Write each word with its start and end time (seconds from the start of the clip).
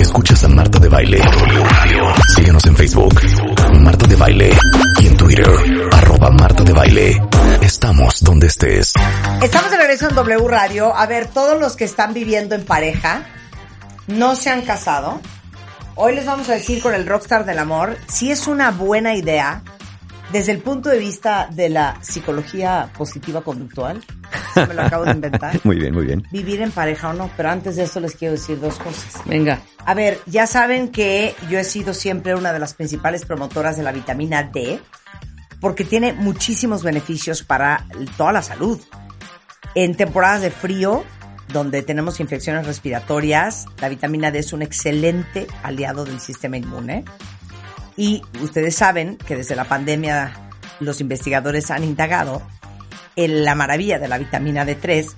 Escuchas 0.00 0.42
a 0.44 0.48
Marta 0.48 0.78
de 0.78 0.88
Baile. 0.88 1.20
Síguenos 2.34 2.64
en 2.64 2.74
Facebook, 2.74 3.20
Marta 3.80 4.06
de 4.06 4.16
Baile. 4.16 4.50
Y 4.98 5.06
en 5.06 5.16
Twitter, 5.16 5.46
arroba 5.92 6.30
Marta 6.30 6.64
de 6.64 6.72
Baile. 6.72 7.22
Estamos 7.60 8.22
donde 8.22 8.46
estés. 8.46 8.94
Estamos 9.42 9.70
de 9.70 9.76
regreso 9.76 10.08
en 10.08 10.14
W 10.14 10.48
Radio. 10.48 10.96
A 10.96 11.04
ver, 11.04 11.26
todos 11.26 11.60
los 11.60 11.76
que 11.76 11.84
están 11.84 12.14
viviendo 12.14 12.54
en 12.54 12.64
pareja, 12.64 13.26
no 14.06 14.36
se 14.36 14.48
han 14.48 14.62
casado. 14.62 15.20
Hoy 15.96 16.14
les 16.14 16.24
vamos 16.24 16.48
a 16.48 16.54
decir 16.54 16.82
con 16.82 16.94
el 16.94 17.06
Rockstar 17.06 17.44
del 17.44 17.58
Amor 17.58 17.98
si 18.08 18.30
es 18.30 18.46
una 18.46 18.70
buena 18.70 19.14
idea 19.14 19.62
desde 20.32 20.52
el 20.52 20.58
punto 20.58 20.88
de 20.88 20.98
vista 20.98 21.48
de 21.50 21.68
la 21.68 21.98
psicología 22.02 22.90
positiva 22.96 23.42
conductual. 23.42 24.02
Me 24.54 24.74
lo 24.74 24.82
acabo 24.82 25.04
de 25.04 25.12
inventar. 25.12 25.60
Muy 25.64 25.76
bien, 25.76 25.94
muy 25.94 26.06
bien. 26.06 26.24
Vivir 26.30 26.60
en 26.62 26.70
pareja 26.70 27.10
o 27.10 27.12
no, 27.12 27.30
pero 27.36 27.50
antes 27.50 27.76
de 27.76 27.84
eso 27.84 28.00
les 28.00 28.14
quiero 28.14 28.32
decir 28.32 28.60
dos 28.60 28.78
cosas. 28.78 29.22
Venga. 29.24 29.60
A 29.84 29.94
ver, 29.94 30.20
ya 30.26 30.46
saben 30.46 30.90
que 30.90 31.34
yo 31.48 31.58
he 31.58 31.64
sido 31.64 31.94
siempre 31.94 32.34
una 32.34 32.52
de 32.52 32.58
las 32.58 32.74
principales 32.74 33.24
promotoras 33.24 33.76
de 33.76 33.82
la 33.82 33.92
vitamina 33.92 34.42
D, 34.44 34.80
porque 35.60 35.84
tiene 35.84 36.12
muchísimos 36.12 36.82
beneficios 36.82 37.42
para 37.42 37.86
toda 38.16 38.32
la 38.32 38.42
salud. 38.42 38.80
En 39.74 39.96
temporadas 39.96 40.42
de 40.42 40.50
frío, 40.50 41.04
donde 41.52 41.82
tenemos 41.82 42.20
infecciones 42.20 42.66
respiratorias, 42.66 43.66
la 43.80 43.88
vitamina 43.88 44.30
D 44.30 44.40
es 44.40 44.52
un 44.52 44.62
excelente 44.62 45.46
aliado 45.62 46.04
del 46.04 46.20
sistema 46.20 46.56
inmune. 46.56 47.04
Y 47.96 48.22
ustedes 48.40 48.74
saben 48.76 49.16
que 49.16 49.36
desde 49.36 49.56
la 49.56 49.64
pandemia 49.64 50.32
los 50.80 51.00
investigadores 51.00 51.70
han 51.70 51.84
indagado 51.84 52.42
en 53.16 53.44
la 53.44 53.54
maravilla 53.54 53.98
de 53.98 54.08
la 54.08 54.18
vitamina 54.18 54.64
D3, 54.64 55.12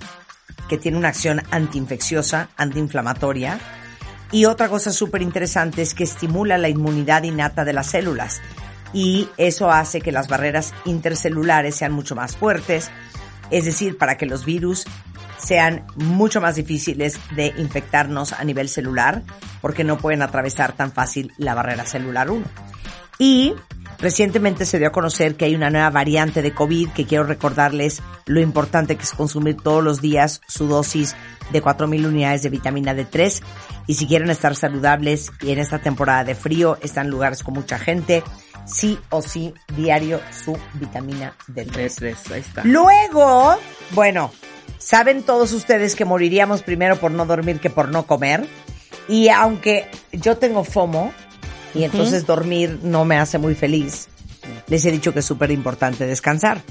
que 0.68 0.78
tiene 0.78 0.98
una 0.98 1.08
acción 1.08 1.42
antiinfecciosa, 1.50 2.48
antiinflamatoria. 2.56 3.58
Y 4.30 4.46
otra 4.46 4.68
cosa 4.68 4.90
súper 4.90 5.22
interesante 5.22 5.82
es 5.82 5.94
que 5.94 6.04
estimula 6.04 6.58
la 6.58 6.68
inmunidad 6.68 7.22
innata 7.22 7.64
de 7.64 7.74
las 7.74 7.88
células. 7.88 8.40
Y 8.92 9.28
eso 9.36 9.70
hace 9.70 10.00
que 10.00 10.12
las 10.12 10.28
barreras 10.28 10.74
intercelulares 10.84 11.76
sean 11.76 11.92
mucho 11.92 12.14
más 12.14 12.36
fuertes, 12.36 12.90
es 13.50 13.64
decir, 13.64 13.98
para 13.98 14.16
que 14.16 14.26
los 14.26 14.44
virus 14.44 14.86
sean 15.42 15.84
mucho 15.96 16.40
más 16.40 16.56
difíciles 16.56 17.18
de 17.34 17.52
infectarnos 17.58 18.32
a 18.32 18.44
nivel 18.44 18.68
celular, 18.68 19.22
porque 19.60 19.84
no 19.84 19.98
pueden 19.98 20.22
atravesar 20.22 20.72
tan 20.72 20.92
fácil 20.92 21.32
la 21.38 21.54
barrera 21.54 21.84
celular 21.84 22.30
1. 22.30 22.44
Y 23.18 23.54
recientemente 23.98 24.66
se 24.66 24.78
dio 24.78 24.88
a 24.88 24.92
conocer 24.92 25.36
que 25.36 25.44
hay 25.44 25.54
una 25.54 25.70
nueva 25.70 25.90
variante 25.90 26.42
de 26.42 26.52
COVID 26.52 26.90
que 26.90 27.06
quiero 27.06 27.24
recordarles 27.24 28.02
lo 28.26 28.40
importante 28.40 28.96
que 28.96 29.02
es 29.02 29.12
consumir 29.12 29.56
todos 29.56 29.82
los 29.82 30.00
días 30.00 30.40
su 30.48 30.66
dosis 30.66 31.14
de 31.52 31.62
4.000 31.62 32.06
unidades 32.06 32.42
de 32.42 32.48
vitamina 32.48 32.94
D3. 32.94 33.42
Y 33.86 33.94
si 33.94 34.06
quieren 34.06 34.30
estar 34.30 34.56
saludables 34.56 35.30
y 35.40 35.50
en 35.50 35.58
esta 35.58 35.78
temporada 35.80 36.24
de 36.24 36.34
frío, 36.34 36.78
están 36.82 37.10
lugares 37.10 37.42
con 37.42 37.54
mucha 37.54 37.78
gente, 37.78 38.22
sí 38.64 38.98
o 39.10 39.22
sí, 39.22 39.52
diario 39.76 40.20
su 40.30 40.58
vitamina 40.74 41.34
D3. 41.48 42.00
D3, 42.00 42.32
ahí 42.32 42.40
está. 42.40 42.64
Luego, 42.64 43.56
bueno, 43.90 44.32
saben 44.82 45.22
todos 45.22 45.52
ustedes 45.52 45.94
que 45.94 46.04
moriríamos 46.04 46.62
primero 46.62 46.96
por 46.96 47.10
no 47.10 47.26
dormir 47.26 47.60
que 47.60 47.70
por 47.70 47.88
no 47.88 48.06
comer. 48.06 48.46
Y 49.08 49.28
aunque 49.28 49.86
yo 50.12 50.36
tengo 50.36 50.64
FOMO 50.64 51.12
y 51.74 51.84
entonces 51.84 52.26
dormir 52.26 52.80
no 52.82 53.04
me 53.04 53.16
hace 53.18 53.38
muy 53.38 53.54
feliz, 53.54 54.08
les 54.68 54.84
he 54.84 54.92
dicho 54.92 55.12
que 55.12 55.20
es 55.20 55.24
súper 55.24 55.50
importante 55.50 56.06
descansar. 56.06 56.62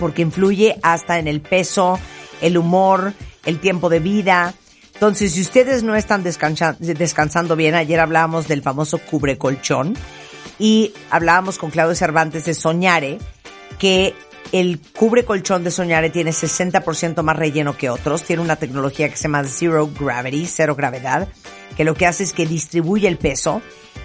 Porque 0.00 0.22
influye 0.22 0.76
hasta 0.82 1.18
en 1.18 1.28
el 1.28 1.40
peso, 1.40 1.98
el 2.40 2.58
humor, 2.58 3.12
el 3.44 3.60
tiempo 3.60 3.88
de 3.88 4.00
vida. 4.00 4.54
Entonces, 4.94 5.32
si 5.32 5.42
ustedes 5.42 5.82
no 5.82 5.94
están 5.94 6.24
descansa- 6.24 6.76
descansando 6.78 7.56
bien, 7.56 7.74
ayer 7.74 8.00
hablábamos 8.00 8.48
del 8.48 8.62
famoso 8.62 8.98
cubrecolchón 8.98 9.94
y 10.58 10.92
hablábamos 11.10 11.58
con 11.58 11.70
Claudio 11.70 11.94
Cervantes 11.94 12.44
de 12.44 12.54
Soñare, 12.54 13.18
que 13.78 14.14
el 14.54 14.78
cubre 14.78 15.24
colchón 15.24 15.64
de 15.64 15.72
Soñare 15.72 16.10
tiene 16.10 16.30
60% 16.30 17.22
más 17.24 17.36
relleno 17.36 17.76
que 17.76 17.90
otros, 17.90 18.22
tiene 18.22 18.40
una 18.40 18.54
tecnología 18.54 19.08
que 19.08 19.16
se 19.16 19.24
llama 19.24 19.42
Zero 19.42 19.90
Gravity, 19.98 20.46
cero 20.46 20.76
gravedad, 20.76 21.26
que 21.76 21.82
lo 21.82 21.96
que 21.96 22.06
hace 22.06 22.22
es 22.22 22.32
que 22.32 22.46
distribuye 22.46 23.08
el 23.08 23.18
peso 23.18 23.62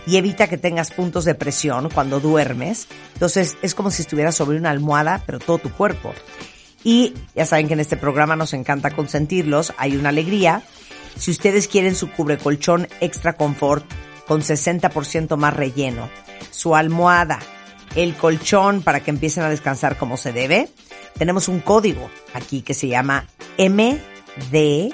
y 0.07 0.17
evita 0.17 0.47
que 0.47 0.57
tengas 0.57 0.89
puntos 0.89 1.23
de 1.23 1.35
presión 1.35 1.91
cuando 1.93 2.19
duermes. 2.19 2.87
Entonces 3.13 3.57
es 3.61 3.75
como 3.75 3.91
si 3.91 4.01
estuvieras 4.01 4.33
sobre 4.33 4.57
una 4.57 4.71
almohada, 4.71 5.21
pero 5.23 5.37
todo 5.37 5.59
tu 5.59 5.69
cuerpo. 5.69 6.15
Y 6.83 7.13
ya 7.35 7.45
saben 7.45 7.67
que 7.67 7.73
en 7.73 7.81
este 7.81 7.95
programa 7.95 8.35
nos 8.35 8.53
encanta 8.53 8.89
consentirlos, 8.89 9.73
hay 9.77 9.97
una 9.97 10.09
alegría. 10.09 10.63
Si 11.15 11.29
ustedes 11.29 11.67
quieren 11.67 11.93
su 11.93 12.09
cubrecolchón 12.09 12.87
extra 13.01 13.33
confort 13.33 13.85
con 14.25 14.41
60% 14.41 15.37
más 15.37 15.55
relleno, 15.55 16.09
su 16.49 16.75
almohada, 16.75 17.37
el 17.95 18.15
colchón 18.15 18.81
para 18.81 19.01
que 19.01 19.11
empiecen 19.11 19.43
a 19.43 19.49
descansar 19.49 19.97
como 19.97 20.17
se 20.17 20.33
debe, 20.33 20.69
tenemos 21.17 21.47
un 21.47 21.59
código 21.59 22.09
aquí 22.33 22.61
que 22.61 22.73
se 22.73 22.87
llama 22.87 23.27
MDB 23.57 24.91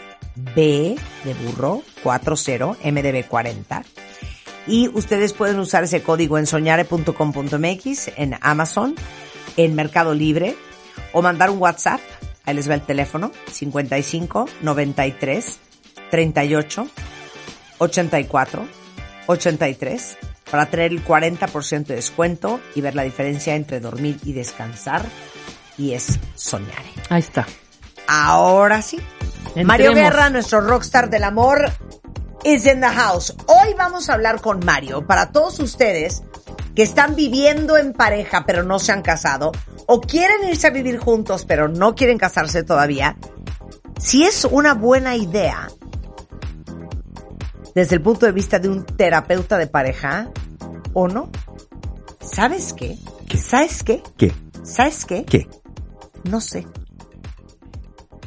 de 0.56 0.98
burro 1.44 1.84
40, 2.04 2.78
MDB 2.84 3.28
40. 3.28 3.84
Y 4.68 4.88
ustedes 4.90 5.34
pueden 5.34 5.60
usar 5.60 5.84
ese 5.84 6.02
código 6.02 6.38
en 6.38 6.48
soñare.com.mx, 6.48 8.12
en 8.18 8.38
Amazon, 8.42 8.96
en 9.58 9.76
Mercado 9.76 10.14
Libre, 10.14 10.56
o 11.14 11.22
mandar 11.22 11.52
un 11.52 11.60
WhatsApp, 11.60 12.02
ahí 12.46 12.56
les 12.56 12.70
va 12.70 12.74
el 12.74 12.82
teléfono, 12.82 13.32
55 13.52 14.50
93 14.62 15.60
38 16.10 16.88
84 17.78 18.68
83 19.28 20.18
para 20.56 20.70
tener 20.70 20.94
el 20.94 21.04
40% 21.04 21.86
de 21.88 21.96
descuento 21.96 22.62
y 22.76 22.80
ver 22.80 22.96
la 22.96 23.04
diferencia 23.04 23.56
entre 23.56 23.82
dormir 23.82 24.18
y 24.24 24.32
descansar 24.32 25.06
y 25.78 25.92
es 25.92 26.18
soñar. 26.36 26.82
Ahí 27.10 27.20
está. 27.20 27.46
Ahora 28.08 28.82
sí. 28.82 28.98
Entremos. 29.48 29.68
Mario 29.68 29.94
Guerra, 29.94 30.30
nuestro 30.30 30.62
rockstar 30.62 31.10
del 31.10 31.26
amor, 31.26 31.70
is 32.46 32.66
in 32.66 32.80
the 32.80 32.88
house. 32.88 33.36
Hoy 33.48 33.74
vamos 33.78 34.10
a 34.10 34.14
hablar 34.14 34.40
con 34.40 34.64
Mario 34.64 35.06
para 35.06 35.34
todos 35.34 35.60
ustedes 35.60 36.24
que 36.74 36.84
están 36.84 37.18
viviendo 37.18 37.76
en 37.76 37.92
pareja 37.92 38.46
pero 38.48 38.64
no 38.64 38.80
se 38.80 38.94
han 38.94 39.02
casado 39.02 39.52
o 39.88 40.00
quieren 40.00 40.48
irse 40.48 40.68
a 40.68 40.70
vivir 40.70 41.00
juntos 41.00 41.44
pero 41.44 41.68
no 41.68 41.96
quieren 41.96 42.18
casarse 42.18 42.64
todavía. 42.64 43.18
Si 44.00 44.24
es 44.24 44.46
una 44.46 44.74
buena 44.74 45.18
idea 45.18 45.68
desde 47.74 47.96
el 47.96 48.02
punto 48.02 48.26
de 48.26 48.32
vista 48.32 48.58
de 48.58 48.70
un 48.70 48.86
terapeuta 48.86 49.58
de 49.58 49.68
pareja 49.68 50.30
o 50.96 51.08
no. 51.08 51.30
¿Sabes 52.22 52.74
qué? 52.74 52.98
¿Sabes 53.38 53.84
qué? 53.84 54.02
¿Qué? 54.18 54.32
¿Sabes 54.64 55.06
qué? 55.06 55.24
¿Qué? 55.26 55.48
No 56.30 56.42
sé. 56.42 56.66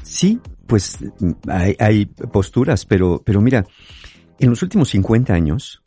Sí, 0.02 0.40
pues 0.66 0.98
mm, 1.18 1.32
hay, 1.48 1.76
hay 1.80 2.06
posturas, 2.06 2.84
pero, 2.84 3.20
pero 3.24 3.40
mira, 3.40 3.66
en 4.38 4.50
los 4.50 4.62
últimos 4.62 4.90
50 4.90 5.32
años, 5.32 5.82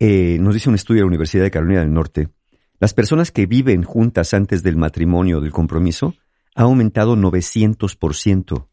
eh, 0.00 0.38
nos 0.40 0.54
dice 0.54 0.68
un 0.68 0.74
estudio 0.74 1.00
de 1.00 1.02
la 1.04 1.08
Universidad 1.08 1.44
de 1.44 1.50
Carolina 1.50 1.80
del 1.80 1.92
Norte, 1.92 2.30
las 2.80 2.94
personas 2.94 3.30
que 3.30 3.46
viven 3.46 3.84
juntas 3.84 4.34
antes 4.34 4.62
del 4.62 4.76
matrimonio 4.76 5.38
o 5.38 5.40
del 5.40 5.52
compromiso 5.52 6.14
ha 6.56 6.62
aumentado 6.62 7.16
900%. 7.16 8.66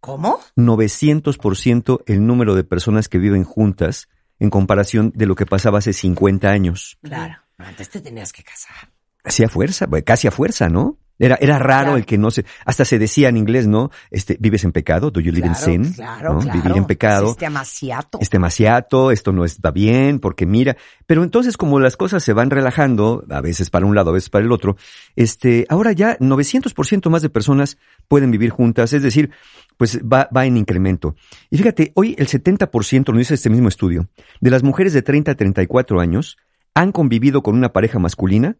¿Cómo? 0.00 0.38
900% 0.56 2.02
el 2.06 2.26
número 2.26 2.54
de 2.54 2.64
personas 2.64 3.08
que 3.08 3.18
viven 3.18 3.44
juntas 3.44 4.08
en 4.40 4.50
comparación 4.50 5.12
de 5.14 5.26
lo 5.26 5.36
que 5.36 5.46
pasaba 5.46 5.78
hace 5.78 5.92
50 5.92 6.50
años. 6.50 6.98
Claro. 7.02 7.36
Antes 7.58 7.90
te 7.90 8.00
tenías 8.00 8.32
que 8.32 8.42
casar. 8.42 8.90
Así 9.22 9.44
a 9.44 9.48
fuerza, 9.48 9.86
bueno, 9.86 10.04
casi 10.04 10.26
a 10.26 10.30
fuerza, 10.30 10.68
¿no? 10.68 10.98
Era, 11.20 11.36
era 11.40 11.58
raro 11.58 11.80
Claro. 11.82 11.96
el 11.98 12.06
que 12.06 12.18
no 12.18 12.30
se, 12.32 12.44
hasta 12.64 12.84
se 12.84 12.98
decía 12.98 13.28
en 13.28 13.36
inglés, 13.36 13.66
¿no? 13.68 13.90
Este, 14.10 14.36
vives 14.40 14.64
en 14.64 14.72
pecado, 14.72 15.10
do 15.12 15.20
you 15.20 15.30
live 15.30 15.46
in 15.46 15.52
Claro, 15.52 15.64
sin? 15.64 15.92
claro, 15.92 16.32
¿no? 16.34 16.40
claro. 16.40 16.60
Vivir 16.62 16.76
en 16.76 16.84
pecado. 16.86 17.30
Es 17.30 17.36
demasiado. 17.36 18.18
es 18.20 18.30
demasiado, 18.30 19.10
esto 19.12 19.30
no 19.32 19.44
está 19.44 19.70
bien, 19.70 20.18
porque 20.18 20.46
mira, 20.46 20.76
pero 21.06 21.22
entonces 21.22 21.56
como 21.56 21.78
las 21.78 21.96
cosas 21.96 22.24
se 22.24 22.32
van 22.32 22.50
relajando, 22.50 23.24
a 23.30 23.40
veces 23.40 23.70
para 23.70 23.86
un 23.86 23.94
lado, 23.94 24.10
a 24.10 24.14
veces 24.14 24.30
para 24.30 24.44
el 24.44 24.50
otro, 24.50 24.76
este, 25.14 25.66
ahora 25.68 25.92
ya 25.92 26.18
900% 26.18 27.10
más 27.10 27.22
de 27.22 27.28
personas 27.28 27.76
pueden 28.08 28.30
vivir 28.30 28.50
juntas, 28.50 28.92
es 28.92 29.02
decir, 29.02 29.30
pues 29.76 30.00
va, 30.00 30.28
va 30.34 30.46
en 30.46 30.56
incremento. 30.56 31.14
Y 31.50 31.58
fíjate, 31.58 31.92
hoy 31.94 32.14
el 32.18 32.26
70%, 32.28 33.12
lo 33.12 33.18
dice 33.18 33.34
este 33.34 33.50
mismo 33.50 33.68
estudio, 33.68 34.08
de 34.40 34.50
las 34.50 34.62
mujeres 34.62 34.92
de 34.92 35.02
30 35.02 35.32
a 35.32 35.34
34 35.34 36.00
años 36.00 36.36
han 36.74 36.92
convivido 36.92 37.42
con 37.42 37.56
una 37.56 37.72
pareja 37.72 37.98
masculina 37.98 38.56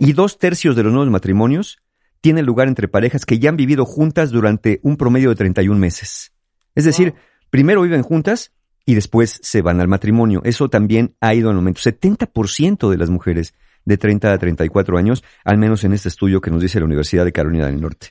y 0.00 0.12
dos 0.14 0.38
tercios 0.38 0.74
de 0.76 0.82
los 0.82 0.92
nuevos 0.92 1.10
matrimonios 1.10 1.78
tienen 2.20 2.46
lugar 2.46 2.68
entre 2.68 2.88
parejas 2.88 3.24
que 3.24 3.38
ya 3.38 3.50
han 3.50 3.56
vivido 3.56 3.84
juntas 3.84 4.30
durante 4.30 4.80
un 4.82 4.96
promedio 4.96 5.30
de 5.30 5.36
31 5.36 5.78
meses. 5.78 6.32
Es 6.74 6.84
decir, 6.84 7.14
primero 7.50 7.82
viven 7.82 8.02
juntas 8.02 8.52
y 8.84 8.94
después 8.94 9.40
se 9.42 9.62
van 9.62 9.80
al 9.80 9.88
matrimonio. 9.88 10.42
Eso 10.44 10.68
también 10.68 11.16
ha 11.20 11.34
ido 11.34 11.50
en 11.50 11.56
aumento. 11.56 11.80
70% 11.80 12.90
de 12.90 12.96
las 12.96 13.10
mujeres 13.10 13.54
de 13.84 13.96
30 13.96 14.32
a 14.32 14.38
34 14.38 14.98
años, 14.98 15.22
al 15.44 15.58
menos 15.58 15.84
en 15.84 15.92
este 15.92 16.08
estudio 16.08 16.40
que 16.40 16.50
nos 16.50 16.60
dice 16.60 16.80
la 16.80 16.86
Universidad 16.86 17.24
de 17.24 17.32
Carolina 17.32 17.66
del 17.66 17.80
Norte. 17.80 18.08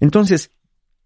Entonces, 0.00 0.50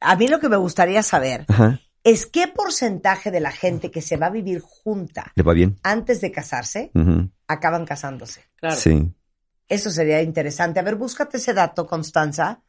A 0.01 0.17
mí 0.17 0.29
lo 0.29 0.41
que 0.41 0.49
me 0.49 0.57
gustaría 0.57 1.03
saber 1.03 1.45
ajá, 1.49 1.81
es 2.05 2.27
qué 2.27 2.49
porcentaje 2.49 3.31
de 3.31 3.41
la 3.41 3.53
gente 3.53 3.91
que 3.91 4.01
se 4.01 4.17
va 4.17 4.27
a 4.27 4.31
vivir 4.31 4.61
junta 4.61 5.33
¿le 5.35 5.43
va 5.43 5.53
bien? 5.53 5.79
antes 5.83 6.21
de 6.21 6.31
casarse 6.33 6.91
acaban 7.47 7.85
casándose. 7.85 8.43
Sí. 8.77 9.13
Eso 9.69 9.91
sería 9.91 10.23
interesante. 10.23 10.81
A 10.81 10.83
ver, 10.83 10.97
búscate 10.97 11.37
ese 11.37 11.55
dato, 11.55 11.87
Constanza. 11.87 12.63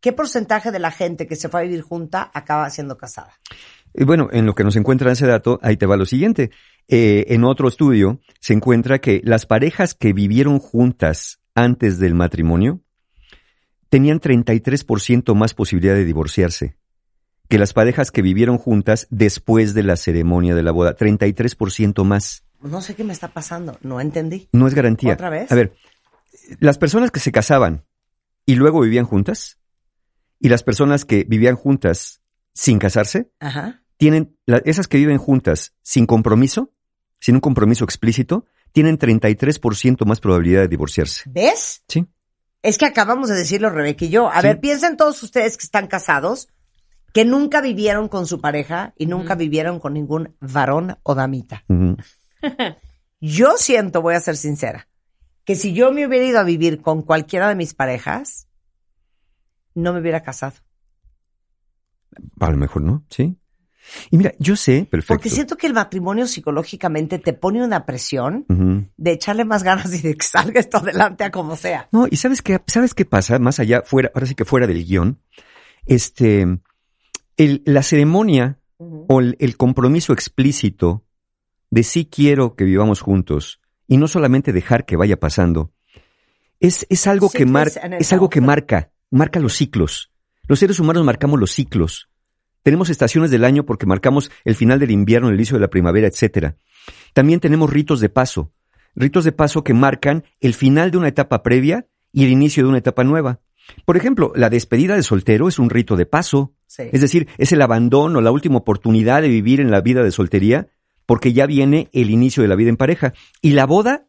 ¿Qué 0.00 0.12
porcentaje 0.12 0.70
de 0.70 0.78
la 0.78 0.90
gente 0.90 1.26
que 1.26 1.36
se 1.36 1.48
fue 1.48 1.60
a 1.60 1.62
vivir 1.64 1.82
junta 1.82 2.30
acaba 2.34 2.68
siendo 2.70 2.96
casada? 2.96 3.40
Y 3.94 4.04
bueno, 4.04 4.28
en 4.32 4.44
lo 4.44 4.54
que 4.54 4.64
nos 4.64 4.76
encuentra 4.76 5.12
ese 5.12 5.26
dato, 5.26 5.58
ahí 5.62 5.76
te 5.76 5.86
va 5.86 5.96
lo 5.96 6.04
siguiente. 6.04 6.50
Eh, 6.88 7.26
en 7.28 7.44
otro 7.44 7.68
estudio 7.68 8.20
se 8.40 8.52
encuentra 8.52 9.00
que 9.00 9.20
las 9.24 9.46
parejas 9.46 9.94
que 9.94 10.12
vivieron 10.12 10.58
juntas 10.58 11.40
antes 11.54 11.98
del 11.98 12.14
matrimonio 12.14 12.80
tenían 13.88 14.20
33% 14.20 15.34
más 15.34 15.54
posibilidad 15.54 15.94
de 15.94 16.04
divorciarse 16.04 16.76
que 17.48 17.58
las 17.58 17.72
parejas 17.72 18.10
que 18.10 18.22
vivieron 18.22 18.58
juntas 18.58 19.06
después 19.10 19.74
de 19.74 19.82
la 19.82 19.96
ceremonia 19.96 20.54
de 20.54 20.62
la 20.62 20.72
boda. 20.72 20.96
33% 20.96 22.04
más. 22.04 22.44
No 22.62 22.80
sé 22.80 22.94
qué 22.94 23.04
me 23.04 23.12
está 23.12 23.28
pasando. 23.28 23.78
No 23.82 24.00
entendí. 24.00 24.48
No 24.52 24.66
es 24.66 24.74
garantía. 24.74 25.12
¿Otra 25.14 25.30
vez? 25.30 25.52
A 25.52 25.54
ver, 25.54 25.74
las 26.60 26.78
personas 26.78 27.10
que 27.10 27.20
se 27.20 27.32
casaban 27.32 27.84
y 28.46 28.54
luego 28.56 28.80
vivían 28.80 29.04
juntas 29.06 29.58
y 30.40 30.48
las 30.48 30.62
personas 30.62 31.04
que 31.04 31.24
vivían 31.24 31.56
juntas 31.56 32.20
sin 32.52 32.78
casarse, 32.78 33.30
Ajá. 33.40 33.82
tienen, 33.96 34.36
la- 34.46 34.58
esas 34.64 34.86
que 34.88 34.98
viven 34.98 35.18
juntas 35.18 35.74
sin 35.82 36.06
compromiso, 36.06 36.72
sin 37.20 37.36
un 37.36 37.40
compromiso 37.40 37.84
explícito, 37.84 38.44
tienen 38.72 38.98
33% 38.98 40.04
más 40.04 40.20
probabilidad 40.20 40.62
de 40.62 40.68
divorciarse. 40.68 41.22
¿Ves? 41.26 41.82
Sí. 41.88 42.06
Es 42.62 42.76
que 42.78 42.86
acabamos 42.86 43.28
de 43.28 43.34
decirlo, 43.36 43.70
Rebeca 43.70 44.04
y 44.04 44.08
yo. 44.10 44.28
A 44.30 44.40
Sí. 44.40 44.46
ver, 44.48 44.60
piensen 44.60 44.96
todos 44.96 45.22
ustedes 45.22 45.56
que 45.56 45.64
están 45.64 45.86
casados, 45.86 46.48
que 47.12 47.24
nunca 47.24 47.60
vivieron 47.60 48.08
con 48.08 48.26
su 48.26 48.40
pareja 48.40 48.92
y 48.96 49.06
nunca 49.06 49.34
vivieron 49.36 49.78
con 49.80 49.94
ningún 49.94 50.34
varón 50.40 50.96
o 51.04 51.14
damita. 51.14 51.64
Yo 53.20 53.54
siento, 53.56 54.02
voy 54.02 54.14
a 54.14 54.20
ser 54.20 54.36
sincera, 54.36 54.88
que 55.44 55.56
si 55.56 55.72
yo 55.72 55.92
me 55.92 56.06
hubiera 56.06 56.24
ido 56.24 56.38
a 56.40 56.44
vivir 56.44 56.80
con 56.80 57.02
cualquiera 57.02 57.48
de 57.48 57.54
mis 57.54 57.74
parejas, 57.74 58.48
no 59.74 59.92
me 59.92 60.00
hubiera 60.00 60.22
casado. 60.22 60.56
A 62.40 62.50
lo 62.50 62.56
mejor 62.56 62.82
no, 62.82 63.04
sí. 63.10 63.36
Y 64.10 64.16
mira, 64.16 64.32
yo 64.38 64.56
sé, 64.56 64.86
perfecto. 64.90 65.14
Porque 65.14 65.28
siento 65.28 65.56
que 65.56 65.66
el 65.66 65.74
matrimonio 65.74 66.26
psicológicamente 66.26 67.18
te 67.18 67.34
pone 67.34 67.62
una 67.62 67.84
presión 67.84 68.46
de 68.96 69.12
echarle 69.12 69.44
más 69.44 69.62
ganas 69.62 69.92
y 69.92 70.00
de 70.00 70.14
que 70.16 70.24
salga 70.24 70.58
esto 70.60 70.78
adelante 70.78 71.24
a 71.24 71.30
como 71.30 71.54
sea. 71.56 71.88
No, 71.92 72.06
y 72.10 72.16
sabes 72.16 72.40
qué, 72.40 72.62
sabes 72.66 72.94
qué 72.94 73.04
pasa, 73.04 73.38
más 73.38 73.58
allá, 73.60 73.82
fuera, 73.84 74.10
ahora 74.14 74.26
sí 74.26 74.34
que 74.34 74.46
fuera 74.46 74.66
del 74.66 74.84
guion, 74.86 75.20
este, 75.84 76.46
el- 77.36 77.62
la 77.66 77.82
ceremonia 77.82 78.58
o 78.78 79.20
el, 79.20 79.36
el 79.38 79.56
compromiso 79.58 80.14
explícito 80.14 81.04
de 81.70 81.82
sí 81.82 82.06
quiero 82.06 82.54
que 82.56 82.64
vivamos 82.64 83.00
juntos 83.02 83.60
y 83.86 83.96
no 83.96 84.08
solamente 84.08 84.52
dejar 84.52 84.84
que 84.86 84.96
vaya 84.96 85.18
pasando, 85.18 85.72
es, 86.60 86.86
es 86.88 87.06
algo 87.06 87.30
que 87.30 87.44
es 87.98 88.12
algo 88.12 88.30
que 88.30 88.40
marca, 88.40 88.90
marca 89.10 89.40
los 89.40 89.54
ciclos. 89.54 90.10
Los 90.46 90.58
seres 90.58 90.80
humanos 90.80 91.04
marcamos 91.04 91.40
los 91.40 91.50
ciclos. 91.50 92.08
Tenemos 92.62 92.88
estaciones 92.88 93.30
del 93.30 93.44
año 93.44 93.64
porque 93.66 93.86
marcamos 93.86 94.30
el 94.44 94.54
final 94.54 94.78
del 94.78 94.90
invierno, 94.90 95.28
el 95.28 95.34
inicio 95.34 95.56
de 95.56 95.60
la 95.60 95.68
primavera, 95.68 96.06
etcétera. 96.06 96.56
También 97.12 97.40
tenemos 97.40 97.70
ritos 97.70 98.00
de 98.00 98.08
paso, 98.08 98.52
ritos 98.94 99.24
de 99.24 99.32
paso 99.32 99.62
que 99.64 99.74
marcan 99.74 100.24
el 100.40 100.54
final 100.54 100.90
de 100.90 100.98
una 100.98 101.08
etapa 101.08 101.42
previa 101.42 101.86
y 102.12 102.24
el 102.24 102.30
inicio 102.30 102.62
de 102.62 102.70
una 102.70 102.78
etapa 102.78 103.04
nueva. 103.04 103.40
Por 103.84 103.96
ejemplo, 103.96 104.32
la 104.34 104.50
despedida 104.50 104.94
de 104.96 105.02
soltero 105.02 105.48
es 105.48 105.58
un 105.58 105.70
rito 105.70 105.96
de 105.96 106.06
paso. 106.06 106.54
Sí. 106.66 106.84
Es 106.92 107.00
decir, 107.00 107.28
es 107.38 107.52
el 107.52 107.62
abandono, 107.62 108.20
la 108.20 108.30
última 108.30 108.58
oportunidad 108.58 109.22
de 109.22 109.28
vivir 109.28 109.60
en 109.60 109.70
la 109.70 109.80
vida 109.80 110.02
de 110.02 110.10
soltería, 110.10 110.68
porque 111.06 111.32
ya 111.32 111.46
viene 111.46 111.88
el 111.92 112.10
inicio 112.10 112.42
de 112.42 112.48
la 112.48 112.56
vida 112.56 112.70
en 112.70 112.76
pareja. 112.76 113.12
Y 113.40 113.50
la 113.50 113.66
boda, 113.66 114.06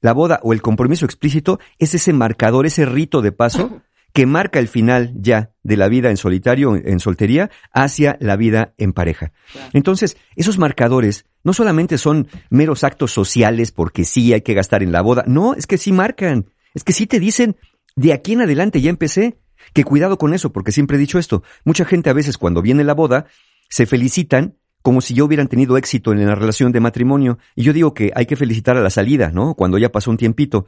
la 0.00 0.12
boda 0.12 0.40
o 0.42 0.52
el 0.52 0.62
compromiso 0.62 1.04
explícito 1.04 1.58
es 1.78 1.94
ese 1.94 2.12
marcador, 2.12 2.66
ese 2.66 2.86
rito 2.86 3.22
de 3.22 3.32
paso 3.32 3.82
que 4.12 4.24
marca 4.24 4.58
el 4.58 4.68
final 4.68 5.12
ya 5.16 5.50
de 5.62 5.76
la 5.76 5.88
vida 5.88 6.08
en 6.08 6.16
solitario, 6.16 6.74
en 6.74 7.00
soltería, 7.00 7.50
hacia 7.72 8.16
la 8.20 8.36
vida 8.36 8.72
en 8.78 8.94
pareja. 8.94 9.32
Entonces, 9.74 10.16
esos 10.36 10.56
marcadores 10.56 11.26
no 11.44 11.52
solamente 11.52 11.98
son 11.98 12.28
meros 12.48 12.82
actos 12.82 13.12
sociales 13.12 13.72
porque 13.72 14.04
sí 14.04 14.32
hay 14.32 14.40
que 14.40 14.54
gastar 14.54 14.82
en 14.82 14.90
la 14.90 15.02
boda, 15.02 15.24
no, 15.26 15.52
es 15.52 15.66
que 15.66 15.76
sí 15.76 15.92
marcan, 15.92 16.46
es 16.72 16.82
que 16.82 16.94
sí 16.94 17.06
te 17.06 17.20
dicen, 17.20 17.56
de 17.94 18.12
aquí 18.12 18.32
en 18.32 18.40
adelante 18.40 18.80
ya 18.80 18.90
empecé, 18.90 19.38
que 19.72 19.84
cuidado 19.84 20.18
con 20.18 20.32
eso, 20.34 20.50
porque 20.50 20.72
siempre 20.72 20.96
he 20.96 21.00
dicho 21.00 21.18
esto, 21.18 21.42
mucha 21.64 21.84
gente 21.84 22.10
a 22.10 22.14
veces 22.14 22.38
cuando 22.38 22.62
viene 22.62 22.84
la 22.84 22.94
boda 22.94 23.26
se 23.68 23.86
felicitan 23.86 24.56
como 24.86 25.00
si 25.00 25.14
ya 25.14 25.24
hubieran 25.24 25.48
tenido 25.48 25.76
éxito 25.76 26.12
en 26.12 26.24
la 26.24 26.36
relación 26.36 26.70
de 26.70 26.78
matrimonio, 26.78 27.38
y 27.56 27.64
yo 27.64 27.72
digo 27.72 27.92
que 27.92 28.12
hay 28.14 28.24
que 28.24 28.36
felicitar 28.36 28.76
a 28.76 28.80
la 28.80 28.88
salida, 28.90 29.32
¿no? 29.32 29.54
Cuando 29.54 29.78
ya 29.78 29.90
pasó 29.90 30.12
un 30.12 30.16
tiempito, 30.16 30.64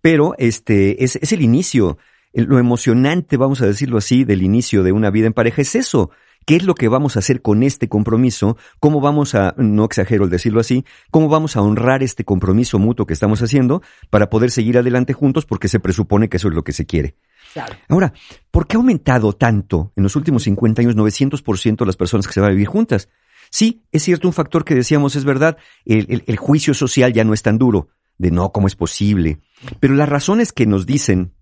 pero 0.00 0.34
este 0.36 1.04
es, 1.04 1.14
es 1.14 1.32
el 1.32 1.42
inicio, 1.42 1.96
el- 2.32 2.46
lo 2.46 2.58
emocionante, 2.58 3.36
vamos 3.36 3.62
a 3.62 3.66
decirlo 3.66 3.98
así, 3.98 4.24
del 4.24 4.42
inicio 4.42 4.82
de 4.82 4.90
una 4.90 5.10
vida 5.12 5.28
en 5.28 5.32
pareja 5.32 5.62
es 5.62 5.76
eso. 5.76 6.10
¿Qué 6.44 6.56
es 6.56 6.64
lo 6.64 6.74
que 6.74 6.88
vamos 6.88 7.14
a 7.14 7.20
hacer 7.20 7.40
con 7.40 7.62
este 7.62 7.88
compromiso? 7.88 8.56
¿Cómo 8.80 9.00
vamos 9.00 9.36
a, 9.36 9.54
no 9.56 9.84
exagero 9.84 10.24
el 10.24 10.30
decirlo 10.30 10.58
así, 10.58 10.84
cómo 11.12 11.28
vamos 11.28 11.54
a 11.56 11.62
honrar 11.62 12.02
este 12.02 12.24
compromiso 12.24 12.80
mutuo 12.80 13.06
que 13.06 13.14
estamos 13.14 13.42
haciendo 13.42 13.80
para 14.10 14.28
poder 14.28 14.50
seguir 14.50 14.76
adelante 14.76 15.12
juntos 15.12 15.46
porque 15.46 15.68
se 15.68 15.78
presupone 15.78 16.28
que 16.28 16.38
eso 16.38 16.48
es 16.48 16.54
lo 16.54 16.64
que 16.64 16.72
se 16.72 16.84
quiere? 16.84 17.14
Claro. 17.52 17.76
Ahora, 17.88 18.12
¿por 18.50 18.66
qué 18.66 18.74
ha 18.76 18.80
aumentado 18.80 19.34
tanto 19.34 19.92
en 19.94 20.02
los 20.02 20.16
últimos 20.16 20.42
50 20.42 20.82
años 20.82 20.96
900% 20.96 21.86
las 21.86 21.96
personas 21.96 22.26
que 22.26 22.32
se 22.32 22.40
van 22.40 22.48
a 22.48 22.54
vivir 22.54 22.66
juntas? 22.66 23.08
Sí, 23.54 23.84
es 23.92 24.02
cierto, 24.02 24.26
un 24.28 24.32
factor 24.32 24.64
que 24.64 24.74
decíamos 24.74 25.14
es 25.14 25.24
verdad, 25.26 25.58
el, 25.84 26.06
el- 26.08 26.24
el 26.26 26.36
juicio 26.38 26.72
social 26.72 27.12
ya 27.12 27.22
no 27.22 27.34
es 27.34 27.42
tan 27.42 27.58
duro, 27.58 27.88
de 28.16 28.30
no, 28.30 28.50
¿cómo 28.50 28.66
es 28.66 28.76
posible? 28.76 29.40
Pero 29.78 29.94
las 29.94 30.08
razones 30.08 30.52
que 30.52 30.64
nos 30.64 30.86
dicen, 30.86 31.34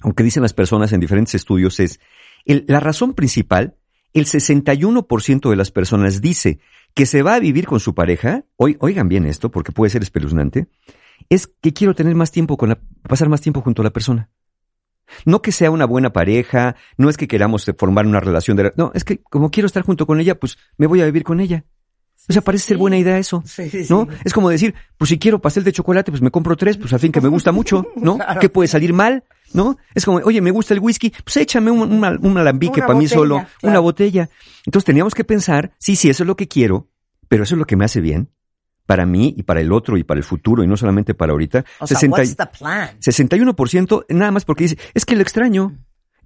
aunque 0.00 0.24
dicen 0.24 0.42
las 0.42 0.52
personas 0.52 0.92
en 0.92 0.98
diferentes 0.98 1.36
estudios, 1.36 1.78
es, 1.78 2.00
el- 2.44 2.64
la 2.66 2.80
razón 2.80 3.14
principal, 3.14 3.76
el 4.14 4.26
61% 4.26 5.48
de 5.48 5.56
las 5.56 5.70
personas 5.70 6.20
dice 6.20 6.58
que 6.92 7.06
se 7.06 7.22
va 7.22 7.34
a 7.34 7.40
vivir 7.40 7.66
con 7.66 7.78
su 7.78 7.94
pareja, 7.94 8.44
oi- 8.56 8.76
oigan 8.80 9.08
bien 9.08 9.24
esto 9.24 9.50
porque 9.52 9.70
puede 9.72 9.90
ser 9.90 10.02
espeluznante, 10.02 10.66
es 11.28 11.46
que 11.46 11.72
quiero 11.72 11.94
tener 11.94 12.16
más 12.16 12.32
tiempo 12.32 12.56
con 12.56 12.70
la, 12.70 12.80
pasar 13.08 13.28
más 13.28 13.40
tiempo 13.40 13.60
junto 13.60 13.80
a 13.82 13.84
la 13.84 13.92
persona. 13.92 14.28
No 15.24 15.42
que 15.42 15.52
sea 15.52 15.70
una 15.70 15.84
buena 15.84 16.12
pareja, 16.12 16.76
no 16.96 17.08
es 17.10 17.16
que 17.16 17.28
queramos 17.28 17.70
formar 17.78 18.06
una 18.06 18.20
relación 18.20 18.56
de... 18.56 18.72
No, 18.76 18.90
es 18.94 19.04
que 19.04 19.18
como 19.22 19.50
quiero 19.50 19.66
estar 19.66 19.82
junto 19.82 20.06
con 20.06 20.18
ella, 20.20 20.34
pues 20.38 20.58
me 20.76 20.86
voy 20.86 21.00
a 21.02 21.04
vivir 21.04 21.24
con 21.24 21.40
ella. 21.40 21.64
O 22.28 22.32
sea, 22.32 22.40
parece 22.40 22.68
ser 22.68 22.76
buena 22.78 22.96
idea 22.96 23.18
eso. 23.18 23.42
Sí, 23.44 23.68
sí, 23.68 23.84
¿No? 23.90 24.08
Es 24.24 24.32
como 24.32 24.48
decir, 24.48 24.74
pues 24.96 25.10
si 25.10 25.18
quiero 25.18 25.40
pastel 25.40 25.62
de 25.62 25.72
chocolate, 25.72 26.10
pues 26.10 26.22
me 26.22 26.30
compro 26.30 26.56
tres, 26.56 26.78
pues 26.78 26.90
al 26.94 27.00
fin 27.00 27.12
que 27.12 27.20
me 27.20 27.28
gusta 27.28 27.52
mucho, 27.52 27.86
¿no? 27.96 28.16
Claro. 28.24 28.40
¿Qué 28.40 28.48
puede 28.48 28.66
salir 28.68 28.94
mal? 28.94 29.24
¿No? 29.52 29.76
Es 29.94 30.04
como, 30.06 30.18
oye, 30.18 30.40
me 30.40 30.50
gusta 30.50 30.72
el 30.74 30.80
whisky, 30.80 31.12
pues 31.22 31.36
échame 31.36 31.70
un, 31.70 31.80
un, 31.92 32.00
mal- 32.00 32.18
un 32.22 32.36
alambique 32.38 32.80
para 32.80 32.94
mí 32.94 33.06
solo, 33.06 33.36
claro. 33.36 33.48
una 33.62 33.78
botella. 33.78 34.30
Entonces 34.64 34.84
teníamos 34.86 35.14
que 35.14 35.22
pensar, 35.22 35.72
sí, 35.78 35.96
sí, 35.96 36.08
eso 36.08 36.22
es 36.22 36.26
lo 36.26 36.34
que 36.34 36.48
quiero, 36.48 36.88
pero 37.28 37.44
eso 37.44 37.54
es 37.54 37.58
lo 37.58 37.66
que 37.66 37.76
me 37.76 37.84
hace 37.84 38.00
bien 38.00 38.30
para 38.86 39.06
mí 39.06 39.34
y 39.36 39.42
para 39.42 39.60
el 39.60 39.72
otro 39.72 39.96
y 39.96 40.04
para 40.04 40.18
el 40.18 40.24
futuro 40.24 40.62
y 40.62 40.66
no 40.66 40.76
solamente 40.76 41.14
para 41.14 41.32
ahorita. 41.32 41.64
O 41.80 41.86
sea, 41.86 41.98
60 41.98 42.16
y- 42.16 42.26
what's 42.26 42.36
the 42.36 42.58
plan? 42.58 42.90
61% 43.00 44.04
nada 44.10 44.30
más 44.30 44.44
porque 44.44 44.64
dice, 44.64 44.78
es 44.94 45.04
que 45.04 45.14
lo 45.16 45.22
extraño. 45.22 45.76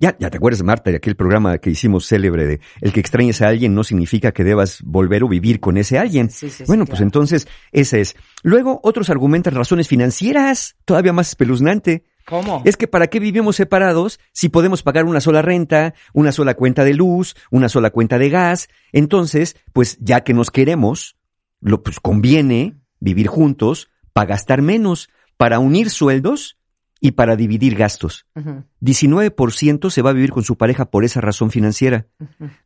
Ya, 0.00 0.16
ya 0.20 0.30
te 0.30 0.36
acuerdas, 0.36 0.62
Marta, 0.62 0.92
de 0.92 0.98
aquel 0.98 1.16
programa 1.16 1.58
que 1.58 1.70
hicimos 1.70 2.06
célebre 2.06 2.46
de 2.46 2.60
el 2.80 2.92
que 2.92 3.00
extrañes 3.00 3.42
a 3.42 3.48
alguien 3.48 3.74
no 3.74 3.82
significa 3.82 4.30
que 4.30 4.44
debas 4.44 4.80
volver 4.84 5.24
o 5.24 5.28
vivir 5.28 5.58
con 5.58 5.76
ese 5.76 5.98
alguien. 5.98 6.30
Sí, 6.30 6.50
sí, 6.50 6.58
sí, 6.58 6.64
bueno, 6.68 6.84
pues 6.84 6.98
claro. 6.98 7.06
entonces, 7.06 7.48
ese 7.72 8.00
es. 8.00 8.14
Luego, 8.44 8.78
otros 8.84 9.10
argumentan 9.10 9.56
razones 9.56 9.88
financieras, 9.88 10.76
todavía 10.84 11.12
más 11.12 11.30
espeluznante. 11.30 12.04
¿Cómo? 12.26 12.62
Es 12.64 12.76
que 12.76 12.86
¿para 12.86 13.08
qué 13.08 13.18
vivimos 13.18 13.56
separados 13.56 14.20
si 14.32 14.48
podemos 14.50 14.84
pagar 14.84 15.04
una 15.04 15.20
sola 15.20 15.42
renta, 15.42 15.94
una 16.12 16.30
sola 16.30 16.54
cuenta 16.54 16.84
de 16.84 16.94
luz, 16.94 17.34
una 17.50 17.68
sola 17.68 17.90
cuenta 17.90 18.18
de 18.18 18.30
gas? 18.30 18.68
Entonces, 18.92 19.56
pues 19.72 19.98
ya 20.00 20.20
que 20.22 20.32
nos 20.32 20.52
queremos, 20.52 21.16
lo 21.60 21.82
pues 21.82 22.00
conviene 22.00 22.76
vivir 23.00 23.26
juntos 23.26 23.90
para 24.12 24.30
gastar 24.30 24.62
menos, 24.62 25.08
para 25.36 25.58
unir 25.58 25.90
sueldos 25.90 26.58
y 27.00 27.12
para 27.12 27.36
dividir 27.36 27.76
gastos. 27.76 28.26
Ujú, 28.34 28.64
19% 28.80 29.90
se 29.90 30.02
va 30.02 30.10
a 30.10 30.12
vivir 30.12 30.30
con 30.30 30.42
su 30.42 30.56
pareja 30.56 30.90
por 30.90 31.04
esa 31.04 31.20
razón 31.20 31.50
financiera. 31.50 32.06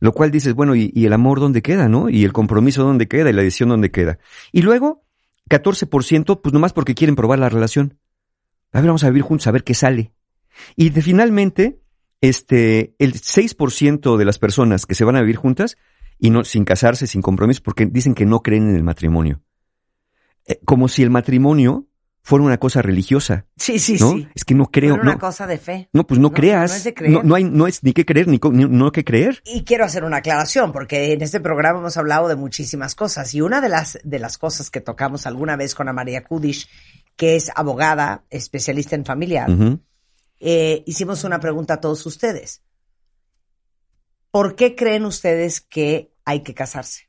Lo 0.00 0.12
cual 0.12 0.30
dices, 0.30 0.54
bueno, 0.54 0.74
¿y, 0.74 0.90
y 0.94 1.04
el 1.04 1.12
amor 1.12 1.40
dónde 1.40 1.62
queda, 1.62 1.88
no? 1.88 2.08
¿Y 2.08 2.24
el 2.24 2.32
compromiso 2.32 2.82
dónde 2.82 3.08
queda? 3.08 3.30
¿Y 3.30 3.34
la 3.34 3.42
decisión 3.42 3.68
dónde 3.68 3.90
queda? 3.90 4.18
Y 4.50 4.62
luego, 4.62 5.04
14%, 5.50 6.40
pues 6.40 6.52
nomás 6.52 6.72
porque 6.72 6.94
quieren 6.94 7.16
probar 7.16 7.38
la 7.38 7.50
relación. 7.50 7.98
A 8.72 8.80
ver, 8.80 8.88
vamos 8.88 9.04
a 9.04 9.10
vivir 9.10 9.22
juntos, 9.22 9.46
a 9.46 9.52
ver 9.52 9.64
qué 9.64 9.74
sale. 9.74 10.12
Y 10.76 10.90
de, 10.90 11.02
finalmente, 11.02 11.80
este, 12.22 12.94
el 12.98 13.14
6% 13.14 14.16
de 14.16 14.24
las 14.24 14.38
personas 14.38 14.86
que 14.86 14.94
se 14.94 15.04
van 15.04 15.16
a 15.16 15.20
vivir 15.20 15.36
juntas, 15.36 15.76
y 16.24 16.30
no, 16.30 16.44
sin 16.44 16.64
casarse, 16.64 17.08
sin 17.08 17.20
compromiso, 17.20 17.62
porque 17.64 17.84
dicen 17.84 18.14
que 18.14 18.24
no 18.26 18.42
creen 18.42 18.68
en 18.70 18.76
el 18.76 18.84
matrimonio. 18.84 19.42
Eh, 20.46 20.60
como 20.64 20.86
si 20.86 21.02
el 21.02 21.10
matrimonio 21.10 21.88
fuera 22.22 22.44
una 22.44 22.58
cosa 22.58 22.80
religiosa, 22.80 23.46
Sí, 23.56 23.80
sí, 23.80 23.96
¿no? 23.98 24.12
sí. 24.12 24.28
Es 24.32 24.44
que 24.44 24.54
no 24.54 24.70
creo, 24.70 24.94
Era 24.94 25.02
una 25.02 25.12
no, 25.14 25.18
cosa 25.18 25.48
de 25.48 25.58
fe. 25.58 25.88
no, 25.92 26.06
pues 26.06 26.20
no, 26.20 26.28
No, 26.28 26.34
creas. 26.34 26.70
no 26.70 26.76
es 26.76 26.84
de 26.84 26.94
creer. 26.94 27.24
No, 27.24 27.34
hay, 27.34 27.42
no 27.42 27.66
es 27.66 27.82
ni 27.82 27.92
que 27.92 28.06
creer, 28.06 28.28
ni, 28.28 28.38
ni 28.52 28.64
no 28.66 28.92
que 28.92 29.02
creer. 29.02 29.42
Y 29.44 29.64
quiero 29.64 29.84
hacer 29.84 30.04
una 30.04 30.18
aclaración, 30.18 30.70
porque 30.70 31.12
en 31.12 31.22
este 31.22 31.40
programa 31.40 31.80
hemos 31.80 31.96
hablado 31.96 32.28
de 32.28 32.36
muchísimas 32.36 32.94
cosas. 32.94 33.34
Y 33.34 33.40
una 33.40 33.60
de 33.60 33.68
las, 33.68 33.98
de 34.04 34.20
las 34.20 34.38
cosas 34.38 34.70
que 34.70 34.80
tocamos 34.80 35.26
alguna 35.26 35.56
vez 35.56 35.74
con 35.74 35.92
María 35.92 36.22
Kudish, 36.22 36.68
que 37.16 37.34
es 37.34 37.50
abogada, 37.56 38.24
especialista 38.30 38.94
en 38.94 39.04
familiar, 39.04 39.50
eh, 40.38 40.84
hicimos 40.86 41.24
una 41.24 41.40
pregunta 41.40 41.74
a 41.74 41.80
todos 41.80 42.06
ustedes. 42.06 42.62
¿Por 44.30 44.54
qué 44.54 44.76
creen 44.76 45.04
ustedes 45.04 45.60
que 45.60 46.11
hay 46.24 46.42
que 46.42 46.54
casarse? 46.54 47.08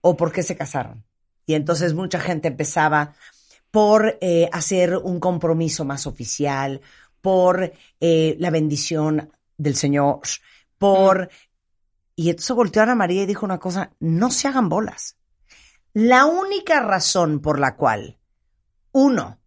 ¿O 0.00 0.16
por 0.16 0.32
qué 0.32 0.42
se 0.42 0.56
casaron? 0.56 1.04
Y 1.46 1.54
entonces 1.54 1.94
mucha 1.94 2.20
gente 2.20 2.48
empezaba 2.48 3.14
por 3.70 4.18
eh, 4.20 4.48
hacer 4.52 4.96
un 4.96 5.20
compromiso 5.20 5.84
más 5.84 6.06
oficial, 6.06 6.80
por 7.20 7.72
eh, 8.00 8.36
la 8.38 8.50
bendición 8.50 9.30
del 9.56 9.76
Señor, 9.76 10.20
por... 10.78 11.28
Y 12.14 12.30
entonces 12.30 12.56
volteó 12.56 12.80
a 12.80 12.84
Ana 12.84 12.94
María 12.94 13.22
y 13.22 13.26
dijo 13.26 13.44
una 13.44 13.58
cosa, 13.58 13.92
no 14.00 14.30
se 14.30 14.48
hagan 14.48 14.68
bolas. 14.68 15.16
La 15.92 16.24
única 16.24 16.80
razón 16.80 17.40
por 17.40 17.58
la 17.58 17.76
cual 17.76 18.18
uno 18.92 19.38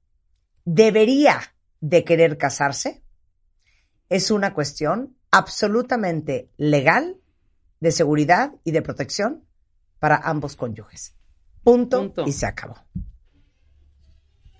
debería 0.65 1.41
de 1.79 2.03
querer 2.03 2.37
casarse 2.37 3.01
es 4.09 4.29
una 4.29 4.53
cuestión 4.53 5.15
absolutamente 5.31 6.49
legal, 6.57 7.18
de 7.79 7.91
seguridad 7.91 8.51
y 8.63 8.71
de 8.71 8.81
protección 8.81 9.45
para 9.99 10.17
ambos 10.17 10.55
cónyuges. 10.55 11.13
Punto, 11.63 11.99
Punto. 11.99 12.25
y 12.27 12.31
se 12.31 12.45
acabó. 12.45 12.75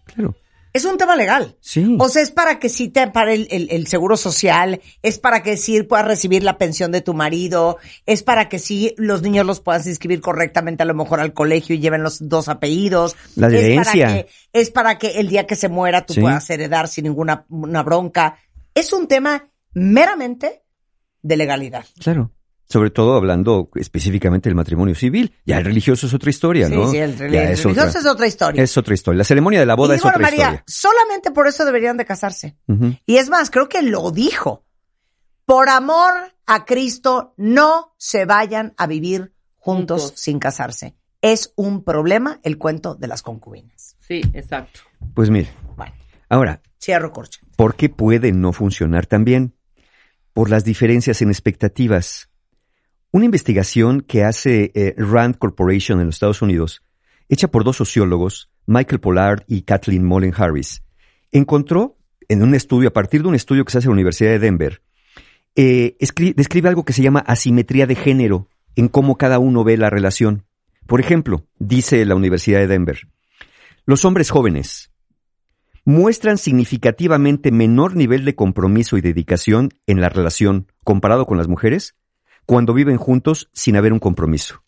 Claro. 0.06 0.36
Es 0.72 0.86
un 0.86 1.00
tema 1.00 1.16
legal. 1.16 1.58
Sí. 1.62 1.98
O 2.00 2.10
sea, 2.10 2.22
es 2.22 2.30
para 2.30 2.60
que 2.60 2.70
si 2.70 2.90
te 2.90 3.08
para 3.08 3.34
el, 3.34 3.48
el- 3.50 3.72
el 3.72 3.88
seguro 3.88 4.16
social, 4.18 4.80
es 5.02 5.18
para 5.18 5.42
que 5.42 5.58
si 5.58 5.82
puedas 5.82 6.06
recibir 6.06 6.44
la 6.44 6.60
pensión 6.60 6.92
de 6.92 7.02
tu 7.02 7.16
marido, 7.16 7.78
es 8.06 8.22
para 8.22 8.50
que 8.50 8.60
si 8.60 8.94
los 8.98 9.24
niños 9.24 9.48
los 9.48 9.62
puedas 9.62 9.88
inscribir 9.88 10.22
correctamente 10.22 10.84
a 10.84 10.86
lo 10.86 10.94
mejor 10.94 11.22
al 11.22 11.34
colegio 11.34 11.76
y 11.76 11.80
lleven 11.80 12.04
los 12.04 12.30
dos 12.30 12.50
apellidos. 12.50 13.16
La 13.36 13.48
Es 13.48 13.54
para 13.54 13.66
herencia. 13.66 14.08
que- 14.08 14.28
Es 14.54 14.70
para 14.70 15.00
que 15.00 15.20
el 15.20 15.28
día 15.30 15.48
que 15.48 15.56
se 15.56 15.70
muera 15.70 16.06
tú 16.06 16.14
Sí. 16.14 16.22
puedas 16.22 16.48
heredar 16.52 16.88
sin 16.88 17.06
ninguna 17.06 17.46
una 17.50 17.82
bronca. 17.82 18.38
Es 18.76 18.94
un 18.94 19.08
tema 19.08 19.50
meramente 19.74 20.64
de 21.24 21.36
legalidad. 21.38 21.86
Claro. 22.00 22.32
Sobre 22.72 22.92
todo 22.92 23.16
hablando 23.16 23.70
específicamente 23.76 24.48
del 24.48 24.56
matrimonio 24.56 24.94
civil. 24.94 25.34
Ya 25.44 25.58
el 25.58 25.66
religioso 25.66 26.06
es 26.06 26.14
otra 26.14 26.30
historia, 26.30 26.68
Sí, 26.68 26.76
¿no? 26.76 26.92
sí, 26.92 26.98
el, 26.98 27.18
Ya 27.18 27.24
el 27.26 27.58
religioso 27.58 27.70
otra, 27.88 28.00
es 28.00 28.06
otra 28.06 28.28
historia. 28.28 28.64
es 28.64 28.78
otra 28.78 28.94
historia. 28.94 29.18
La 29.18 29.24
ceremonia 29.24 29.60
de 29.60 29.66
la 29.66 29.76
boda 29.76 29.96
y 29.96 29.98
es 29.98 30.06
otra 30.06 30.20
María, 30.20 30.38
historia. 30.38 30.64
solamente 30.68 31.32
por 31.32 31.48
eso 31.48 31.66
deberían 31.66 31.98
de 31.98 32.06
casarse. 32.06 32.58
Y 33.08 33.18
es 33.18 33.30
más, 33.30 33.50
creo 33.50 33.68
que 33.70 33.82
lo 33.82 34.12
dijo. 34.12 34.66
Por 35.46 35.68
amor 35.70 36.14
a 36.46 36.66
Cristo, 36.66 37.34
no 37.38 37.96
se 37.98 38.26
vayan 38.26 38.74
a 38.78 38.86
vivir 38.86 39.34
juntos, 39.56 40.02
Juntos. 40.04 40.20
sin 40.22 40.38
casarse. 40.38 40.96
Es 41.24 41.52
un 41.56 41.84
problema 41.84 42.40
el 42.44 42.60
cuento 42.60 42.94
de 42.94 43.08
las 43.08 43.24
concubinas. 43.24 43.98
Sí, 44.00 44.22
exacto. 44.34 44.80
Pues 45.16 45.32
mire, 45.32 45.50
Bueno, 45.76 45.94
ahora, 46.30 46.62
cierro 46.80 47.12
corcho. 47.12 47.40
¿por 47.56 47.76
qué 47.76 47.90
puede 47.90 48.32
no 48.32 48.54
funcionar 48.54 49.08
tan 49.08 49.26
bien? 49.26 49.56
Por 50.34 50.50
las 50.52 50.64
diferencias 50.64 51.22
en 51.24 51.30
expectativas. 51.30 52.30
Una 53.12 53.26
investigación 53.26 54.02
que 54.02 54.24
hace 54.24 54.72
eh, 54.76 54.94
Rand 54.98 55.38
Corporation 55.38 56.00
en 56.00 56.08
los 56.08 56.16
Estados 56.16 56.42
Unidos, 56.42 56.84
hecha 57.28 57.48
por 57.48 57.64
dos 57.64 57.78
sociólogos, 57.78 58.52
Michael 58.68 59.00
Pollard 59.00 59.44
y 59.48 59.64
Kathleen 59.64 60.06
Mullen 60.06 60.34
Harris, 60.36 60.84
encontró 61.32 61.98
en 62.28 62.44
un 62.44 62.54
estudio, 62.54 62.90
a 62.90 62.94
partir 62.94 63.24
de 63.24 63.28
un 63.30 63.36
estudio 63.36 63.66
que 63.66 63.72
se 63.72 63.80
hace 63.80 63.86
en 63.88 63.92
la 63.92 63.96
Universidad 63.96 64.30
de 64.30 64.40
Denver, 64.40 64.84
eh, 65.56 65.98
escri- 66.00 66.36
describe 66.36 66.70
algo 66.70 66.86
que 66.86 66.94
se 66.94 67.02
llama 67.02 67.22
asimetría 67.22 67.88
de 67.88 67.96
género 67.96 68.48
en 68.76 68.88
cómo 68.88 69.18
cada 69.18 69.40
uno 69.40 69.64
ve 69.64 69.78
la 69.78 69.90
relación. 69.90 70.46
Por 70.86 71.00
ejemplo, 71.00 71.48
dice 71.58 72.06
la 72.06 72.16
Universidad 72.16 72.60
de 72.60 72.68
Denver, 72.68 73.08
los 73.86 74.06
hombres 74.06 74.30
jóvenes 74.30 74.92
muestran 75.84 76.38
significativamente 76.38 77.52
menor 77.52 77.96
nivel 77.96 78.24
de 78.26 78.36
compromiso 78.36 78.98
y 78.98 79.02
dedicación 79.02 79.72
en 79.88 80.00
la 80.00 80.10
relación 80.10 80.68
comparado 80.84 81.26
con 81.26 81.40
las 81.40 81.48
mujeres 81.48 81.96
cuando 82.50 82.74
viven 82.74 82.98
juntos 82.98 83.48
sin 83.54 83.76
haber 83.76 83.94
un 83.94 84.00
compromiso. 84.00 84.64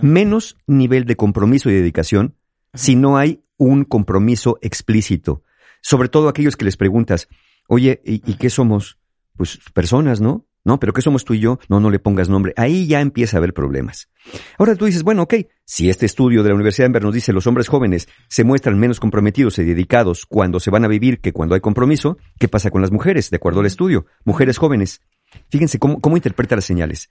Menos 0.00 0.56
nivel 0.66 1.04
de 1.04 1.16
compromiso 1.16 1.68
y 1.68 1.74
dedicación 1.74 2.34
si 2.72 2.96
no 2.96 3.18
hay 3.18 3.44
un 3.58 3.84
compromiso 3.84 4.56
explícito. 4.62 5.42
Sobre 5.82 6.08
todo 6.08 6.30
aquellos 6.30 6.56
que 6.56 6.64
les 6.64 6.78
preguntas, 6.78 7.28
oye, 7.68 8.00
¿y, 8.06 8.22
y 8.24 8.36
qué 8.36 8.48
somos? 8.48 8.96
Pues 9.36 9.58
personas, 9.74 10.22
¿no? 10.22 10.46
No, 10.64 10.80
pero 10.80 10.94
¿qué 10.94 11.02
somos 11.02 11.26
tú 11.26 11.34
y 11.34 11.40
yo? 11.40 11.58
No, 11.68 11.78
no 11.78 11.90
le 11.90 11.98
pongas 11.98 12.30
nombre. 12.30 12.54
Ahí 12.56 12.86
ya 12.86 13.02
empieza 13.02 13.36
a 13.36 13.38
haber 13.38 13.52
problemas. 13.52 14.08
Ahora 14.56 14.74
tú 14.74 14.86
dices, 14.86 15.02
bueno, 15.02 15.24
ok, 15.24 15.34
si 15.66 15.90
este 15.90 16.06
estudio 16.06 16.42
de 16.42 16.48
la 16.48 16.54
Universidad 16.54 16.84
de 16.84 16.88
Denver 16.88 17.02
nos 17.02 17.12
dice 17.12 17.34
los 17.34 17.46
hombres 17.46 17.68
jóvenes 17.68 18.08
se 18.28 18.44
muestran 18.44 18.78
menos 18.78 18.98
comprometidos 18.98 19.58
y 19.58 19.64
dedicados 19.64 20.24
cuando 20.24 20.60
se 20.60 20.70
van 20.70 20.86
a 20.86 20.88
vivir 20.88 21.20
que 21.20 21.34
cuando 21.34 21.54
hay 21.54 21.60
compromiso, 21.60 22.16
¿qué 22.38 22.48
pasa 22.48 22.70
con 22.70 22.80
las 22.80 22.92
mujeres? 22.92 23.28
De 23.28 23.36
acuerdo 23.36 23.60
al 23.60 23.66
estudio, 23.66 24.06
mujeres 24.24 24.56
jóvenes. 24.56 25.02
Fíjense 25.50 25.78
cómo, 25.78 26.00
cómo 26.00 26.16
interpreta 26.16 26.56
las 26.56 26.64
señales. 26.64 27.10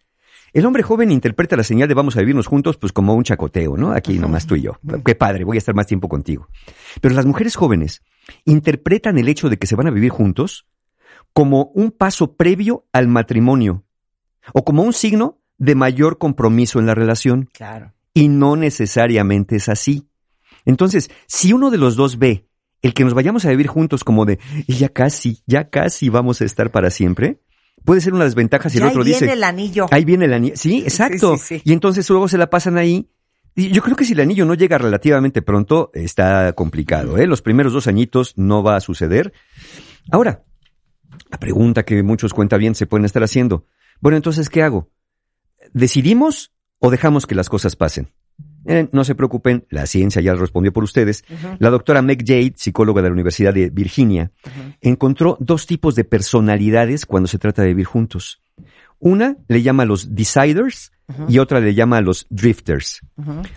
El 0.54 0.68
hombre 0.68 0.84
joven 0.84 1.12
interpreta 1.12 1.56
la 1.56 1.64
señal 1.64 1.88
de 1.88 1.96
vamos 1.96 2.16
a 2.16 2.20
vivirnos 2.20 2.46
juntos 2.46 2.78
pues 2.78 2.94
como 2.94 3.16
un 3.16 3.24
chacoteo, 3.24 3.76
¿no? 3.76 3.92
Aquí 3.92 4.20
nomás 4.20 4.46
tú 4.46 4.56
y 4.56 4.62
yo. 4.62 4.78
Qué 5.04 5.16
padre, 5.16 5.46
voy 5.46 5.58
a 5.58 5.60
estar 5.60 5.74
más 5.74 5.88
tiempo 5.88 6.08
contigo. 6.08 6.48
Pero 7.02 7.16
las 7.16 7.26
mujeres 7.26 7.56
jóvenes 7.56 8.04
interpretan 8.46 9.18
el 9.18 9.28
hecho 9.28 9.50
de 9.50 9.58
que 9.58 9.66
se 9.66 9.76
van 9.76 9.88
a 9.88 9.92
vivir 9.92 10.12
juntos 10.12 10.68
como 11.34 11.72
un 11.74 11.90
paso 11.90 12.36
previo 12.36 12.86
al 12.94 13.08
matrimonio 13.08 13.84
o 14.54 14.64
como 14.64 14.84
un 14.84 14.94
signo 14.94 15.40
de 15.58 15.74
mayor 15.74 16.20
compromiso 16.20 16.80
en 16.80 16.86
la 16.86 16.94
relación. 16.94 17.50
Claro. 17.52 17.92
Y 18.14 18.28
no 18.28 18.56
necesariamente 18.56 19.56
es 19.56 19.70
así. 19.70 20.08
Entonces, 20.66 21.10
si 21.26 21.52
uno 21.52 21.72
de 21.72 21.80
los 21.80 21.96
dos 21.96 22.20
ve 22.20 22.48
el 22.84 22.94
que 22.94 23.04
nos 23.04 23.16
vayamos 23.16 23.46
a 23.46 23.50
vivir 23.50 23.68
juntos 23.68 24.04
como 24.04 24.26
de, 24.26 24.40
"Y 24.68 24.76
ya 24.76 24.90
casi, 24.90 25.42
ya 25.48 25.70
casi 25.70 26.10
vamos 26.10 26.42
a 26.42 26.46
estar 26.46 26.70
para 26.70 26.92
siempre, 26.92 27.40
puede 27.84 28.02
ser 28.02 28.14
una 28.14 28.24
desventaja 28.24 28.70
si 28.70 28.78
Ya 28.80 28.86
el 28.86 28.90
otro 28.90 29.02
ahí 29.02 29.10
viene 29.10 29.20
dice, 29.20 29.34
el 29.34 29.44
anillo. 29.44 29.86
ahí 29.92 30.06
viene 30.06 30.26
el 30.26 30.34
anillo. 30.34 30.56
Sí, 30.58 30.80
exacto. 30.80 31.38
sí, 31.38 31.60
sí. 31.60 31.62
Y 31.66 31.74
entonces 31.74 32.10
luego 32.10 32.28
se 32.28 32.38
la 32.38 32.50
pasan 32.50 32.78
ahí. 32.78 33.10
Y 33.56 33.70
yo 33.70 33.84
creo 33.84 33.96
que 33.96 34.06
si 34.06 34.14
el 34.14 34.20
anillo 34.20 34.46
no 34.46 34.56
llega 34.56 34.78
relativamente 34.80 35.42
pronto, 35.44 35.92
está 35.94 36.54
complicado. 36.54 37.18
¿eh? 37.18 37.28
Los 37.28 37.42
primeros 37.42 37.72
dos 37.74 37.88
añitos 37.88 38.34
no 38.36 38.64
va 38.64 38.76
a 38.76 38.80
suceder. 38.82 39.32
Ahora, 40.12 40.44
la 41.30 41.38
pregunta 41.40 41.84
que 41.84 42.02
muchos 42.02 42.34
cuentavientes 42.34 42.80
se 42.80 42.88
pueden 42.88 43.06
estar 43.06 43.24
haciendo. 43.24 43.68
Bueno, 44.00 44.18
entonces, 44.18 44.50
¿qué 44.50 44.64
hago? 44.64 44.90
¿Decidimos 45.72 46.52
o 46.80 46.90
dejamos 46.90 47.28
que 47.28 47.36
las 47.36 47.48
cosas 47.50 47.76
pasen? 47.76 48.10
Eh, 48.66 48.88
no 48.92 49.04
se 49.04 49.16
preocupen, 49.16 49.66
la 49.70 49.86
ciencia 49.86 50.22
ya 50.22 50.36
respondió 50.36 50.72
por 50.72 50.84
ustedes. 50.84 51.24
La 51.60 51.70
doctora 51.70 52.02
Meg 52.02 52.24
Jade, 52.26 52.54
psicóloga 52.56 53.02
de 53.02 53.10
la 53.10 53.14
Universidad 53.14 53.54
de 53.54 53.70
Virginia, 53.70 54.32
encontró 54.82 55.38
dos 55.40 55.66
tipos 55.66 55.96
de 55.96 56.04
personalidades 56.04 57.06
cuando 57.06 57.28
se 57.28 57.40
trata 57.40 57.62
de 57.62 57.70
vivir 57.70 57.86
juntos. 57.86 58.42
Una 59.00 59.36
le 59.48 59.62
llama 59.62 59.84
a 59.84 59.86
los 59.86 60.16
deciders 60.16 60.92
y 61.28 61.40
otra 61.40 61.60
le 61.60 61.74
llama 61.74 61.98
a 61.98 62.02
los 62.02 62.26
drifters. 62.30 63.02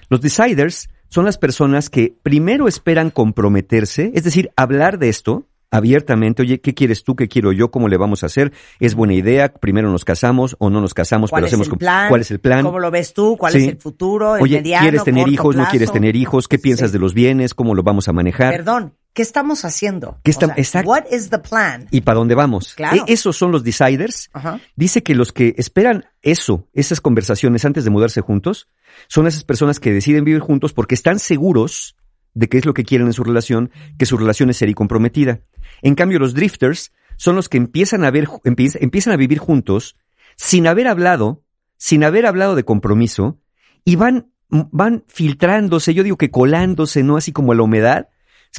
Los 0.08 0.20
deciders 0.20 0.88
son 1.08 1.25
las 1.25 1.38
personas 1.38 1.88
que 1.88 2.16
primero 2.22 2.66
esperan 2.66 3.10
comprometerse, 3.10 4.10
es 4.14 4.25
decir, 4.25 4.50
hablar 4.56 4.98
de 4.98 5.08
esto 5.08 5.46
abiertamente, 5.70 6.42
oye, 6.42 6.61
¿qué 6.61 6.75
quieres 6.75 7.04
tú? 7.04 7.16
¿Qué 7.16 7.28
quiero 7.28 7.52
yo? 7.52 7.70
¿Cómo 7.70 7.88
le 7.88 7.96
vamos 7.96 8.23
a 8.23 8.26
hacer? 8.26 8.52
¿Es 8.80 8.94
buena 8.94 9.14
idea? 9.14 9.52
¿Primero 9.52 9.90
nos 9.90 10.04
casamos 10.04 10.56
o 10.58 10.70
no 10.70 10.80
nos 10.80 10.94
casamos? 10.94 11.30
¿Cuál 11.30 11.40
pero 11.40 11.46
es 11.49 11.52
hacemos 11.52 11.68
el 11.68 11.78
plan? 11.78 12.08
¿Cuál 12.08 12.20
es 12.20 12.30
el 12.30 12.40
plan? 12.40 12.62
¿Cómo 12.64 12.78
lo 12.78 12.90
ves 12.90 13.12
tú? 13.14 13.37
¿Cuál 13.37 13.52
Sí. 13.52 13.58
es 13.58 13.68
el 13.68 13.76
futuro? 13.78 14.37
¿El 14.37 14.42
Oye, 14.42 14.56
mediano, 14.56 14.82
¿quieres 14.82 15.04
tener 15.04 15.28
hijos? 15.28 15.54
¿No 15.56 15.62
plazo? 15.62 15.70
quieres 15.70 15.92
tener 15.92 16.16
hijos? 16.16 16.49
¿Qué 16.49 16.58
piensas 16.58 16.90
Sí. 16.90 16.92
de 16.94 16.99
los 17.00 17.14
bienes? 17.14 17.54
¿Cómo 17.54 17.75
lo 17.75 17.82
vamos 17.82 18.08
a 18.08 18.12
manejar? 18.12 18.52
Perdón, 18.52 18.94
¿qué 19.12 19.23
estamos 19.23 19.64
haciendo? 19.64 20.18
¿Qué 20.23 20.30
está- 20.30 20.46
O 20.46 20.49
sea, 20.49 20.56
exacto. 20.58 20.90
What 20.90 21.04
is 21.11 21.30
the 21.30 21.38
plan? 21.38 21.88
¿Y 21.90 22.02
para 22.02 22.18
dónde 22.18 22.35
vamos? 22.35 22.75
Claro. 22.75 22.96
E- 23.06 23.12
esos 23.12 23.37
son 23.37 23.50
los 23.52 23.64
deciders. 23.64 24.30
Ajá. 24.32 24.61
Dice 24.76 25.02
que 25.02 25.14
los 25.14 25.32
que 25.32 25.54
esperan 25.58 26.04
eso, 26.23 26.66
esas 26.75 27.00
conversaciones 27.00 27.64
antes 27.64 27.85
de 27.85 27.90
mudarse 27.90 28.20
juntos, 28.20 28.68
son 29.08 29.26
esas 29.26 29.44
personas 29.44 29.80
que 29.80 29.92
deciden 29.92 30.25
vivir 30.25 30.40
juntos 30.40 30.73
porque 30.73 30.94
están 30.94 31.18
seguros 31.18 31.96
de 32.37 32.49
qué 32.49 32.59
es 32.59 32.66
lo 32.66 32.75
que 32.75 32.85
quieren 32.85 33.07
en 33.07 33.12
su 33.14 33.25
relación, 33.25 33.71
que 33.99 34.07
su 34.07 34.19
relación 34.19 34.50
es 34.50 34.59
seria 34.59 34.73
y 34.73 34.75
comprometida. 34.75 35.40
En 35.83 35.95
cambio, 35.95 36.19
los 36.19 36.35
drifters 36.35 36.93
son 37.16 37.35
los 37.35 37.49
que 37.49 37.57
empiezan 37.57 38.05
a 38.05 38.11
ver, 38.11 38.28
empie- 38.45 38.76
empiezan 38.81 39.14
a 39.14 39.16
vivir 39.16 39.38
juntos 39.38 39.97
sin 40.37 40.66
haber 40.66 40.87
hablado, 40.87 41.43
sin 41.78 42.05
haber 42.05 42.26
hablado 42.26 42.55
de 42.55 42.64
compromiso, 42.64 43.38
y 43.85 43.97
van, 43.97 44.31
van 44.49 45.05
filtrándose, 45.09 45.95
yo 45.95 46.02
digo 46.02 46.19
que 46.19 46.31
colándose, 46.31 47.02
¿no? 47.02 47.16
Así 47.16 47.33
como 47.33 47.52
a 47.52 47.55
la 47.55 47.62
humedad, 47.62 48.09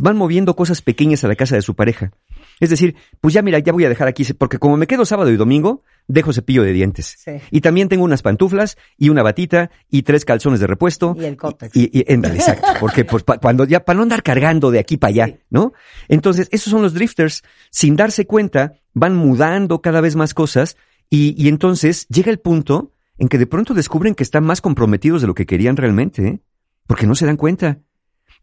van 0.01 0.17
moviendo 0.17 0.55
cosas 0.55 0.81
pequeñas 0.81 1.23
a 1.23 1.27
la 1.27 1.35
casa 1.35 1.55
de 1.55 1.61
su 1.61 1.75
pareja. 1.75 2.11
Es 2.59 2.71
decir, 2.71 2.95
pues 3.21 3.35
ya 3.35 3.43
mira, 3.43 3.59
ya 3.59 3.73
voy 3.73 3.85
a 3.85 3.89
dejar 3.89 4.07
aquí, 4.07 4.23
porque 4.33 4.57
como 4.57 4.75
me 4.75 4.87
quedo 4.87 5.05
sábado 5.05 5.29
y 5.29 5.37
domingo, 5.37 5.83
dejo 6.07 6.31
cepillo 6.33 6.63
de 6.63 6.71
dientes. 6.73 7.15
Sí. 7.23 7.31
Y 7.51 7.61
también 7.61 7.89
tengo 7.89 8.03
unas 8.05 8.21
pantuflas 8.21 8.77
y 8.97 9.09
una 9.09 9.23
batita 9.23 9.69
y 9.89 10.03
tres 10.03 10.23
calzones 10.25 10.59
de 10.59 10.67
repuesto. 10.67 11.15
Y 11.19 11.25
el 11.25 11.35
cótex. 11.37 11.75
Y, 11.75 11.89
y- 11.93 12.05
exacto, 12.07 12.67
porque 12.79 13.03
pues 13.05 13.23
pa- 13.23 13.37
cuando 13.39 13.65
ya, 13.65 13.83
para 13.83 13.97
no 13.97 14.03
andar 14.03 14.23
cargando 14.23 14.71
de 14.71 14.79
aquí 14.79 14.97
para 14.97 15.09
allá, 15.09 15.25
Sí. 15.27 15.35
¿no? 15.49 15.73
Entonces, 16.07 16.47
esos 16.51 16.71
son 16.71 16.81
los 16.81 16.93
drifters, 16.93 17.43
sin 17.71 17.95
darse 17.95 18.25
cuenta, 18.25 18.73
van 18.93 19.15
mudando 19.15 19.81
cada 19.81 20.01
vez 20.01 20.15
más 20.15 20.33
cosas 20.33 20.77
y, 21.09 21.35
y 21.41 21.47
entonces 21.49 22.07
llega 22.07 22.31
el 22.31 22.39
punto 22.39 22.91
en 23.17 23.27
que 23.29 23.37
de 23.37 23.47
pronto 23.47 23.73
descubren 23.73 24.15
que 24.15 24.23
están 24.23 24.43
más 24.43 24.61
comprometidos 24.61 25.21
de 25.21 25.27
lo 25.27 25.33
que 25.33 25.45
querían 25.45 25.75
realmente, 25.77 26.25
¿eh? 26.27 26.39
porque 26.85 27.05
no 27.07 27.15
se 27.15 27.25
dan 27.25 27.35
cuenta. 27.37 27.79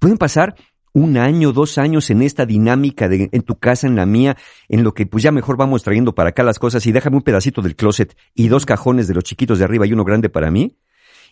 Pueden 0.00 0.18
pasar 0.18 0.54
un 0.94 1.16
año, 1.18 1.52
dos 1.52 1.76
años 1.76 2.08
en 2.08 2.22
esta 2.22 2.46
dinámica 2.46 3.08
de 3.08 3.28
en 3.32 3.42
tu 3.42 3.56
casa, 3.56 3.86
en 3.86 3.96
la 3.96 4.06
mía, 4.06 4.36
en 4.68 4.84
lo 4.84 4.94
que 4.94 5.04
pues 5.06 5.22
ya 5.24 5.32
mejor 5.32 5.56
vamos 5.56 5.82
trayendo 5.82 6.14
para 6.14 6.30
acá 6.30 6.42
las 6.44 6.58
cosas 6.60 6.86
y 6.86 6.92
déjame 6.92 7.16
un 7.16 7.22
pedacito 7.22 7.60
del 7.62 7.74
closet 7.76 8.16
y 8.32 8.46
dos 8.48 8.64
cajones 8.64 9.08
de 9.08 9.14
los 9.14 9.24
chiquitos 9.24 9.58
de 9.58 9.64
arriba 9.64 9.86
y 9.86 9.92
uno 9.92 10.04
grande 10.04 10.28
para 10.30 10.50
mí. 10.50 10.78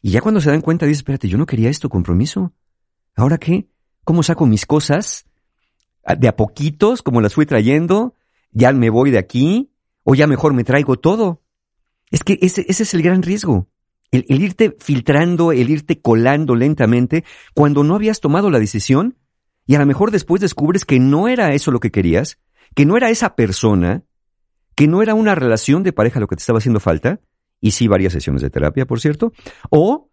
Y 0.02 0.10
ya 0.10 0.20
cuando 0.20 0.40
se 0.40 0.50
dan 0.50 0.60
cuenta 0.62 0.84
dices, 0.84 0.98
espérate, 0.98 1.28
yo 1.28 1.38
no 1.38 1.46
quería 1.46 1.70
esto, 1.70 1.88
compromiso. 1.88 2.52
¿Ahora 3.14 3.38
qué? 3.38 3.68
¿Cómo 4.04 4.24
saco 4.24 4.46
mis 4.46 4.66
cosas? 4.66 5.26
¿A- 6.04 6.16
De 6.16 6.26
a 6.26 6.34
poquitos, 6.34 7.02
como 7.02 7.20
las 7.20 7.34
fui 7.34 7.46
trayendo, 7.46 8.16
ya 8.50 8.72
me 8.72 8.90
voy 8.90 9.12
de 9.12 9.18
aquí, 9.18 9.70
o 10.02 10.16
ya 10.16 10.26
mejor 10.26 10.54
me 10.54 10.64
traigo 10.64 10.96
todo. 10.96 11.40
Es 12.10 12.24
que 12.24 12.36
ese, 12.42 12.66
ese 12.68 12.82
es 12.82 12.94
el 12.94 13.02
gran 13.02 13.22
riesgo. 13.22 13.68
El, 14.10 14.24
el 14.28 14.42
irte 14.42 14.76
filtrando, 14.80 15.52
el 15.52 15.70
irte 15.70 16.00
colando 16.00 16.56
lentamente, 16.56 17.22
cuando 17.54 17.84
no 17.84 17.94
habías 17.94 18.20
tomado 18.20 18.50
la 18.50 18.58
decisión, 18.58 19.16
y 19.66 19.74
a 19.74 19.78
lo 19.78 19.86
mejor 19.86 20.10
después 20.10 20.40
descubres 20.40 20.84
que 20.84 20.98
no 21.00 21.28
era 21.28 21.52
eso 21.54 21.70
lo 21.70 21.80
que 21.80 21.90
querías, 21.90 22.38
que 22.74 22.86
no 22.86 22.96
era 22.96 23.10
esa 23.10 23.34
persona, 23.36 24.02
que 24.74 24.88
no 24.88 25.02
era 25.02 25.14
una 25.14 25.34
relación 25.34 25.82
de 25.82 25.92
pareja 25.92 26.20
lo 26.20 26.26
que 26.28 26.36
te 26.36 26.40
estaba 26.40 26.58
haciendo 26.58 26.80
falta, 26.80 27.20
y 27.60 27.72
sí 27.72 27.86
varias 27.88 28.12
sesiones 28.12 28.42
de 28.42 28.50
terapia, 28.50 28.86
por 28.86 29.00
cierto, 29.00 29.32
o 29.70 30.10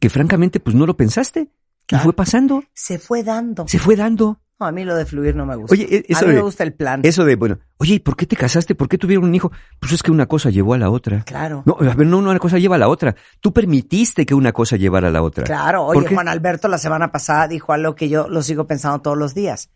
que 0.00 0.08
francamente 0.10 0.60
pues 0.60 0.74
no 0.76 0.86
lo 0.86 0.96
pensaste, 0.96 1.50
Claro. 1.86 2.02
y 2.02 2.04
fue 2.04 2.12
pasando, 2.12 2.64
Se 2.74 2.98
fue 2.98 3.22
dando. 3.22 3.66
se 3.66 3.78
fue 3.78 3.96
dando. 3.96 4.40
No, 4.60 4.66
a 4.66 4.72
mí 4.72 4.84
lo 4.84 4.96
de 4.96 5.06
fluir 5.06 5.36
no 5.36 5.46
me 5.46 5.54
gusta. 5.54 5.72
Oye, 5.72 5.86
e- 5.88 6.04
eso 6.08 6.24
a 6.24 6.28
mí 6.28 6.30
de- 6.30 6.36
me 6.36 6.42
gusta 6.42 6.64
el 6.64 6.72
plan. 6.74 7.00
Eso 7.04 7.24
de, 7.24 7.36
bueno, 7.36 7.58
oye, 7.76 7.94
¿y 7.94 7.98
por 8.00 8.16
qué 8.16 8.26
te 8.26 8.34
casaste? 8.34 8.74
¿Por 8.74 8.88
qué 8.88 8.98
tuvieron 8.98 9.24
un 9.26 9.34
hijo? 9.34 9.52
Pues 9.78 9.92
es 9.92 10.02
que 10.02 10.10
una 10.10 10.26
cosa 10.26 10.50
llevó 10.50 10.74
a 10.74 10.78
la 10.78 10.90
otra. 10.90 11.22
Claro. 11.22 11.62
No, 11.64 11.76
a 11.78 11.94
ver, 11.94 12.06
no, 12.06 12.18
una 12.18 12.38
cosa 12.40 12.58
lleva 12.58 12.74
a 12.74 12.78
la 12.78 12.88
otra. 12.88 13.14
Tú 13.40 13.52
permitiste 13.52 14.26
que 14.26 14.34
una 14.34 14.52
cosa 14.52 14.76
llevara 14.76 15.08
a 15.08 15.10
la 15.12 15.22
otra. 15.22 15.44
Claro, 15.44 15.86
¿Por 15.86 15.98
oye? 16.04 16.14
Juan 16.14 16.26
Alberto 16.26 16.66
la 16.66 16.78
semana 16.78 17.12
pasada 17.12 17.46
dijo 17.46 17.72
algo 17.72 17.94
que 17.94 18.08
yo 18.08 18.28
lo 18.28 18.42
sigo 18.42 18.66
pensando 18.66 19.00
todos 19.00 19.16
los 19.16 19.32
días. 19.32 19.70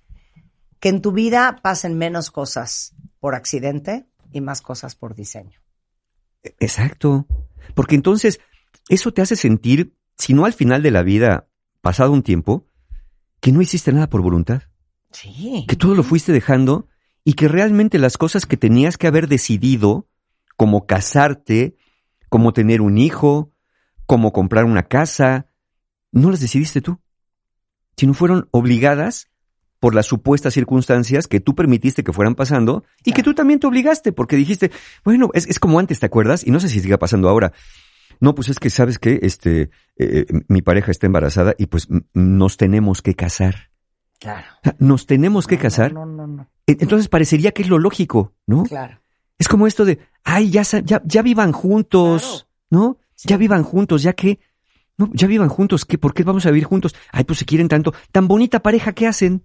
Que 0.80 0.88
en 0.88 1.00
tu 1.00 1.12
vida 1.12 1.60
pasen 1.62 1.96
menos 1.96 2.32
cosas 2.32 2.96
por 3.20 3.36
accidente 3.36 4.06
y 4.32 4.40
más 4.40 4.62
cosas 4.62 4.96
por 4.96 5.14
diseño. 5.14 5.60
Exacto. 6.58 7.26
Porque 7.74 7.94
entonces, 7.94 8.40
eso 8.88 9.12
te 9.12 9.22
hace 9.22 9.36
sentir, 9.36 9.94
si 10.18 10.34
no 10.34 10.44
al 10.44 10.52
final 10.52 10.82
de 10.82 10.90
la 10.90 11.02
vida, 11.04 11.46
pasado 11.80 12.10
un 12.10 12.22
tiempo, 12.24 12.66
que 13.40 13.52
no 13.52 13.62
hiciste 13.62 13.92
nada 13.92 14.08
por 14.08 14.22
voluntad. 14.22 14.62
Sí. 15.12 15.64
Que 15.69 15.76
todo 15.76 15.95
lo 15.95 16.02
fuiste 16.02 16.33
dejando 16.33 16.88
y 17.25 17.35
que 17.35 17.49
realmente 17.49 17.99
las 17.99 18.19
cosas 18.19 18.47
que 18.47 18.57
tenías 18.57 18.97
que 18.97 19.07
haber 19.07 19.28
decidido, 19.28 20.09
como 20.57 20.87
casarte, 20.87 21.76
como 22.28 22.52
tener 22.52 22.81
un 22.81 22.99
hijo, 22.99 23.52
como 24.07 24.33
comprar 24.33 24.64
una 24.64 24.85
casa, 24.85 25.49
no 26.11 26.31
las 26.31 26.40
decidiste 26.40 26.81
tú, 26.81 27.00
sino 27.97 28.14
fueron 28.14 28.49
obligadas 28.50 29.28
por 29.80 29.95
las 29.95 30.06
supuestas 30.06 30.54
circunstancias 30.54 31.26
que 31.26 31.41
tú 31.41 31.54
permitiste 31.56 32.04
que 32.04 32.13
fueran 32.13 32.36
pasando 32.36 32.84
y 33.04 33.13
que 33.13 33.25
tú 33.25 33.34
también 33.34 33.58
te 33.58 33.67
obligaste 33.67 34.13
porque 34.13 34.36
dijiste, 34.36 34.71
bueno, 35.04 35.30
es, 35.34 35.49
es 35.49 35.58
como 35.58 35.80
antes, 35.80 35.99
¿te 35.99 36.06
acuerdas? 36.06 36.47
Y 36.47 36.52
no 36.52 36.60
sé 36.60 36.69
si 36.69 36.78
siga 36.78 36.99
pasando 36.99 37.28
ahora. 37.28 37.52
No, 38.21 38.36
pues 38.36 38.49
es 38.49 38.60
que 38.60 38.71
sabes 38.71 39.00
que 39.00 39.19
este, 39.23 39.71
eh, 39.97 40.26
mi 40.47 40.63
pareja 40.63 40.93
está 40.93 41.06
embarazada 41.06 41.54
y 41.58 41.67
pues 41.67 41.89
nos 42.15 42.56
tenemos 42.56 43.02
que 43.02 43.15
casar. 43.15 43.72
Claro. 44.23 44.47
Nos 44.78 45.06
tenemos 45.06 45.47
que 45.47 45.56
No, 45.56 45.63
casar. 45.63 45.93
No, 45.93 46.06
no, 46.06 46.26
no. 46.26 46.49
E- 46.67 46.76
Entonces 46.80 47.08
parecería 47.08 47.50
que 47.52 47.63
es 47.63 47.69
lo 47.69 47.78
lógico, 47.78 48.35
¿no? 48.47 48.63
Claro. 48.63 49.00
Es 49.39 49.49
como 49.49 49.67
esto 49.67 49.85
de, 49.85 49.99
ay, 50.23 50.50
ya, 50.50 50.63
ya, 50.63 51.02
ya 51.04 51.23
vivan 51.23 51.50
juntos, 51.52 52.47
¿no? 52.71 52.99
Sí. 53.15 53.28
Ya 53.28 53.37
vivan 53.37 53.65
juntos, 53.65 54.02
ya 54.02 54.13
que, 54.13 54.39
no, 54.97 55.11
ya 55.13 55.26
vivan 55.26 55.49
juntos, 55.49 55.85
¿qué? 55.85 55.99
¿Por 55.99 56.15
qué 56.15 56.23
vamos 56.23 56.47
a 56.47 56.50
vivir 56.50 56.65
juntos? 56.65 56.95
Ay, 57.11 57.25
pues 57.25 57.41
se 57.41 57.45
quieren 57.45 57.67
tanto, 57.69 57.93
tan 58.13 58.28
bonita 58.28 58.61
pareja, 58.63 58.93
¿qué 58.93 59.08
hacen? 59.08 59.45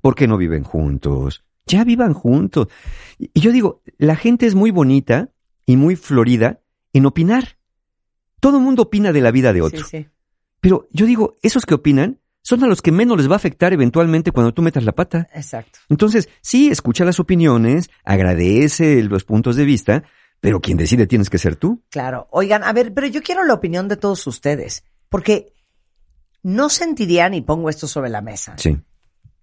¿Por 0.00 0.14
qué 0.14 0.26
no 0.26 0.38
viven 0.38 0.64
juntos? 0.64 1.44
Ya 1.66 1.84
vivan 1.84 2.14
juntos. 2.14 2.68
Y 3.18 3.30
y 3.34 3.40
yo 3.40 3.52
digo, 3.52 3.82
la 3.98 4.16
gente 4.16 4.46
es 4.46 4.54
muy 4.54 4.70
bonita 4.70 5.30
y 5.66 5.76
muy 5.76 5.96
florida 5.96 6.60
en 6.94 7.04
opinar. 7.06 7.58
Todo 8.40 8.56
el 8.58 8.62
mundo 8.62 8.82
opina 8.84 9.12
de 9.12 9.20
la 9.20 9.30
vida 9.30 9.52
de 9.52 9.60
otro. 9.62 9.84
Sí, 9.86 9.98
sí. 10.02 10.08
Pero 10.60 10.86
yo 10.90 11.04
digo, 11.06 11.36
esos 11.42 11.66
que 11.66 11.74
opinan 11.74 12.20
son 12.46 12.62
a 12.62 12.66
los 12.66 12.82
que 12.82 12.92
menos 12.92 13.16
les 13.16 13.28
va 13.28 13.32
a 13.32 13.36
afectar 13.36 13.72
eventualmente 13.72 14.30
cuando 14.30 14.52
tú 14.52 14.60
metas 14.60 14.84
la 14.84 14.92
pata. 14.92 15.26
Exacto. 15.32 15.78
Entonces, 15.88 16.28
sí, 16.42 16.68
escucha 16.68 17.06
las 17.06 17.18
opiniones, 17.18 17.88
agradece 18.04 19.02
los 19.02 19.24
puntos 19.24 19.56
de 19.56 19.64
vista, 19.64 20.04
pero 20.40 20.60
quien 20.60 20.76
decide 20.76 21.06
tienes 21.06 21.30
que 21.30 21.38
ser 21.38 21.56
tú. 21.56 21.82
Claro. 21.88 22.28
Oigan, 22.30 22.62
a 22.62 22.74
ver, 22.74 22.92
pero 22.92 23.06
yo 23.06 23.22
quiero 23.22 23.44
la 23.44 23.54
opinión 23.54 23.88
de 23.88 23.96
todos 23.96 24.26
ustedes. 24.26 24.84
Porque 25.08 25.54
no 26.42 26.68
sentirían, 26.68 27.32
y 27.32 27.40
pongo 27.40 27.70
esto 27.70 27.86
sobre 27.88 28.10
la 28.10 28.20
mesa, 28.20 28.56
Sí. 28.58 28.76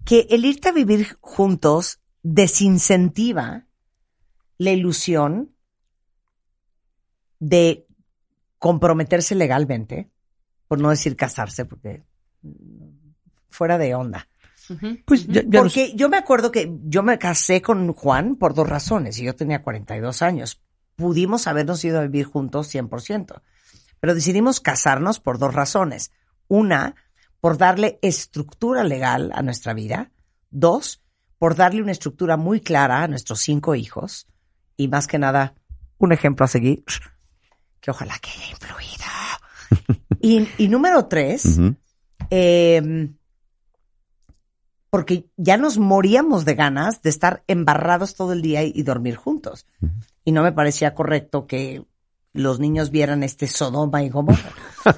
que 0.06 0.28
el 0.30 0.46
irte 0.46 0.70
a 0.70 0.74
vivir 0.74 1.18
juntos 1.22 2.00
desincentiva 2.22 3.66
la 4.60 4.72
ilusión 4.72 5.56
de 7.40 7.88
comprometerse 8.60 9.34
legalmente, 9.34 10.12
por 10.68 10.80
no 10.80 10.92
decir 10.92 11.16
casarse, 11.16 11.66
porque 11.66 12.04
fuera 13.50 13.78
de 13.78 13.96
onda. 13.96 14.28
Pues 15.06 15.28
ya, 15.28 15.42
ya 15.46 15.60
Porque 15.60 15.94
yo 15.96 16.10
me 16.10 16.18
acuerdo 16.18 16.52
que 16.52 16.78
yo 16.84 17.04
me 17.04 17.20
casé 17.20 17.62
con 17.62 17.92
Juan 17.94 18.36
por 18.36 18.54
dos 18.54 18.68
razones 18.68 19.20
y 19.20 19.24
yo 19.24 19.36
tenía 19.36 19.64
42 19.64 20.22
años. 20.22 20.62
Pudimos 20.96 21.48
habernos 21.48 21.84
ido 21.84 22.00
a 22.00 22.04
vivir 22.04 22.26
juntos 22.26 22.74
100%, 22.74 23.42
pero 24.00 24.16
decidimos 24.16 24.60
casarnos 24.60 25.20
por 25.20 25.40
dos 25.40 25.54
razones. 25.54 26.12
Una, 26.48 26.96
por 27.40 27.58
darle 27.58 28.00
estructura 28.02 28.84
legal 28.84 29.32
a 29.34 29.42
nuestra 29.42 29.74
vida. 29.74 30.12
Dos, 30.50 31.02
por 31.38 31.56
darle 31.56 31.82
una 31.82 31.92
estructura 31.92 32.38
muy 32.38 32.62
clara 32.62 33.04
a 33.04 33.08
nuestros 33.08 33.40
cinco 33.40 33.76
hijos. 33.76 34.28
Y 34.78 34.88
más 34.88 35.08
que 35.08 35.18
nada, 35.18 35.56
un 35.98 36.12
ejemplo 36.12 36.46
a 36.46 36.48
seguir, 36.48 36.84
que 37.80 37.92
ojalá 37.92 38.18
que 38.20 38.30
haya 38.30 38.50
influido. 38.52 40.06
y, 40.22 40.48
y 40.64 40.68
número 40.68 41.06
tres. 41.08 41.60
Eh, 42.32 43.12
porque 44.90 45.30
ya 45.38 45.58
nos 45.58 45.78
moríamos 45.78 46.44
de 46.44 46.56
ganas 46.56 47.02
de 47.02 47.12
estar 47.12 47.44
embarrados 47.48 48.16
todo 48.16 48.34
el 48.34 48.42
día 48.42 48.64
y, 48.64 48.72
y 48.74 48.84
dormir 48.84 49.16
juntos. 49.16 49.68
Y 50.26 50.32
no 50.32 50.42
me 50.42 50.52
parecía 50.52 50.96
correcto 50.96 51.46
que 51.46 51.86
los 52.34 52.60
niños 52.60 52.92
vieran 52.92 53.24
este 53.24 53.48
Sodoma 53.48 54.04
y 54.04 54.10
Gomorra, 54.10 54.52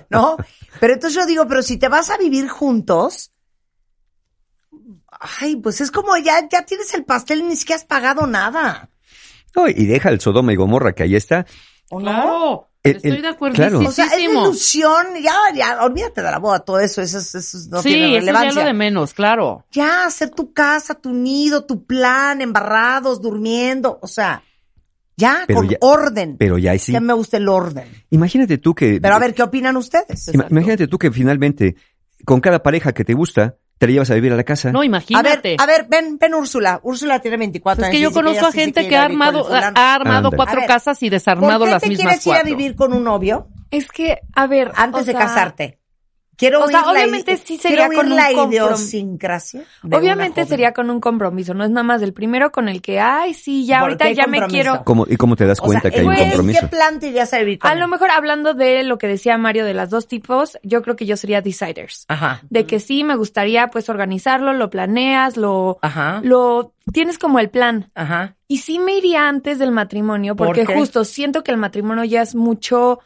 ¿no? 0.10 0.38
Pero 0.80 0.94
entonces 0.94 1.20
yo 1.20 1.26
digo, 1.26 1.48
pero 1.48 1.62
si 1.62 1.78
te 1.78 1.88
vas 1.88 2.10
a 2.10 2.18
vivir 2.18 2.50
juntos, 2.50 3.32
ay, 5.40 5.56
pues 5.56 5.80
es 5.82 5.92
como 5.92 6.18
ya, 6.18 6.48
ya 6.50 6.66
tienes 6.66 6.94
el 6.94 7.06
pastel 7.06 7.40
y 7.40 7.44
ni 7.44 7.56
siquiera 7.56 7.80
has 7.80 7.86
pagado 7.86 8.28
nada. 8.28 8.90
No, 9.56 9.70
y 9.70 9.86
deja 9.86 10.10
el 10.10 10.20
Sodoma 10.20 10.52
y 10.52 10.56
Gomorra 10.56 10.94
que 10.94 11.04
ahí 11.04 11.16
está. 11.16 11.46
¿O 11.90 12.00
no? 12.00 12.06
Claro, 12.06 12.70
El- 12.84 12.98
estoy 12.98 13.12
el- 13.12 13.22
de 13.22 13.28
acuerdo. 13.30 13.56
claro. 13.56 13.80
O 13.80 13.92
sea, 13.92 14.06
es 14.06 14.12
la 14.12 14.20
ilusión, 14.20 15.06
ya, 15.24 15.36
ya, 15.56 15.84
olvídate 15.84 16.22
de 16.22 16.30
la 16.32 16.40
boda, 16.40 16.60
todo 16.60 16.80
eso, 16.80 17.02
eso, 17.02 17.18
eso, 17.20 17.38
eso 17.38 17.58
no 17.70 17.82
sí, 17.82 17.90
tiene 17.90 18.08
eso 18.08 18.08
es 18.08 18.14
ya 18.14 18.20
relevancia. 18.34 18.62
lo 18.62 18.68
de 18.68 18.74
menos, 18.74 19.14
claro. 19.14 19.66
ya 19.72 20.06
hacer 20.06 20.32
tu 20.32 20.52
casa, 20.54 20.94
tu 20.96 21.14
nido, 21.14 21.64
tu 21.66 21.86
plan, 21.86 22.42
embarrados, 22.42 23.22
durmiendo, 23.22 24.00
o 24.02 24.08
sea, 24.08 24.44
ya 25.16 25.44
Pero 25.48 25.60
con 25.60 25.70
ya- 25.70 25.78
orden. 25.82 26.36
Pero 26.38 26.58
ya 26.58 26.78
sí. 26.78 26.92
Ya 26.92 27.00
me 27.00 27.14
gusta 27.14 27.38
el 27.38 27.48
orden. 27.48 27.86
Imagínate 28.10 28.58
tú 28.58 28.74
que... 28.76 29.00
Pero 29.02 29.16
a 29.16 29.20
ver, 29.20 29.34
¿qué 29.34 29.44
opinan 29.44 29.78
ustedes? 29.78 30.28
Ima- 30.34 30.48
Imagínate 30.50 30.88
tú 30.88 30.98
que 30.98 31.10
finalmente, 31.12 31.76
con 32.26 32.42
cada 32.42 32.62
pareja 32.64 32.92
que 32.94 33.06
te 33.06 33.14
gusta, 33.14 33.56
te 33.78 33.88
la 33.88 33.94
llevas 33.94 34.12
a 34.12 34.16
vivir 34.16 34.32
a 34.32 34.36
la 34.38 34.44
casa. 34.44 34.72
No, 34.72 34.80
A 34.80 34.82
ver, 34.82 34.88
imagínate. 34.88 35.56
a 35.60 35.66
ver, 35.66 35.86
ven, 35.90 36.18
ven 36.18 36.34
Úrsula. 36.34 36.80
Úrsula 36.84 37.20
tiene 37.20 37.38
24 37.38 37.84
es 37.84 37.88
años. 37.88 37.92
que 37.92 38.00
y 38.00 38.02
yo 38.02 38.12
conozco 38.12 38.46
a 38.46 38.52
gente 38.52 38.88
que 38.88 38.96
ha 38.96 39.04
armado, 39.04 39.48
ha 39.54 39.94
armado 39.94 40.32
cuatro 40.32 40.60
ver, 40.62 40.68
casas 40.68 41.02
y 41.04 41.08
¿Por 41.08 41.12
desarmado 41.12 41.66
qué 41.66 41.72
las 41.72 41.82
te 41.82 41.90
mismas 41.90 42.06
quieres 42.06 42.26
ir 42.28 42.32
a 42.32 42.36
cuatro. 42.36 42.56
vivir 42.58 42.76
con 42.76 42.94
un 42.94 43.04
novio 43.04 43.48
Es 43.72 43.90
que, 43.92 44.20
a 44.36 44.48
ver. 44.48 44.72
antes 44.76 45.02
o 45.02 45.06
de 45.06 45.14
casarte? 45.14 45.80
Quiero 46.36 46.64
o 46.64 46.68
sea, 46.68 46.90
obviamente 46.90 47.34
ide- 47.34 47.42
sí 47.46 47.58
sería 47.58 47.88
con 47.88 48.08
un 48.12 48.16
la 48.16 48.32
idiosincrasia. 48.32 49.64
Obviamente 49.84 50.46
sería 50.46 50.74
con 50.74 50.90
un 50.90 51.00
compromiso, 51.00 51.54
no 51.54 51.64
es 51.64 51.70
nada 51.70 51.84
más 51.84 52.02
el 52.02 52.14
primero 52.14 52.52
con 52.52 52.68
el 52.70 52.82
que, 52.82 53.00
ay, 53.00 53.34
sí, 53.34 53.66
ya 53.66 53.80
¿Por 53.80 53.90
ahorita 53.90 54.12
ya 54.12 54.28
me 54.28 54.42
quiero. 54.48 54.84
¿Cómo- 54.84 55.06
¿Y 55.08 55.16
cómo 55.18 55.36
te 55.36 55.46
das 55.46 55.60
O 55.60 55.64
cuenta 55.64 55.84
sea, 55.84 55.92
que 55.92 56.00
hay 56.00 56.06
un 56.06 56.12
¿en 56.14 56.18
qué- 56.18 56.24
compromiso? 56.26 56.60
¿En 56.60 56.66
qué 56.70 56.76
plan 56.76 57.00
te 57.00 57.08
irías 57.10 57.34
a 57.34 57.40
vivir 57.40 57.60
con 57.60 57.70
A 57.70 57.74
él? 57.74 57.80
lo 57.80 57.88
mejor 57.88 58.12
hablando 58.12 58.54
de 58.54 58.84
lo 58.84 58.98
que 58.98 59.08
decía 59.08 59.38
Mario 59.38 59.66
de 59.66 59.74
las 59.74 59.90
dos 59.90 60.08
tipos, 60.08 60.58
yo 60.64 60.82
creo 60.82 60.96
que 60.96 61.06
yo 61.06 61.18
sería 61.18 61.42
deciders. 61.42 62.06
Ajá. 62.08 62.42
De 62.50 62.66
que 62.66 62.80
sí 62.80 63.04
me 63.04 63.16
gustaría 63.16 63.68
pues 63.70 63.90
organizarlo, 63.90 64.54
lo 64.54 64.70
planeas, 64.70 65.38
lo, 65.38 65.78
Ajá. 65.82 66.20
lo 66.24 66.74
tienes 66.92 67.20
como 67.20 67.40
el 67.40 67.50
plan. 67.50 67.92
Ajá. 67.96 68.36
Y 68.48 68.58
sí 68.58 68.80
me 68.80 68.98
iría 68.98 69.28
antes 69.28 69.60
del 69.60 69.72
matrimonio, 69.72 70.36
¿Por 70.36 70.48
porque 70.48 70.66
justo 70.66 71.06
siento 71.06 71.44
que 71.44 71.52
el 71.52 71.58
matrimonio 71.58 72.04
ya 72.04 72.22
es 72.22 72.36
mucho, 72.36 73.00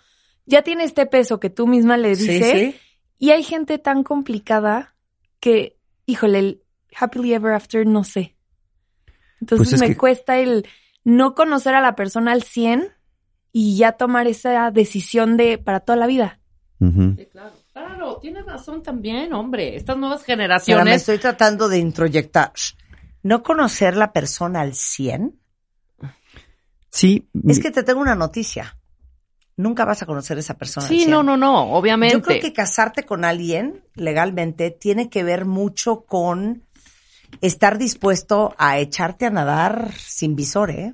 ya 0.45 0.61
tiene 0.61 0.83
este 0.83 1.05
peso 1.05 1.39
que 1.39 1.49
tú 1.49 1.67
misma 1.67 1.97
le 1.97 2.15
Sí, 2.15 2.27
dices. 2.27 2.51
sí. 2.51 2.75
Y 3.19 3.31
hay 3.31 3.43
gente 3.43 3.77
tan 3.79 4.03
complicada 4.03 4.95
que, 5.39 5.77
híjole, 6.05 6.39
el 6.39 6.63
happily 6.95 7.33
ever 7.33 7.53
after 7.53 7.85
no 7.85 8.03
sé. 8.03 8.35
Entonces 9.41 9.69
Pues 9.69 9.73
es 9.73 9.79
me 9.81 9.87
que- 9.89 9.97
cuesta 9.97 10.39
el 10.39 10.67
no 11.03 11.35
conocer 11.35 11.73
a 11.75 11.81
la 11.81 11.95
persona 11.95 12.31
al 12.31 12.43
100 12.43 12.91
y 13.51 13.77
ya 13.77 13.93
tomar 13.93 14.27
esa 14.27 14.71
decisión 14.71 15.37
de 15.37 15.57
para 15.57 15.79
toda 15.79 15.97
la 15.97 16.07
vida. 16.07 16.39
Sí, 16.79 17.25
claro. 17.31 17.53
Claro, 17.73 18.17
tienes 18.19 18.43
razón 18.45 18.81
también, 18.81 19.33
hombre. 19.33 19.75
Estas 19.75 19.97
nuevas 19.97 20.23
Pero 20.25 20.37
me 20.37 20.43
generaciones. 20.43 20.95
estoy 20.95 21.19
tratando 21.19 21.69
de 21.69 21.77
introyectar. 21.77 22.51
No 23.21 23.43
conocer 23.43 23.95
la 23.95 24.13
persona 24.13 24.61
al 24.61 24.73
100. 24.73 25.39
Sí, 26.89 27.29
Es 27.47 27.59
que 27.59 27.69
te 27.69 27.83
tengo 27.83 28.01
una 28.01 28.15
noticia. 28.15 28.77
Nunca 29.57 29.85
vas 29.85 30.03
a 30.03 30.05
conocer 30.05 30.37
a 30.37 30.39
esa 30.39 30.55
persona 30.55 30.87
Sí, 30.87 30.99
100. 30.99 31.09
no, 31.11 31.23
no, 31.23 31.35
no, 31.35 31.71
obviamente. 31.73 32.15
Yo 32.15 32.21
creo 32.21 32.39
que 32.39 32.53
casarte 32.53 33.03
con 33.03 33.25
alguien 33.25 33.83
legalmente 33.95 34.69
tiene 34.69 35.09
que 35.09 35.23
ver 35.23 35.45
mucho 35.45 36.05
con 36.05 36.63
estar 37.41 37.79
dispuesto 37.79 38.53
a 38.59 38.77
echarte 38.77 39.25
a 39.25 39.31
nadar 39.31 39.91
sin 39.97 40.35
visor, 40.35 40.69
¿eh? 40.69 40.93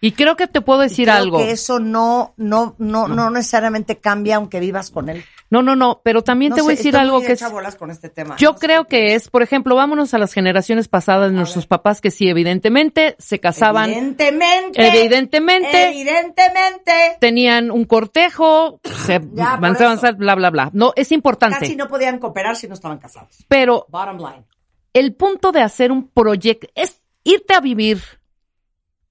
Y 0.00 0.12
creo 0.12 0.36
que 0.36 0.46
te 0.46 0.60
puedo 0.60 0.80
decir 0.80 1.06
Creo 1.06 1.16
algo. 1.18 1.38
que 1.38 1.50
eso 1.50 1.80
no, 1.80 2.34
no, 2.36 2.76
no, 2.78 3.08
no 3.08 3.30
necesariamente 3.30 3.98
cambia 3.98 4.36
aunque 4.36 4.60
vivas 4.60 4.90
con 4.90 5.08
él. 5.08 5.24
No, 5.50 5.62
no, 5.62 5.74
no, 5.76 6.02
pero 6.04 6.22
también 6.22 6.50
No 6.50 6.56
te 6.56 6.62
voy 6.62 6.74
a 6.74 6.76
sé, 6.76 6.82
decir 6.82 6.96
algo 6.96 7.20
que 7.22 7.32
es. 7.32 7.42
con 7.78 7.90
este 7.90 8.10
tema. 8.10 8.36
Yo 8.36 8.52
No 8.52 8.58
sé 8.58 8.66
creo 8.66 8.84
que 8.84 9.14
es, 9.14 9.28
por 9.30 9.42
ejemplo, 9.42 9.74
vámonos 9.74 10.12
a 10.14 10.18
las 10.18 10.32
generaciones 10.34 10.88
pasadas 10.88 11.30
de 11.30 11.36
nuestros 11.36 11.66
papás 11.66 12.00
que 12.02 12.10
sí, 12.10 12.28
evidentemente 12.28 13.16
se 13.18 13.40
casaban, 13.40 13.90
Evidentemente. 13.90 14.86
evidentemente 14.86 15.88
Evidentemente. 15.88 17.16
tenían 17.20 17.70
un 17.70 17.84
cortejo, 17.84 18.80
se 19.06 19.20
Ya, 19.32 19.52
por 19.52 19.60
van 19.60 19.64
a 19.72 19.74
eso. 19.74 19.84
avanzar, 19.84 20.16
bla, 20.16 20.34
bla, 20.34 20.50
bla. 20.50 20.70
No, 20.74 20.92
es 20.96 21.12
importante. 21.12 21.58
Casi 21.60 21.76
no 21.76 21.88
podían 21.88 22.18
cooperar 22.18 22.56
si 22.56 22.68
no 22.68 22.74
estaban 22.74 22.98
casados. 22.98 23.44
Pero 23.48 23.86
Bottom 23.88 24.18
line. 24.18 24.44
el 24.92 25.14
punto 25.14 25.50
de 25.50 25.62
hacer 25.62 25.90
un 25.92 26.08
proyecto 26.08 26.68
es 26.74 27.00
irte 27.24 27.54
a 27.54 27.60
vivir 27.60 28.00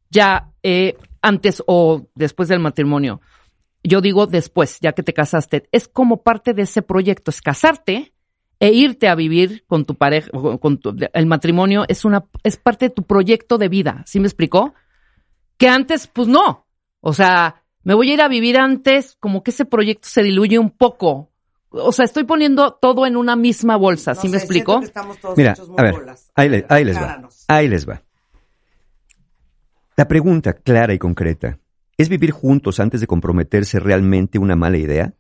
ya 0.10 0.52
eh, 0.64 0.98
antes 1.22 1.64
o 1.68 2.08
después 2.16 2.50
del 2.50 2.60
matrimonio. 2.60 3.22
Yo 3.84 4.02
digo 4.02 4.28
después, 4.28 4.80
ya 4.82 4.92
que 4.94 5.04
te 5.04 5.14
casaste. 5.14 5.68
Es 5.72 5.88
como 5.88 6.24
parte 6.24 6.54
de 6.54 6.64
ese 6.64 6.82
proyecto, 6.82 7.32
es 7.32 7.42
casarte 7.42 8.14
e 8.60 8.72
irte 8.74 9.08
a 9.08 9.16
vivir 9.16 9.64
con 9.68 9.86
tu 9.86 9.96
pareja, 9.96 10.30
o 10.34 10.60
con 10.60 10.78
tu- 10.80 10.96
el 11.14 11.26
matrimonio 11.28 11.86
es 11.88 12.04
una, 12.06 12.26
es 12.44 12.58
parte 12.58 12.86
de 12.86 12.96
tu 12.96 13.04
proyecto 13.04 13.58
de 13.58 13.70
vida. 13.70 14.04
¿Sí 14.08 14.20
me 14.20 14.28
explicó? 14.28 14.74
Que 15.58 15.70
antes, 15.70 16.08
pues 16.08 16.28
no. 16.28 16.66
O 17.00 17.14
sea, 17.14 17.64
me 17.84 17.94
voy 17.94 18.10
a 18.12 18.14
ir 18.16 18.22
a 18.22 18.28
vivir 18.28 18.58
antes, 18.58 19.16
como 19.20 19.44
que 19.44 19.52
ese 19.52 19.66
proyecto 19.66 20.08
se 20.10 20.24
diluye 20.24 20.60
un 20.60 20.72
poco. 20.72 21.32
O 21.70 21.92
sea, 21.92 22.06
estoy 22.06 22.24
poniendo 22.24 22.74
todo 22.82 23.06
en 23.06 23.16
una 23.16 23.36
misma 23.36 23.76
bolsa. 23.78 24.14
No 24.14 24.22
¿Sí 24.22 24.28
me 24.30 24.40
sé, 24.40 24.46
explico? 24.46 24.82
Mira, 25.36 25.56
a 25.78 25.84
ver, 25.84 25.94
bolas. 25.94 26.32
ahí, 26.36 26.50
le- 26.50 26.66
ahí 26.70 26.84
les 26.84 26.98
va. 26.98 27.22
Ahí 27.48 27.68
les 27.68 27.88
va. 27.88 28.02
La 29.98 30.08
pregunta 30.08 30.54
clara 30.54 30.94
y 30.94 31.00
concreta, 31.00 31.58
¿es 31.98 32.08
vivir 32.08 32.30
juntos 32.30 32.80
antes 32.80 33.02
de 33.02 33.08
comprometerse 33.08 33.80
realmente 33.80 34.38
una 34.38 34.56
mala 34.56 34.78
idea? 34.78 35.16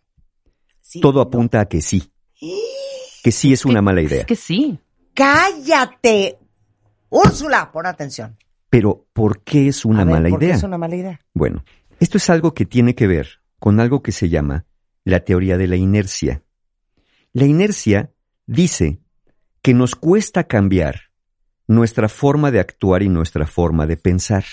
Sí, 0.81 1.01
Todo 1.01 1.15
no. 1.15 1.21
apunta 1.21 1.59
a 1.61 1.65
que 1.65 1.81
sí. 1.81 2.11
Que 3.23 3.31
sí 3.31 3.51
es 3.51 3.65
una 3.65 3.81
mala 3.81 4.01
idea. 4.01 4.21
Es 4.21 4.25
que 4.27 4.35
sí. 4.37 4.79
¡Cállate! 5.13 6.37
Úrsula, 7.09 7.71
pon 7.73 7.85
atención. 7.87 8.37
Pero, 8.69 9.07
¿por 9.11 9.43
qué 9.43 9.67
es 9.67 9.83
una 9.83 10.03
A 10.03 10.05
ver, 10.05 10.13
mala 10.13 10.29
¿por 10.29 10.39
qué 10.39 10.45
idea? 10.45 10.55
es 10.55 10.63
una 10.63 10.77
mala 10.77 10.95
idea? 10.95 11.19
Bueno, 11.33 11.65
esto 11.99 12.17
es 12.17 12.29
algo 12.29 12.53
que 12.53 12.65
tiene 12.65 12.93
que 12.95 13.07
ver 13.07 13.41
con 13.59 13.79
algo 13.79 14.01
que 14.03 14.11
se 14.13 14.29
llama 14.29 14.65
la 15.03 15.21
teoría 15.25 15.57
de 15.57 15.67
la 15.67 15.75
inercia. 15.75 16.43
La 17.33 17.45
inercia 17.45 18.11
dice 18.45 18.99
que 19.61 19.73
nos 19.73 19.95
cuesta 19.95 20.45
cambiar 20.45 21.01
nuestra 21.67 22.07
forma 22.07 22.51
de 22.51 22.59
actuar 22.59 23.01
y 23.03 23.09
nuestra 23.09 23.45
forma 23.47 23.87
de 23.87 23.97
pensar. 23.97 24.45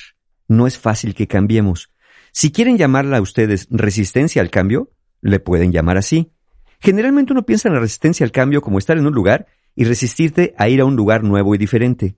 No 0.48 0.66
es 0.66 0.78
fácil 0.78 1.14
que 1.14 1.26
cambiemos. 1.26 1.90
Si 2.32 2.50
quieren 2.50 2.78
llamarla 2.78 3.18
a 3.18 3.22
ustedes 3.22 3.68
resistencia 3.70 4.42
al 4.42 4.50
cambio, 4.50 4.90
le 5.20 5.40
pueden 5.40 5.72
llamar 5.72 5.96
así. 5.96 6.32
Generalmente 6.80 7.32
uno 7.32 7.46
piensa 7.46 7.68
en 7.68 7.74
la 7.74 7.80
resistencia 7.80 8.24
al 8.24 8.32
cambio 8.32 8.60
como 8.60 8.78
estar 8.78 8.98
en 8.98 9.06
un 9.06 9.14
lugar 9.14 9.46
y 9.74 9.84
resistirte 9.84 10.54
a 10.58 10.68
ir 10.68 10.80
a 10.80 10.84
un 10.84 10.96
lugar 10.96 11.22
nuevo 11.24 11.54
y 11.54 11.58
diferente. 11.58 12.16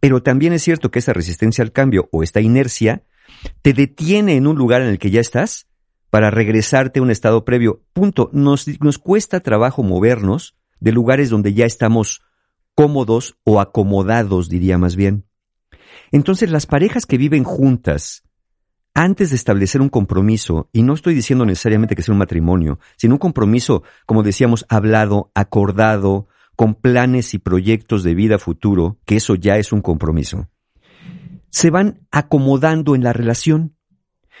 Pero 0.00 0.22
también 0.22 0.52
es 0.52 0.62
cierto 0.62 0.90
que 0.90 1.00
esa 1.00 1.12
resistencia 1.12 1.62
al 1.62 1.72
cambio 1.72 2.08
o 2.12 2.22
esta 2.22 2.40
inercia 2.40 3.02
te 3.62 3.72
detiene 3.72 4.36
en 4.36 4.46
un 4.46 4.56
lugar 4.56 4.82
en 4.82 4.88
el 4.88 4.98
que 4.98 5.10
ya 5.10 5.20
estás 5.20 5.66
para 6.10 6.30
regresarte 6.30 7.00
a 7.00 7.02
un 7.02 7.10
estado 7.10 7.44
previo. 7.44 7.82
Punto. 7.92 8.30
Nos, 8.32 8.66
nos 8.80 8.98
cuesta 8.98 9.40
trabajo 9.40 9.82
movernos 9.82 10.56
de 10.80 10.92
lugares 10.92 11.28
donde 11.28 11.52
ya 11.52 11.66
estamos 11.66 12.22
cómodos 12.74 13.36
o 13.44 13.60
acomodados, 13.60 14.48
diría 14.48 14.78
más 14.78 14.96
bien. 14.96 15.25
Entonces 16.12 16.50
las 16.50 16.66
parejas 16.66 17.06
que 17.06 17.18
viven 17.18 17.44
juntas, 17.44 18.24
antes 18.94 19.30
de 19.30 19.36
establecer 19.36 19.80
un 19.80 19.88
compromiso, 19.88 20.68
y 20.72 20.82
no 20.82 20.94
estoy 20.94 21.14
diciendo 21.14 21.44
necesariamente 21.44 21.94
que 21.94 22.02
sea 22.02 22.12
un 22.12 22.18
matrimonio, 22.18 22.78
sino 22.96 23.14
un 23.14 23.18
compromiso, 23.18 23.82
como 24.06 24.22
decíamos, 24.22 24.64
hablado, 24.68 25.30
acordado, 25.34 26.28
con 26.56 26.74
planes 26.74 27.34
y 27.34 27.38
proyectos 27.38 28.02
de 28.02 28.14
vida 28.14 28.38
futuro, 28.38 28.98
que 29.04 29.16
eso 29.16 29.34
ya 29.34 29.58
es 29.58 29.72
un 29.72 29.82
compromiso, 29.82 30.48
se 31.50 31.70
van 31.70 32.06
acomodando 32.10 32.94
en 32.94 33.04
la 33.04 33.12
relación. 33.12 33.76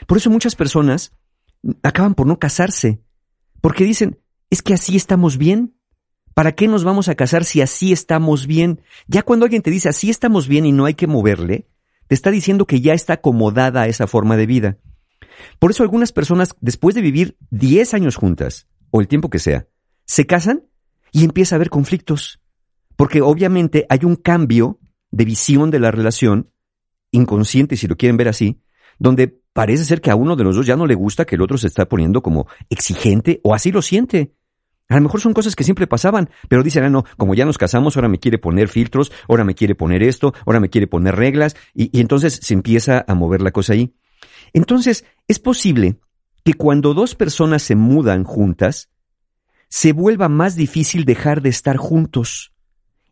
Por 0.06 0.16
eso 0.16 0.30
muchas 0.30 0.56
personas 0.56 1.12
acaban 1.82 2.14
por 2.14 2.26
no 2.26 2.38
casarse, 2.38 3.02
porque 3.60 3.84
dicen, 3.84 4.18
es 4.50 4.62
que 4.62 4.74
así 4.74 4.96
estamos 4.96 5.36
bien. 5.36 5.75
¿Para 6.36 6.52
qué 6.52 6.68
nos 6.68 6.84
vamos 6.84 7.08
a 7.08 7.14
casar 7.14 7.46
si 7.46 7.62
así 7.62 7.92
estamos 7.92 8.46
bien? 8.46 8.82
Ya 9.06 9.22
cuando 9.22 9.46
alguien 9.46 9.62
te 9.62 9.70
dice 9.70 9.88
así 9.88 10.10
estamos 10.10 10.48
bien 10.48 10.66
y 10.66 10.72
no 10.72 10.84
hay 10.84 10.92
que 10.92 11.06
moverle, 11.06 11.66
te 12.08 12.14
está 12.14 12.30
diciendo 12.30 12.66
que 12.66 12.82
ya 12.82 12.92
está 12.92 13.14
acomodada 13.14 13.80
a 13.80 13.86
esa 13.86 14.06
forma 14.06 14.36
de 14.36 14.44
vida. 14.44 14.76
Por 15.58 15.70
eso 15.70 15.82
algunas 15.82 16.12
personas, 16.12 16.54
después 16.60 16.94
de 16.94 17.00
vivir 17.00 17.38
10 17.52 17.94
años 17.94 18.16
juntas, 18.16 18.68
o 18.90 19.00
el 19.00 19.08
tiempo 19.08 19.30
que 19.30 19.38
sea, 19.38 19.66
se 20.04 20.26
casan 20.26 20.64
y 21.10 21.24
empieza 21.24 21.54
a 21.54 21.56
haber 21.56 21.70
conflictos. 21.70 22.38
Porque 22.96 23.22
obviamente 23.22 23.86
hay 23.88 24.00
un 24.02 24.16
cambio 24.16 24.78
de 25.10 25.24
visión 25.24 25.70
de 25.70 25.80
la 25.80 25.90
relación, 25.90 26.50
inconsciente 27.12 27.78
si 27.78 27.86
lo 27.86 27.96
quieren 27.96 28.18
ver 28.18 28.28
así, 28.28 28.60
donde 28.98 29.40
parece 29.54 29.86
ser 29.86 30.02
que 30.02 30.10
a 30.10 30.16
uno 30.16 30.36
de 30.36 30.44
los 30.44 30.54
dos 30.54 30.66
ya 30.66 30.76
no 30.76 30.86
le 30.86 30.96
gusta 30.96 31.24
que 31.24 31.36
el 31.36 31.40
otro 31.40 31.56
se 31.56 31.68
está 31.68 31.88
poniendo 31.88 32.22
como 32.22 32.46
exigente 32.68 33.40
o 33.42 33.54
así 33.54 33.72
lo 33.72 33.80
siente. 33.80 34.35
A 34.88 34.94
lo 34.94 35.00
mejor 35.00 35.20
son 35.20 35.32
cosas 35.32 35.56
que 35.56 35.64
siempre 35.64 35.86
pasaban, 35.86 36.30
pero 36.48 36.62
dicen, 36.62 36.84
ah, 36.84 36.90
no, 36.90 37.04
como 37.16 37.34
ya 37.34 37.44
nos 37.44 37.58
casamos, 37.58 37.96
ahora 37.96 38.08
me 38.08 38.18
quiere 38.18 38.38
poner 38.38 38.68
filtros, 38.68 39.10
ahora 39.28 39.44
me 39.44 39.54
quiere 39.54 39.74
poner 39.74 40.02
esto, 40.02 40.32
ahora 40.46 40.60
me 40.60 40.70
quiere 40.70 40.86
poner 40.86 41.16
reglas, 41.16 41.56
y, 41.74 41.96
y 41.96 42.00
entonces 42.00 42.38
se 42.40 42.54
empieza 42.54 43.04
a 43.06 43.14
mover 43.14 43.42
la 43.42 43.50
cosa 43.50 43.72
ahí. 43.72 43.94
Entonces, 44.52 45.04
es 45.26 45.40
posible 45.40 45.98
que 46.44 46.54
cuando 46.54 46.94
dos 46.94 47.16
personas 47.16 47.62
se 47.62 47.74
mudan 47.74 48.22
juntas, 48.22 48.90
se 49.68 49.92
vuelva 49.92 50.28
más 50.28 50.54
difícil 50.54 51.04
dejar 51.04 51.42
de 51.42 51.48
estar 51.48 51.76
juntos, 51.76 52.52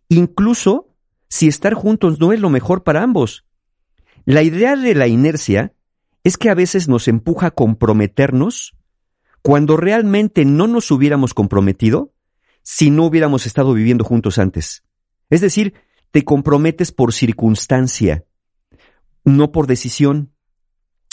incluso 0.08 0.94
si 1.28 1.48
estar 1.48 1.74
juntos 1.74 2.20
no 2.20 2.32
es 2.32 2.38
lo 2.38 2.50
mejor 2.50 2.84
para 2.84 3.02
ambos. 3.02 3.44
La 4.24 4.42
idea 4.42 4.76
de 4.76 4.94
la 4.94 5.08
inercia 5.08 5.74
es 6.22 6.38
que 6.38 6.48
a 6.48 6.54
veces 6.54 6.88
nos 6.88 7.08
empuja 7.08 7.48
a 7.48 7.50
comprometernos 7.50 8.74
cuando 9.44 9.76
realmente 9.76 10.46
no 10.46 10.66
nos 10.66 10.90
hubiéramos 10.90 11.34
comprometido 11.34 12.14
si 12.62 12.88
no 12.88 13.04
hubiéramos 13.04 13.44
estado 13.44 13.74
viviendo 13.74 14.02
juntos 14.02 14.38
antes. 14.38 14.84
Es 15.28 15.42
decir, 15.42 15.74
te 16.12 16.24
comprometes 16.24 16.92
por 16.92 17.12
circunstancia, 17.12 18.24
no 19.22 19.52
por 19.52 19.66
decisión. 19.66 20.32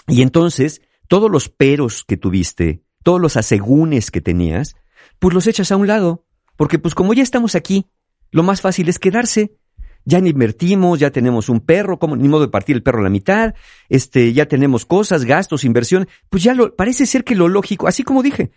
Y 0.08 0.22
entonces, 0.22 0.82
todos 1.10 1.30
los 1.30 1.50
peros 1.50 2.06
que 2.06 2.16
tuviste, 2.16 2.86
todos 3.04 3.20
los 3.20 3.36
asegúnes 3.36 4.12
que 4.12 4.22
tenías, 4.22 4.78
pues 5.20 5.34
los 5.34 5.46
echas 5.46 5.70
a 5.74 5.76
un 5.76 5.88
lado, 5.88 6.26
porque 6.56 6.80
pues 6.80 6.96
como 6.96 7.14
ya 7.14 7.24
estamos 7.24 7.56
aquí, 7.56 7.88
lo 8.32 8.44
más 8.44 8.62
fácil 8.62 8.88
es 8.88 8.98
quedarse. 8.98 9.58
Ya 10.06 10.18
invertimos, 10.18 11.00
ya 11.00 11.12
tenemos 11.12 11.50
un 11.50 11.60
perro, 11.60 12.00
como 12.00 12.16
ni 12.16 12.28
modo 12.28 12.42
de 12.42 12.48
partir 12.48 12.76
el 12.76 12.84
perro 12.84 13.00
a 13.00 13.04
la 13.04 13.10
mitad, 13.10 13.54
este, 13.90 14.34
ya 14.34 14.48
tenemos 14.48 14.86
cosas, 14.86 15.26
gastos, 15.26 15.64
inversión. 15.64 16.08
Pues 16.30 16.44
ya 16.44 16.54
lo, 16.56 16.76
parece 16.76 17.06
ser 17.06 17.24
que 17.24 17.36
lo 17.36 17.48
lógico, 17.48 17.88
así 17.88 18.04
como 18.04 18.24
dije, 18.24 18.52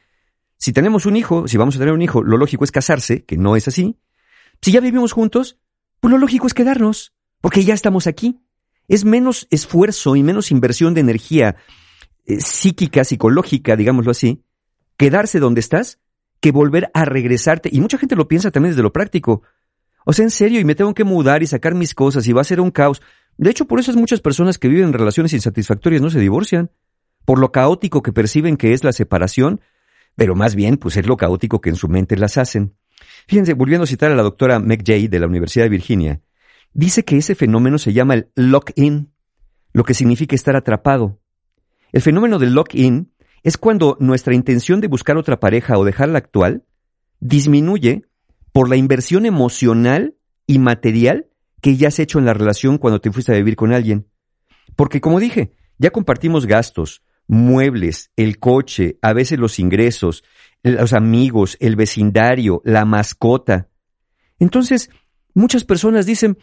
si 0.57 0.73
tenemos 0.73 1.05
un 1.05 1.17
hijo, 1.17 1.47
si 1.47 1.57
vamos 1.57 1.77
a 1.77 1.79
tener 1.79 1.93
un 1.93 2.03
hijo, 2.03 2.23
lo 2.23 2.37
lógico 2.37 2.65
es 2.65 2.73
casarse, 2.73 3.25
que 3.25 3.37
no 3.37 3.57
es 3.57 3.69
así. 3.69 3.99
Si 4.63 4.73
ya 4.73 4.81
vivimos 4.81 5.13
juntos, 5.13 5.59
pues 6.01 6.11
lo 6.11 6.19
lógico 6.19 6.47
es 6.47 6.55
quedarnos, 6.55 7.13
porque 7.41 7.65
ya 7.65 7.75
estamos 7.75 8.07
aquí. 8.07 8.41
Es 8.89 9.05
menos 9.05 9.47
esfuerzo 9.51 10.17
y 10.17 10.23
menos 10.23 10.51
inversión 10.51 10.95
de 10.95 11.01
energía 11.01 11.57
eh, 12.27 12.41
psíquica, 12.41 13.05
psicológica, 13.05 13.77
digámoslo 13.77 14.11
así, 14.11 14.43
quedarse 14.97 15.41
donde 15.41 15.61
estás, 15.61 15.99
que 16.41 16.53
volver 16.53 16.91
a 16.95 17.05
regresarte. 17.05 17.69
Y 17.73 17.81
mucha 17.81 17.99
gente 17.99 18.17
lo 18.17 18.29
piensa 18.29 18.51
también 18.51 18.73
desde 18.73 18.83
lo 18.83 18.93
práctico. 18.93 19.43
O 20.05 20.13
sea, 20.13 20.25
en 20.25 20.31
serio, 20.31 20.61
y 20.61 20.65
me 20.65 20.75
tengo 20.75 20.95
que 20.95 21.05
mudar 21.05 21.43
y 21.43 21.47
sacar 21.47 21.75
mis 21.75 21.95
cosas 21.95 22.27
y 22.27 22.33
va 22.33 22.43
a 22.43 22.45
ser 22.45 22.61
un 22.61 22.71
caos. 22.71 23.03
De 23.37 23.51
hecho, 23.51 23.67
por 23.67 23.81
eso 23.81 23.91
es 23.91 23.97
muchas 23.97 24.21
personas 24.21 24.59
que 24.59 24.69
viven 24.69 24.89
en 24.89 24.93
relaciones 24.93 25.33
insatisfactorias 25.33 26.03
no 26.03 26.11
se 26.11 26.21
divorcian. 26.21 26.71
Por 27.25 27.39
lo 27.39 27.53
caótico 27.53 28.03
que 28.03 28.13
perciben 28.13 28.57
que 28.57 28.75
es 28.75 28.85
la 28.85 28.93
separación, 28.93 29.61
pero 30.15 30.35
más 30.35 30.55
bien, 30.55 30.77
pues 30.77 30.97
es 30.97 31.07
lo 31.07 31.17
caótico 31.17 31.61
que 31.61 31.71
en 31.71 31.77
su 31.77 31.89
mente 31.89 32.17
las 32.17 32.37
hacen. 32.37 32.77
Fíjense, 33.27 33.55
volviendo 33.55 33.85
a 33.85 33.87
citar 33.87 34.13
a 34.13 34.15
la 34.15 34.23
doctora 34.23 34.61
Meg 34.61 34.85
Jay 34.87 35.09
de 35.09 35.19
la 35.19 35.27
Universidad 35.27 35.65
de 35.65 35.71
Virginia, 35.71 36.21
dice 36.73 37.05
que 37.05 37.17
ese 37.17 37.35
fenómeno 37.35 37.79
se 37.79 37.93
llama 37.93 38.15
el 38.15 38.29
lock-in, 38.35 39.11
lo 39.73 39.85
que 39.85 39.95
significa 39.95 40.35
estar 40.35 40.55
atrapado. 40.55 41.19
El 41.93 42.03
fenómeno 42.03 42.39
del 42.39 42.53
lock-in 42.53 43.13
es 43.43 43.57
cuando 43.57 43.97
nuestra 44.01 44.35
intención 44.35 44.81
de 44.81 44.89
buscar 44.89 45.17
otra 45.17 45.41
pareja 45.41 45.79
o 45.79 45.85
dejar 45.85 46.09
la 46.09 46.19
actual 46.19 46.65
disminuye 47.21 48.05
por 48.55 48.69
la 48.69 48.77
inversión 48.77 49.27
emocional 49.27 50.15
y 50.47 50.61
material 50.61 51.27
que 51.61 51.77
ya 51.77 51.89
has 51.89 51.99
hecho 51.99 52.21
en 52.21 52.25
la 52.25 52.35
relación 52.35 52.79
cuando 52.79 53.01
te 53.01 53.11
fuiste 53.11 53.33
a 53.33 53.35
vivir 53.35 53.57
con 53.57 53.73
alguien. 53.73 54.07
Porque 54.77 55.01
como 55.01 55.19
dije, 55.19 55.57
ya 55.77 55.91
compartimos 55.91 56.47
gastos, 56.47 57.03
muebles, 57.27 58.13
el 58.15 58.39
coche, 58.39 58.97
a 59.03 59.13
veces 59.13 59.41
los 59.41 59.59
ingresos, 59.59 60.23
los 60.63 60.93
amigos, 60.93 61.57
el 61.59 61.75
vecindario, 61.75 62.63
la 62.65 62.85
mascota. 62.85 63.71
Entonces, 64.39 64.89
muchas 65.35 65.65
personas 65.65 66.07
dicen, 66.07 66.39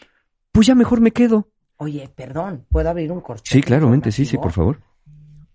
pues 0.52 0.68
ya 0.68 0.76
mejor 0.76 1.00
me 1.00 1.12
quedo. 1.12 1.50
Oye, 1.78 2.12
perdón, 2.14 2.66
¿puedo 2.70 2.90
abrir 2.90 3.10
un 3.14 3.22
corchete? 3.22 3.56
Sí, 3.56 3.62
claramente, 3.64 4.12
sí, 4.12 4.26
sí, 4.26 4.36
por 4.36 4.52
favor. 4.52 4.82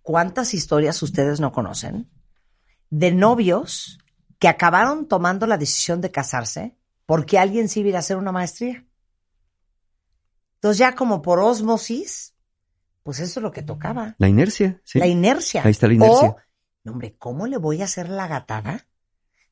¿Cuántas 0.00 0.54
historias 0.54 1.02
ustedes 1.02 1.38
no 1.38 1.52
conocen 1.52 2.08
de 2.88 3.12
novios 3.12 3.98
que 4.38 4.48
acabaron 4.48 5.08
tomando 5.08 5.46
la 5.46 5.58
decisión 5.58 6.00
de 6.00 6.10
casarse 6.10 6.76
porque 7.06 7.38
alguien 7.38 7.68
sí 7.68 7.80
iba 7.80 7.96
a 7.96 8.00
hacer 8.00 8.16
una 8.16 8.32
maestría? 8.32 8.84
Entonces 10.56 10.78
ya 10.78 10.94
como 10.94 11.22
por 11.22 11.38
osmosis, 11.38 12.34
pues 13.02 13.20
eso 13.20 13.40
es 13.40 13.42
lo 13.42 13.52
que 13.52 13.62
tocaba. 13.62 14.16
La 14.18 14.28
inercia, 14.28 14.80
sí. 14.84 14.98
La 14.98 15.06
inercia. 15.06 15.62
Ahí 15.64 15.70
está 15.70 15.86
la 15.86 15.94
inercia. 15.94 16.28
O, 16.30 16.36
no, 16.84 16.92
hombre, 16.92 17.16
¿cómo 17.18 17.46
le 17.46 17.56
voy 17.56 17.82
a 17.82 17.84
hacer 17.84 18.08
la 18.08 18.26
gatada 18.26 18.86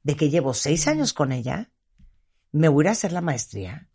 de 0.03 0.17
que 0.17 0.31
llevo 0.31 0.55
seis 0.55 0.89
años 0.89 1.13
con 1.13 1.33
ella? 1.33 1.71
Me 2.51 2.69
voy 2.69 2.87
a 2.87 2.93
hacer 2.93 3.13
la 3.13 3.21
maestría. 3.21 3.89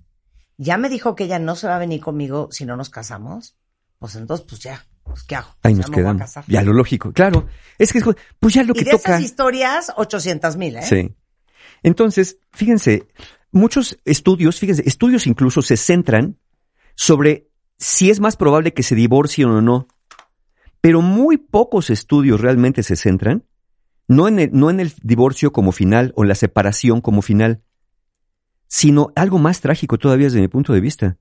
Ya 0.57 0.77
me 0.77 0.89
dijo 0.89 1.15
que 1.15 1.25
ella 1.25 1.39
no 1.39 1.55
se 1.55 1.67
va 1.67 1.75
a 1.75 1.79
venir 1.79 2.01
conmigo 2.01 2.49
si 2.51 2.65
no 2.65 2.75
nos 2.75 2.89
casamos. 2.89 3.57
Pues 3.97 4.15
entonces, 4.15 4.45
pues 4.47 4.61
ya, 4.61 4.85
pues 5.09 5.23
¿qué 5.23 5.35
hago? 5.35 5.49
Ahí 5.63 5.73
nos 5.73 5.87
a 5.87 5.91
quedamos. 5.91 6.31
Ya 6.47 6.61
lo 6.63 6.73
lógico, 6.73 7.11
claro. 7.11 7.47
Es 7.77 7.91
que 7.91 7.99
es, 7.99 8.05
pues 8.39 8.53
ya 8.53 8.63
lo 8.63 8.73
y 8.73 8.79
que 8.79 8.85
de 8.85 8.91
toca. 8.91 9.13
esas 9.13 9.21
historias, 9.21 9.91
800 9.95 10.57
mil, 10.57 10.77
¿eh? 10.77 10.83
Sí. 10.83 11.15
Entonces, 11.83 12.37
fíjense, 12.51 13.07
muchos 13.51 13.99
estudios, 14.05 14.59
fíjense, 14.59 14.83
estudios 14.85 15.27
incluso 15.27 15.61
se 15.61 15.77
centran 15.77 16.37
sobre 16.95 17.49
si 17.77 18.09
es 18.09 18.19
más 18.19 18.35
probable 18.35 18.73
que 18.73 18.83
se 18.83 18.95
divorcien 18.95 19.49
o 19.49 19.61
no. 19.61 19.87
Pero 20.81 21.01
muy 21.01 21.37
pocos 21.37 21.89
estudios 21.89 22.39
realmente 22.39 22.83
se 22.83 22.95
centran, 22.95 23.45
no 24.07 24.27
en 24.27 24.39
el, 24.39 24.49
no 24.53 24.69
en 24.69 24.79
el 24.79 24.93
divorcio 25.03 25.51
como 25.51 25.71
final 25.71 26.13
o 26.15 26.23
en 26.23 26.29
la 26.29 26.35
separación 26.35 27.01
como 27.01 27.21
final, 27.21 27.63
sino 28.67 29.11
algo 29.15 29.39
más 29.39 29.61
trágico 29.61 29.97
todavía 29.97 30.27
desde 30.27 30.41
mi 30.41 30.47
punto 30.47 30.73
de 30.73 30.81
vista, 30.81 31.17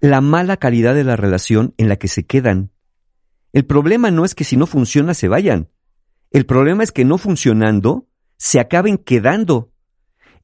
la 0.00 0.20
mala 0.20 0.56
calidad 0.56 0.94
de 0.94 1.04
la 1.04 1.14
relación 1.14 1.74
en 1.78 1.88
la 1.88 1.96
que 1.96 2.08
se 2.08 2.24
quedan. 2.24 2.71
El 3.52 3.64
problema 3.64 4.10
no 4.10 4.24
es 4.24 4.34
que 4.34 4.44
si 4.44 4.56
no 4.56 4.66
funciona 4.66 5.14
se 5.14 5.28
vayan. 5.28 5.68
El 6.30 6.46
problema 6.46 6.82
es 6.82 6.92
que 6.92 7.04
no 7.04 7.18
funcionando 7.18 8.08
se 8.36 8.60
acaben 8.60 8.98
quedando. 8.98 9.70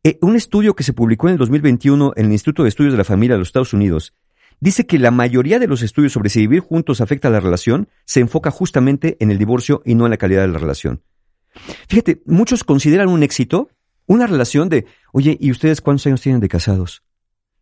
Eh, 0.05 0.19
un 0.21 0.37
estudio 0.37 0.75
que 0.75 0.85
se 0.85 0.93
publicó 0.93 1.29
en 1.29 1.33
el 1.33 1.39
2021 1.39 2.13
en 2.17 2.27
el 2.27 2.33
Instituto 2.33 2.63
de 2.63 2.69
Estudios 2.69 2.93
de 2.93 2.99
la 2.99 3.05
Familia 3.05 3.35
de 3.35 3.41
los 3.41 3.49
Estados 3.49 3.73
Unidos 3.73 4.15
dice 4.61 4.87
que 4.87 4.99
la 4.99 5.11
mayoría 5.11 5.59
de 5.59 5.69
los 5.69 5.83
estudios 5.83 6.13
sobre 6.13 6.31
si 6.31 6.41
vivir 6.41 6.61
juntos 6.61 7.01
afecta 7.01 7.29
a 7.29 7.31
la 7.31 7.41
relación 7.41 7.89
se 8.05 8.21
enfoca 8.21 8.51
justamente 8.51 9.17
en 9.21 9.31
el 9.31 9.39
divorcio 9.39 9.83
y 9.85 9.95
no 9.95 10.05
en 10.05 10.11
la 10.11 10.17
calidad 10.17 10.43
de 10.43 10.49
la 10.49 10.59
relación. 10.59 11.03
Fíjate, 11.89 12.23
muchos 12.27 12.65
consideran 12.65 13.09
un 13.09 13.23
éxito 13.23 13.71
una 14.09 14.27
relación 14.27 14.69
de, 14.71 14.87
oye, 15.13 15.37
¿y 15.39 15.51
ustedes 15.51 15.81
cuántos 15.81 16.07
años 16.07 16.23
tienen 16.23 16.41
de 16.41 16.49
casados? 16.49 17.03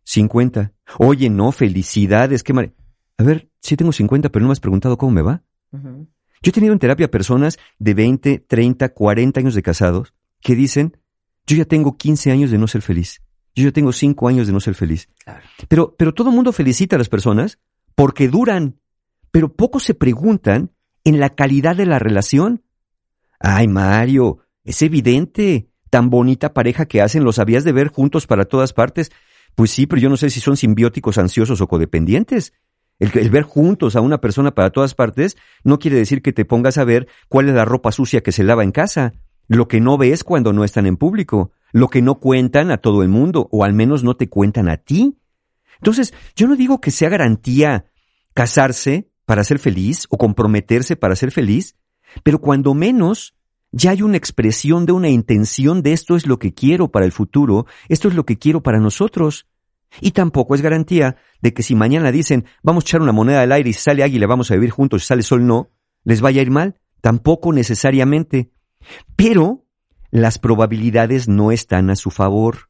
50. 0.05 0.71
Oye, 0.97 1.29
no, 1.29 1.51
felicidades, 1.51 2.41
qué 2.41 2.53
mar... 2.53 2.71
A 3.17 3.23
ver, 3.23 3.49
sí 3.61 3.75
tengo 3.75 3.91
50, 3.91 4.29
pero 4.29 4.43
no 4.43 4.49
me 4.49 4.53
has 4.53 4.59
preguntado 4.59 4.97
cómo 4.97 5.11
me 5.11 5.21
va. 5.21 5.43
Yo 5.71 6.49
he 6.49 6.51
tenido 6.51 6.73
en 6.73 6.79
terapia 6.79 7.09
personas 7.09 7.57
de 7.79 7.93
20, 7.93 8.39
30, 8.39 8.89
40 8.89 9.39
años 9.39 9.55
de 9.55 9.63
casados 9.63 10.13
que 10.39 10.55
dicen, 10.55 10.97
yo 11.45 11.57
ya 11.57 11.65
tengo 11.65 11.97
15 11.97 12.31
años 12.31 12.51
de 12.51 12.57
no 12.57 12.67
ser 12.67 12.81
feliz. 12.81 13.21
Yo 13.55 13.63
ya 13.63 13.71
tengo 13.71 13.91
5 13.91 14.27
años 14.27 14.45
de 14.45 14.53
no 14.53 14.59
ser 14.59 14.75
feliz. 14.75 15.09
Claro. 15.23 15.41
Pero, 15.67 15.95
pero 15.97 16.13
todo 16.13 16.29
el 16.29 16.35
mundo 16.35 16.51
felicita 16.51 16.95
a 16.95 16.99
las 16.99 17.09
personas 17.09 17.57
porque 17.95 18.27
duran, 18.27 18.79
pero 19.31 19.53
pocos 19.53 19.83
se 19.83 19.95
preguntan 19.95 20.71
en 21.03 21.19
la 21.19 21.31
calidad 21.31 21.75
de 21.75 21.87
la 21.87 21.97
relación. 21.97 22.63
Ay, 23.39 23.67
Mario, 23.67 24.39
es 24.63 24.81
evidente, 24.83 25.71
tan 25.89 26.09
bonita 26.09 26.53
pareja 26.53 26.85
que 26.85 27.01
hacen, 27.01 27.23
los 27.23 27.39
habías 27.39 27.63
de 27.63 27.71
ver 27.71 27.87
juntos 27.87 28.27
para 28.27 28.45
todas 28.45 28.73
partes. 28.73 29.11
Pues 29.55 29.71
sí, 29.71 29.87
pero 29.87 29.99
yo 29.99 30.09
no 30.09 30.17
sé 30.17 30.29
si 30.29 30.39
son 30.39 30.57
simbióticos, 30.57 31.17
ansiosos 31.17 31.61
o 31.61 31.67
codependientes. 31.67 32.53
El, 32.99 33.11
el 33.17 33.29
ver 33.29 33.43
juntos 33.43 33.95
a 33.95 34.01
una 34.01 34.19
persona 34.19 34.55
para 34.55 34.71
todas 34.71 34.95
partes 34.95 35.37
no 35.63 35.79
quiere 35.79 35.97
decir 35.97 36.21
que 36.21 36.33
te 36.33 36.45
pongas 36.45 36.77
a 36.77 36.83
ver 36.83 37.07
cuál 37.29 37.49
es 37.49 37.55
la 37.55 37.65
ropa 37.65 37.91
sucia 37.91 38.21
que 38.21 38.31
se 38.31 38.43
lava 38.43 38.63
en 38.63 38.71
casa, 38.71 39.13
lo 39.47 39.67
que 39.67 39.79
no 39.79 39.97
ves 39.97 40.23
cuando 40.23 40.53
no 40.53 40.63
están 40.63 40.85
en 40.85 40.97
público, 40.97 41.51
lo 41.71 41.87
que 41.89 42.01
no 42.01 42.15
cuentan 42.15 42.71
a 42.71 42.77
todo 42.77 43.03
el 43.03 43.09
mundo, 43.09 43.47
o 43.51 43.63
al 43.63 43.73
menos 43.73 44.03
no 44.03 44.15
te 44.15 44.29
cuentan 44.29 44.69
a 44.69 44.77
ti. 44.77 45.17
Entonces, 45.77 46.13
yo 46.35 46.47
no 46.47 46.55
digo 46.55 46.81
que 46.81 46.91
sea 46.91 47.09
garantía 47.09 47.85
casarse 48.33 49.09
para 49.25 49.43
ser 49.43 49.59
feliz 49.59 50.07
o 50.09 50.17
comprometerse 50.17 50.95
para 50.95 51.15
ser 51.15 51.31
feliz, 51.31 51.75
pero 52.23 52.39
cuando 52.39 52.73
menos 52.73 53.35
ya 53.71 53.91
hay 53.91 54.01
una 54.01 54.17
expresión 54.17 54.85
de 54.85 54.93
una 54.93 55.09
intención 55.09 55.81
de 55.81 55.93
esto 55.93 56.15
es 56.15 56.25
lo 56.25 56.39
que 56.39 56.53
quiero 56.53 56.89
para 56.89 57.05
el 57.05 57.11
futuro, 57.11 57.65
esto 57.89 58.07
es 58.07 58.15
lo 58.15 58.25
que 58.25 58.37
quiero 58.37 58.63
para 58.63 58.79
nosotros. 58.79 59.47
Y 60.01 60.11
tampoco 60.11 60.55
es 60.55 60.61
garantía 60.61 61.17
de 61.41 61.53
que 61.53 61.63
si 61.63 61.75
mañana 61.75 62.11
dicen 62.11 62.45
vamos 62.63 62.83
a 62.83 62.85
echar 62.85 63.01
una 63.01 63.11
moneda 63.11 63.41
al 63.41 63.51
aire 63.51 63.69
y 63.69 63.73
si 63.73 63.81
sale 63.81 64.03
águila 64.03 64.27
vamos 64.27 64.51
a 64.51 64.55
vivir 64.55 64.69
juntos 64.69 65.03
y 65.03 65.05
sale 65.05 65.23
sol 65.23 65.45
no, 65.45 65.69
les 66.03 66.21
vaya 66.21 66.39
a 66.39 66.43
ir 66.43 66.51
mal. 66.51 66.79
Tampoco 67.01 67.53
necesariamente. 67.53 68.51
Pero 69.15 69.65
las 70.11 70.39
probabilidades 70.39 71.27
no 71.27 71.51
están 71.51 71.89
a 71.89 71.95
su 71.95 72.11
favor. 72.11 72.69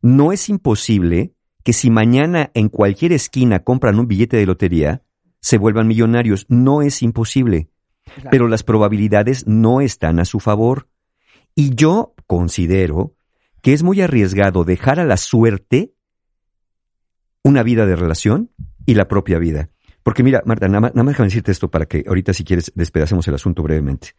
No 0.00 0.32
es 0.32 0.48
imposible 0.48 1.34
que 1.64 1.72
si 1.72 1.90
mañana 1.90 2.50
en 2.54 2.68
cualquier 2.68 3.12
esquina 3.12 3.64
compran 3.64 3.98
un 3.98 4.06
billete 4.06 4.36
de 4.36 4.46
lotería, 4.46 5.02
se 5.40 5.58
vuelvan 5.58 5.88
millonarios. 5.88 6.46
No 6.48 6.82
es 6.82 7.02
imposible. 7.02 7.68
Claro. 8.04 8.30
Pero 8.30 8.48
las 8.48 8.62
probabilidades 8.62 9.46
no 9.46 9.80
están 9.80 10.20
a 10.20 10.24
su 10.24 10.38
favor. 10.38 10.88
Y 11.54 11.74
yo 11.74 12.14
considero 12.26 13.14
que 13.62 13.72
es 13.72 13.82
muy 13.82 14.00
arriesgado 14.00 14.62
dejar 14.62 15.00
a 15.00 15.04
la 15.04 15.16
suerte 15.16 15.95
una 17.46 17.62
vida 17.62 17.86
de 17.86 17.94
relación 17.94 18.50
y 18.86 18.94
la 18.94 19.06
propia 19.06 19.38
vida. 19.38 19.70
Porque 20.02 20.24
mira, 20.24 20.42
Marta, 20.46 20.66
nada 20.66 20.80
más, 20.80 20.94
nada 20.96 21.04
más 21.04 21.12
déjame 21.12 21.28
decirte 21.28 21.52
esto 21.52 21.70
para 21.70 21.86
que 21.86 22.02
ahorita 22.04 22.32
si 22.32 22.42
quieres 22.42 22.72
despedacemos 22.74 23.28
el 23.28 23.36
asunto 23.36 23.62
brevemente. 23.62 24.16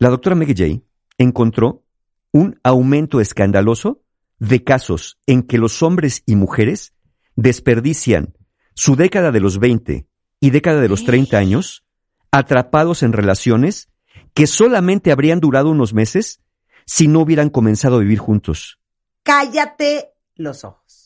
La 0.00 0.08
doctora 0.08 0.34
Maggie 0.34 0.56
Jay 0.56 0.82
encontró 1.18 1.84
un 2.32 2.58
aumento 2.64 3.20
escandaloso 3.20 4.02
de 4.40 4.64
casos 4.64 5.20
en 5.26 5.44
que 5.44 5.56
los 5.56 5.84
hombres 5.84 6.24
y 6.26 6.34
mujeres 6.34 6.94
desperdician 7.36 8.34
su 8.74 8.96
década 8.96 9.30
de 9.30 9.38
los 9.38 9.60
20 9.60 10.08
y 10.40 10.50
década 10.50 10.80
de 10.80 10.88
los 10.88 11.04
30 11.04 11.38
años 11.38 11.84
atrapados 12.32 13.04
en 13.04 13.12
relaciones 13.12 13.88
que 14.34 14.48
solamente 14.48 15.12
habrían 15.12 15.38
durado 15.38 15.70
unos 15.70 15.94
meses 15.94 16.40
si 16.86 17.06
no 17.06 17.20
hubieran 17.20 17.50
comenzado 17.50 17.96
a 17.96 18.00
vivir 18.00 18.18
juntos. 18.18 18.80
Cállate 19.22 20.10
los 20.34 20.64
ojos. 20.64 20.97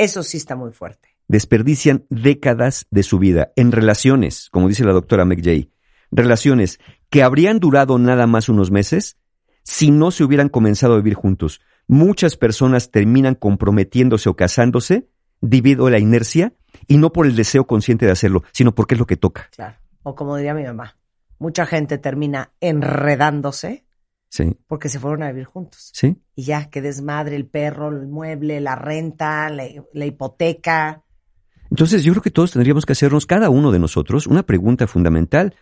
Eso 0.00 0.22
sí 0.22 0.38
está 0.38 0.56
muy 0.56 0.72
fuerte. 0.72 1.10
Desperdician 1.28 2.06
décadas 2.08 2.86
de 2.90 3.02
su 3.02 3.18
vida 3.18 3.52
en 3.54 3.70
relaciones, 3.70 4.48
como 4.50 4.66
dice 4.66 4.82
la 4.82 4.94
doctora 4.94 5.26
McJay, 5.26 5.70
relaciones 6.10 6.80
que 7.10 7.22
habrían 7.22 7.58
durado 7.58 7.98
nada 7.98 8.26
más 8.26 8.48
unos 8.48 8.70
meses 8.70 9.18
si 9.62 9.90
no 9.90 10.10
se 10.10 10.24
hubieran 10.24 10.48
comenzado 10.48 10.94
a 10.94 10.96
vivir 10.96 11.12
juntos. 11.12 11.60
muchas 11.86 12.38
personas 12.38 12.90
terminan 12.90 13.34
comprometiéndose 13.34 14.30
o 14.30 14.36
casándose 14.36 15.10
debido 15.42 15.86
a 15.86 15.90
la 15.90 15.98
inercia 15.98 16.54
y 16.86 16.96
no 16.96 17.12
por 17.12 17.26
el 17.26 17.36
deseo 17.36 17.66
consciente 17.66 18.06
de 18.06 18.12
hacerlo, 18.12 18.42
sino 18.52 18.74
porque 18.74 18.94
es 18.94 19.00
lo 19.00 19.06
que 19.06 19.18
toca. 19.18 19.50
Claro. 19.54 19.76
O 20.02 20.14
como 20.14 20.36
diría 20.36 20.54
mi 20.54 20.64
mamá, 20.64 20.96
mucha 21.38 21.66
gente 21.66 21.98
termina 21.98 22.52
enredándose 22.60 23.84
Sí, 24.30 24.56
porque 24.68 24.88
se 24.88 25.00
fueron 25.00 25.24
a 25.24 25.32
vivir 25.32 25.44
juntos. 25.44 25.90
sí. 25.92 26.16
Y 26.36 26.44
ya, 26.44 26.70
que 26.70 26.80
desmadre 26.80 27.36
el 27.36 27.46
perro, 27.46 27.88
el 27.88 28.06
mueble, 28.06 28.60
la 28.60 28.76
renta, 28.76 29.50
la, 29.50 29.64
la 29.92 30.06
hipoteca. 30.06 31.02
Entonces 31.68 32.02
yo 32.04 32.12
creo 32.12 32.22
que 32.22 32.30
todos 32.30 32.52
tendríamos 32.52 32.86
que 32.86 32.92
hacernos, 32.92 33.26
cada 33.26 33.50
uno 33.50 33.72
de 33.72 33.80
nosotros, 33.80 34.26
una 34.26 34.44
pregunta 34.44 34.86
fundamental. 34.86 35.54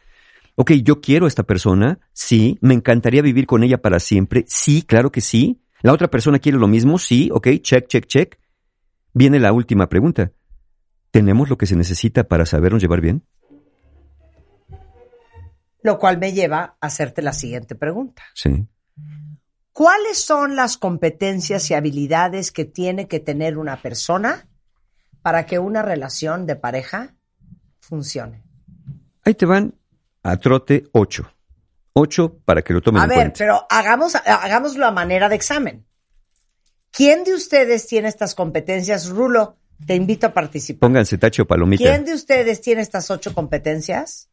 Ok, 0.55 0.73
yo 0.83 1.01
quiero 1.01 1.25
a 1.25 1.29
esta 1.29 1.45
persona, 1.45 1.99
sí, 2.13 2.59
me 2.61 2.75
encantaría 2.75 3.23
vivir 3.23 3.47
con 3.47 3.63
ella 3.63 3.81
para 3.81 4.01
siempre, 4.01 4.45
sí, 4.47 4.83
claro 4.83 5.11
que 5.11 5.23
sí. 5.23 5.63
La 5.81 5.93
otra 5.93 6.09
persona 6.09 6.39
quiere 6.39 6.59
lo 6.59 6.69
mismo, 6.69 6.99
sí, 6.99 7.31
ok, 7.33 7.49
check, 7.63 7.87
check, 7.87 8.07
check. 8.07 8.39
Viene 9.15 9.39
la 9.39 9.53
última 9.53 9.89
pregunta. 9.89 10.33
¿Tenemos 11.11 11.49
lo 11.49 11.57
que 11.57 11.67
se 11.67 11.77
necesita 11.77 12.25
para 12.25 12.45
sabernos 12.45 12.83
llevar 12.83 13.01
bien? 13.01 13.25
Lo 15.83 15.99
cual 15.99 16.19
me 16.19 16.33
lleva 16.33 16.77
a 16.81 16.87
hacerte 16.87 17.23
la 17.23 17.33
siguiente 17.33 17.75
pregunta. 17.75 18.23
Sí. 18.35 18.67
¿Cuáles 19.73 20.19
son 20.25 20.57
las 20.57 20.77
competencias 20.77 21.71
y 21.71 21.75
habilidades 21.75 22.51
que 22.51 22.65
tiene 22.65 23.07
que 23.07 23.21
tener 23.21 23.59
una 23.59 23.81
persona 23.81 24.49
para 25.23 25.47
que 25.47 25.59
una 25.61 25.83
relación 25.83 26.47
de 26.47 26.57
pareja 26.57 27.15
funcione? 27.81 28.43
Ahí 29.25 29.35
te 29.35 29.47
van 29.47 29.75
a 30.25 30.37
trote 30.37 30.89
ocho. 30.93 31.31
Ocho 31.93 32.39
para 32.45 32.63
que 32.63 32.73
lo 32.73 32.81
tomen 32.81 33.01
A 33.01 33.05
en 33.05 33.09
ver, 33.09 33.19
cuenta. 33.19 33.39
pero 33.39 33.67
hagamos, 33.71 34.15
hagámoslo 34.17 34.85
a 34.87 34.91
manera 34.91 35.29
de 35.29 35.37
examen. 35.37 35.87
¿Quién 36.91 37.23
de 37.25 37.35
ustedes 37.35 37.87
tiene 37.87 38.09
estas 38.09 38.35
competencias? 38.35 39.09
Rulo, 39.09 39.59
te 39.87 39.95
invito 39.95 40.27
a 40.27 40.33
participar. 40.33 40.81
Pónganse 40.89 41.19
tacho 41.19 41.47
palomita. 41.47 41.85
¿Quién 41.85 42.05
de 42.05 42.15
ustedes 42.15 42.61
tiene 42.61 42.83
estas 42.83 43.11
ocho 43.11 43.35
competencias? 43.35 44.29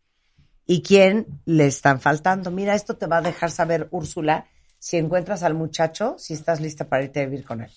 ¿Y 0.67 0.81
quién 0.81 1.27
le 1.45 1.67
están 1.67 1.99
faltando? 1.99 2.51
Mira, 2.51 2.73
esto 2.75 2.95
te 2.95 3.07
va 3.07 3.17
a 3.17 3.21
dejar 3.21 3.51
saber, 3.51 3.87
Úrsula, 3.91 4.47
si 4.79 4.97
encuentras 4.97 5.43
al 5.43 5.53
muchacho, 5.53 6.15
si 6.17 6.33
estás 6.33 6.61
lista 6.61 6.89
para 6.89 7.03
irte 7.03 7.21
a 7.21 7.25
vivir 7.25 7.45
con 7.45 7.61
él. 7.61 7.71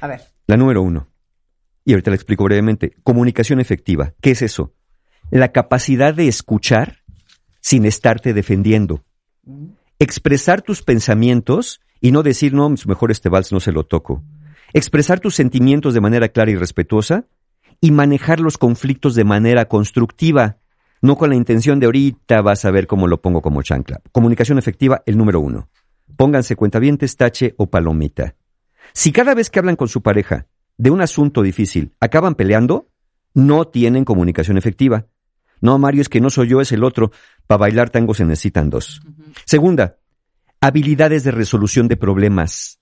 A 0.00 0.06
ver. 0.06 0.22
La 0.46 0.56
número 0.56 0.82
uno. 0.82 1.08
Y 1.84 1.92
ahorita 1.92 2.10
la 2.10 2.16
explico 2.16 2.44
brevemente. 2.44 2.94
Comunicación 3.02 3.60
efectiva. 3.60 4.14
¿Qué 4.20 4.30
es 4.30 4.42
eso? 4.42 4.72
La 5.30 5.52
capacidad 5.52 6.14
de 6.14 6.28
escuchar 6.28 6.98
sin 7.60 7.84
estarte 7.84 8.34
defendiendo. 8.34 9.04
Expresar 9.98 10.62
tus 10.62 10.82
pensamientos 10.82 11.80
y 12.00 12.12
no 12.12 12.22
decir, 12.22 12.52
no, 12.52 12.68
mejor 12.86 13.10
este 13.10 13.28
vals 13.28 13.52
no 13.52 13.60
se 13.60 13.72
lo 13.72 13.84
toco. 13.84 14.22
Expresar 14.72 15.20
tus 15.20 15.34
sentimientos 15.34 15.94
de 15.94 16.00
manera 16.00 16.28
clara 16.28 16.50
y 16.50 16.56
respetuosa 16.56 17.26
y 17.80 17.90
manejar 17.90 18.40
los 18.40 18.58
conflictos 18.58 19.14
de 19.14 19.24
manera 19.24 19.66
constructiva, 19.66 20.58
no 21.02 21.16
con 21.16 21.30
la 21.30 21.36
intención 21.36 21.80
de 21.80 21.86
ahorita 21.86 22.40
vas 22.42 22.64
a 22.64 22.70
ver 22.70 22.86
cómo 22.86 23.08
lo 23.08 23.20
pongo 23.20 23.42
como 23.42 23.62
chancla. 23.62 24.00
Comunicación 24.12 24.58
efectiva, 24.58 25.02
el 25.04 25.18
número 25.18 25.40
uno. 25.40 25.68
Pónganse 26.16 26.54
cuentavientes, 26.54 27.16
tache 27.16 27.54
o 27.58 27.68
palomita. 27.68 28.36
Si 28.92 29.10
cada 29.10 29.34
vez 29.34 29.50
que 29.50 29.58
hablan 29.58 29.76
con 29.76 29.88
su 29.88 30.02
pareja 30.02 30.46
de 30.78 30.90
un 30.90 31.00
asunto 31.00 31.42
difícil 31.42 31.94
acaban 31.98 32.36
peleando, 32.36 32.88
no 33.34 33.66
tienen 33.66 34.04
comunicación 34.04 34.56
efectiva. 34.56 35.06
No, 35.60 35.78
Mario, 35.78 36.02
es 36.02 36.08
que 36.08 36.20
no 36.20 36.30
soy 36.30 36.48
yo, 36.48 36.60
es 36.60 36.72
el 36.72 36.84
otro. 36.84 37.10
Para 37.46 37.58
bailar 37.58 37.90
tango 37.90 38.14
se 38.14 38.24
necesitan 38.24 38.70
dos. 38.70 39.02
Segunda, 39.44 39.98
habilidades 40.60 41.24
de 41.24 41.32
resolución 41.32 41.88
de 41.88 41.96
problemas. 41.96 42.80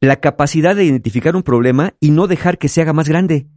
La 0.00 0.16
capacidad 0.16 0.76
de 0.76 0.84
identificar 0.84 1.36
un 1.36 1.42
problema 1.42 1.94
y 2.00 2.10
no 2.10 2.26
dejar 2.26 2.58
que 2.58 2.68
se 2.68 2.82
haga 2.82 2.92
más 2.92 3.08
grande. 3.08 3.48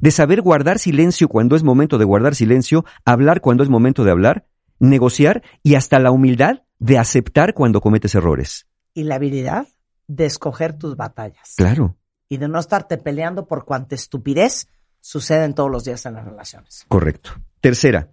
De 0.00 0.10
saber 0.10 0.42
guardar 0.42 0.78
silencio 0.78 1.28
cuando 1.28 1.56
es 1.56 1.62
momento 1.62 1.98
de 1.98 2.04
guardar 2.04 2.34
silencio, 2.34 2.84
hablar 3.04 3.40
cuando 3.40 3.62
es 3.62 3.68
momento 3.68 4.04
de 4.04 4.10
hablar, 4.10 4.46
negociar 4.78 5.42
y 5.62 5.74
hasta 5.74 5.98
la 5.98 6.10
humildad 6.10 6.62
de 6.78 6.98
aceptar 6.98 7.54
cuando 7.54 7.80
cometes 7.80 8.14
errores. 8.14 8.66
Y 8.94 9.04
la 9.04 9.16
habilidad 9.16 9.66
de 10.06 10.26
escoger 10.26 10.72
tus 10.72 10.96
batallas. 10.96 11.54
Claro. 11.56 11.96
Y 12.28 12.38
de 12.38 12.48
no 12.48 12.58
estarte 12.58 12.98
peleando 12.98 13.46
por 13.46 13.64
cuanta 13.64 13.94
estupidez 13.94 14.68
suceden 15.00 15.54
todos 15.54 15.70
los 15.70 15.84
días 15.84 16.04
en 16.06 16.14
las 16.14 16.24
relaciones. 16.24 16.84
Correcto. 16.88 17.30
Tercera, 17.60 18.10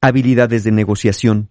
habilidades 0.00 0.64
de 0.64 0.72
negociación. 0.72 1.50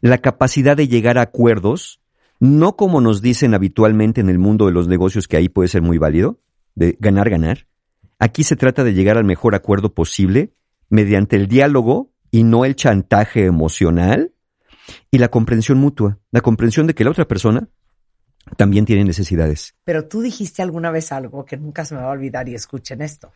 La 0.00 0.18
capacidad 0.18 0.76
de 0.76 0.88
llegar 0.88 1.18
a 1.18 1.22
acuerdos, 1.22 2.00
no 2.40 2.76
como 2.76 3.00
nos 3.00 3.22
dicen 3.22 3.54
habitualmente 3.54 4.20
en 4.20 4.28
el 4.28 4.38
mundo 4.38 4.66
de 4.66 4.72
los 4.72 4.88
negocios, 4.88 5.28
que 5.28 5.36
ahí 5.36 5.48
puede 5.48 5.68
ser 5.68 5.82
muy 5.82 5.98
válido, 5.98 6.40
de 6.74 6.96
ganar, 7.00 7.30
ganar. 7.30 7.66
Aquí 8.24 8.42
se 8.42 8.56
trata 8.56 8.84
de 8.84 8.94
llegar 8.94 9.18
al 9.18 9.24
mejor 9.24 9.54
acuerdo 9.54 9.92
posible 9.92 10.54
mediante 10.88 11.36
el 11.36 11.46
diálogo 11.46 12.10
y 12.30 12.42
no 12.42 12.64
el 12.64 12.74
chantaje 12.74 13.44
emocional 13.44 14.32
y 15.10 15.18
la 15.18 15.28
comprensión 15.28 15.76
mutua, 15.76 16.20
la 16.30 16.40
comprensión 16.40 16.86
de 16.86 16.94
que 16.94 17.04
la 17.04 17.10
otra 17.10 17.28
persona 17.28 17.68
también 18.56 18.86
tiene 18.86 19.04
necesidades. 19.04 19.74
Pero 19.84 20.08
tú 20.08 20.22
dijiste 20.22 20.62
alguna 20.62 20.90
vez 20.90 21.12
algo 21.12 21.44
que 21.44 21.58
nunca 21.58 21.84
se 21.84 21.96
me 21.96 22.00
va 22.00 22.06
a 22.06 22.12
olvidar 22.12 22.48
y 22.48 22.54
escuchen 22.54 23.02
esto. 23.02 23.30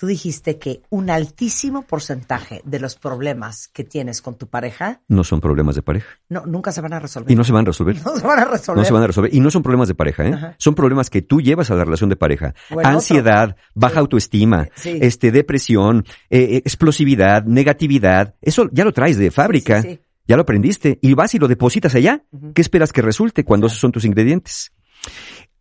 Tú 0.00 0.06
dijiste 0.06 0.58
que 0.58 0.80
un 0.88 1.10
altísimo 1.10 1.82
porcentaje 1.82 2.62
de 2.64 2.80
los 2.80 2.94
problemas 2.94 3.68
que 3.68 3.84
tienes 3.84 4.22
con 4.22 4.38
tu 4.38 4.46
pareja 4.48 5.02
No 5.08 5.24
son 5.24 5.42
problemas 5.42 5.74
de 5.74 5.82
pareja. 5.82 6.08
no, 6.30 6.46
nunca 6.46 6.72
se 6.72 6.80
van 6.80 6.94
a 6.94 7.00
resolver. 7.00 7.30
Y 7.30 7.34
no 7.36 7.44
se 7.44 7.52
van 7.52 7.66
a 7.66 7.68
resolver. 7.68 7.96
No 8.06 8.16
se 8.16 8.26
van 8.26 8.38
a 8.38 8.44
resolver. 8.46 8.78
No 8.78 8.84
se 8.86 8.92
van 8.94 9.02
a 9.02 9.06
resolver. 9.08 9.34
Y 9.34 9.40
no 9.40 9.50
son 9.50 9.62
problemas 9.62 9.88
de 9.88 9.94
pareja, 9.94 10.24
¿eh? 10.26 10.32
Ajá. 10.32 10.54
Son 10.56 10.74
problemas 10.74 11.10
que 11.10 11.20
tú 11.20 11.42
llevas 11.42 11.70
a 11.70 11.74
la 11.74 11.84
relación 11.84 12.08
de 12.08 12.16
pareja. 12.16 12.54
Ansiedad, 12.82 13.56
baja 13.74 13.92
Sí. 13.96 13.98
autoestima, 13.98 14.68
Sí. 14.74 14.98
este, 15.02 15.30
depresión, 15.32 16.06
eh, 16.30 16.38
eh, 16.40 16.56
explosividad, 16.64 17.44
negatividad. 17.44 18.36
Eso 18.40 18.70
ya 18.72 18.84
lo 18.86 18.92
traes 18.94 19.18
de 19.18 19.30
fábrica. 19.30 19.82
Sí. 19.82 20.00
Ya 20.26 20.36
lo 20.36 20.42
aprendiste. 20.42 20.98
Y 21.02 21.12
vas 21.12 21.34
y 21.34 21.38
lo 21.38 21.46
depositas 21.46 21.94
allá. 21.94 22.24
¿Qué 22.54 22.62
esperas 22.62 22.90
que 22.94 23.02
resulte 23.02 23.44
cuando 23.44 23.66
esos 23.66 23.78
son 23.78 23.92
tus 23.92 24.06
ingredientes? 24.06 24.72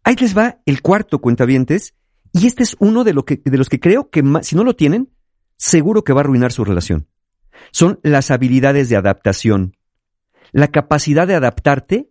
Ahí 0.06 0.15
les 0.15 0.36
va 0.38 0.60
el 0.65 0.82
cuarto 0.82 1.19
cuentavientes. 1.19 1.93
Y 2.31 2.47
este 2.47 2.63
es 2.63 2.75
uno 2.79 3.03
de, 3.03 3.13
lo 3.13 3.25
que, 3.25 3.41
de 3.43 3.57
los 3.57 3.69
que 3.69 3.79
creo 3.79 4.09
que 4.09 4.23
si 4.41 4.55
no 4.55 4.63
lo 4.63 4.75
tienen, 4.75 5.09
seguro 5.57 6.03
que 6.03 6.13
va 6.13 6.21
a 6.21 6.23
arruinar 6.23 6.51
su 6.51 6.63
relación. 6.63 7.07
Son 7.71 7.99
las 8.03 8.31
habilidades 8.31 8.89
de 8.89 8.95
adaptación. 8.95 9.75
La 10.51 10.67
capacidad 10.67 11.27
de 11.27 11.35
adaptarte 11.35 12.09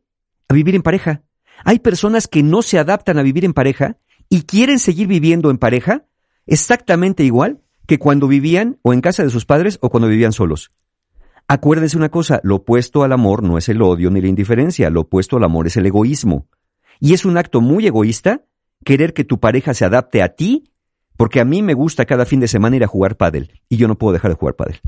a 0.48 0.54
vivir 0.54 0.74
en 0.74 0.82
pareja. 0.82 1.22
Hay 1.64 1.80
personas 1.80 2.28
que 2.28 2.42
no 2.42 2.62
se 2.62 2.78
adaptan 2.78 3.18
a 3.18 3.22
vivir 3.22 3.44
en 3.44 3.54
pareja 3.54 3.98
y 4.28 4.42
quieren 4.42 4.78
seguir 4.78 5.08
viviendo 5.08 5.50
en 5.50 5.58
pareja 5.58 6.06
exactamente 6.46 7.24
igual 7.24 7.60
que 7.86 7.98
cuando 7.98 8.28
vivían 8.28 8.78
o 8.82 8.92
en 8.92 9.00
casa 9.00 9.22
de 9.24 9.30
sus 9.30 9.46
padres 9.46 9.78
o 9.80 9.90
cuando 9.90 10.08
vivían 10.08 10.32
solos. 10.32 10.72
Acuérdense 11.48 11.96
una 11.96 12.10
cosa, 12.10 12.40
lo 12.42 12.56
opuesto 12.56 13.02
al 13.02 13.12
amor 13.12 13.42
no 13.42 13.56
es 13.56 13.70
el 13.70 13.80
odio 13.80 14.10
ni 14.10 14.20
la 14.20 14.28
indiferencia, 14.28 14.90
lo 14.90 15.02
opuesto 15.02 15.38
al 15.38 15.44
amor 15.44 15.66
es 15.66 15.78
el 15.78 15.86
egoísmo. 15.86 16.46
Y 17.00 17.14
es 17.14 17.24
un 17.24 17.38
acto 17.38 17.62
muy 17.62 17.86
egoísta 17.86 18.44
querer 18.84 19.14
que 19.14 19.24
tu 19.24 19.38
pareja 19.40 19.74
se 19.74 19.84
adapte 19.84 20.22
a 20.22 20.28
ti, 20.28 20.72
porque 21.16 21.40
a 21.40 21.44
mí 21.44 21.62
me 21.62 21.74
gusta 21.74 22.04
cada 22.04 22.24
fin 22.24 22.40
de 22.40 22.48
semana 22.48 22.76
ir 22.76 22.84
a 22.84 22.88
jugar 22.88 23.16
pádel 23.16 23.52
y 23.68 23.76
yo 23.76 23.88
no 23.88 23.96
puedo 23.98 24.12
dejar 24.12 24.30
de 24.30 24.36
jugar 24.36 24.54
pádel. 24.54 24.80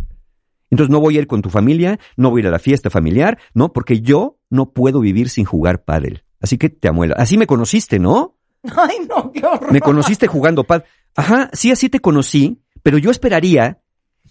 Entonces 0.71 0.91
no 0.91 1.01
voy 1.01 1.17
a 1.17 1.21
ir 1.21 1.27
con 1.27 1.43
tu 1.43 1.51
familia, 1.51 1.99
no 2.17 2.31
voy 2.31 2.41
a 2.41 2.43
ir 2.43 2.49
a 2.49 2.53
la 2.53 2.59
fiesta 2.61 2.91
familiar, 2.91 3.39
no, 3.55 3.73
porque 3.73 4.01
yo 4.01 4.39
no 4.49 4.71
puedo 4.73 5.01
vivir 5.01 5.29
sin 5.29 5.45
jugar 5.45 5.83
pádel. 5.85 6.23
Así 6.41 6.59
que 6.59 6.69
te 6.69 6.89
amuela. 6.89 7.17
Así 7.19 7.37
me 7.37 7.47
conociste, 7.47 7.99
¿no? 7.99 8.37
Ay, 8.77 8.99
no, 9.09 9.33
qué 9.33 9.45
horror. 9.45 9.73
Me 9.73 9.81
conociste 9.81 10.27
jugando 10.27 10.65
pad. 10.65 10.85
Ajá, 11.17 11.51
sí, 11.53 11.73
así 11.73 11.89
te 11.89 12.01
conocí, 12.01 12.63
pero 12.83 12.99
yo 12.99 13.11
esperaría 13.11 13.81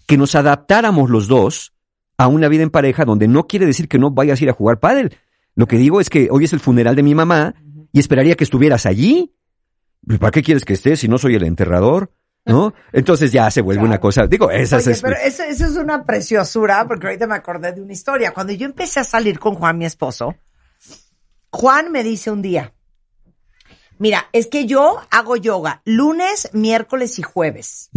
que 0.06 0.16
nos 0.16 0.34
adaptáramos 0.34 1.10
los 1.10 1.28
dos 1.28 1.74
a 2.16 2.26
una 2.26 2.48
vida 2.48 2.62
en 2.62 2.70
pareja 2.70 3.04
donde 3.04 3.28
no 3.28 3.46
quiere 3.46 3.66
decir 3.66 3.88
que 3.88 3.98
no 3.98 4.10
vayas 4.10 4.40
a 4.40 4.44
ir 4.44 4.50
a 4.50 4.54
jugar 4.54 4.80
pádel. 4.80 5.16
Lo 5.54 5.66
que 5.66 5.76
digo 5.76 6.00
es 6.00 6.10
que 6.10 6.28
hoy 6.30 6.44
es 6.44 6.52
el 6.52 6.60
funeral 6.60 6.96
de 6.96 7.02
mi 7.02 7.14
mamá 7.14 7.54
y 7.92 8.00
esperaría 8.00 8.34
que 8.34 8.44
estuvieras 8.44 8.86
allí. 8.86 9.34
¿Para 10.18 10.30
qué 10.30 10.42
quieres 10.42 10.64
que 10.64 10.72
estés 10.72 11.00
si 11.00 11.08
no 11.08 11.18
soy 11.18 11.34
el 11.34 11.44
enterrador? 11.44 12.12
¿No? 12.46 12.72
Entonces 12.92 13.32
ya 13.32 13.50
se 13.50 13.60
vuelve 13.60 13.84
una 13.84 14.00
cosa. 14.00 14.26
Digo, 14.26 14.50
esa 14.50 14.78
Oye, 14.78 14.92
es. 14.92 15.02
pero 15.02 15.16
eso, 15.16 15.42
eso 15.42 15.66
es 15.66 15.76
una 15.76 16.04
preciosura, 16.04 16.86
porque 16.88 17.06
ahorita 17.06 17.26
me 17.26 17.34
acordé 17.34 17.72
de 17.72 17.82
una 17.82 17.92
historia. 17.92 18.32
Cuando 18.32 18.52
yo 18.52 18.66
empecé 18.66 19.00
a 19.00 19.04
salir 19.04 19.38
con 19.38 19.54
Juan, 19.54 19.78
mi 19.78 19.84
esposo, 19.84 20.34
Juan 21.50 21.92
me 21.92 22.02
dice 22.02 22.30
un 22.30 22.42
día, 22.42 22.72
mira, 23.98 24.28
es 24.32 24.46
que 24.46 24.66
yo 24.66 25.00
hago 25.10 25.36
yoga 25.36 25.82
lunes, 25.84 26.50
miércoles 26.52 27.18
y 27.18 27.22
jueves. 27.22 27.90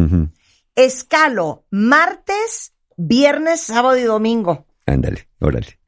Escalo 0.76 1.66
martes, 1.70 2.74
viernes, 2.98 3.62
sábado 3.62 3.98
y 3.98 4.04
domingo. 4.04 4.66
Ándale, 4.86 5.30
órale. 5.40 5.80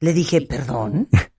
Le 0.00 0.12
dije, 0.12 0.42
perdón. 0.42 1.08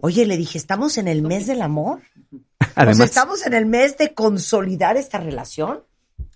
Oye, 0.00 0.26
le 0.26 0.36
dije, 0.36 0.58
¿estamos 0.58 0.98
en 0.98 1.08
el 1.08 1.22
mes 1.22 1.46
del 1.46 1.62
amor? 1.62 2.00
o 2.32 2.36
sea, 2.58 2.72
Además, 2.74 3.00
¿estamos 3.08 3.46
en 3.46 3.54
el 3.54 3.66
mes 3.66 3.96
de 3.98 4.14
consolidar 4.14 4.96
esta 4.96 5.18
relación? 5.18 5.84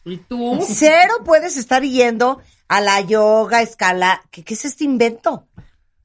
¿Y 0.04 0.18
tú? 0.18 0.58
Cero 0.66 1.14
puedes 1.24 1.56
estar 1.56 1.82
yendo 1.82 2.40
a 2.68 2.80
la 2.80 3.00
yoga, 3.00 3.62
escala. 3.62 4.22
¿Qué, 4.30 4.44
qué 4.44 4.54
es 4.54 4.64
este 4.64 4.84
invento? 4.84 5.48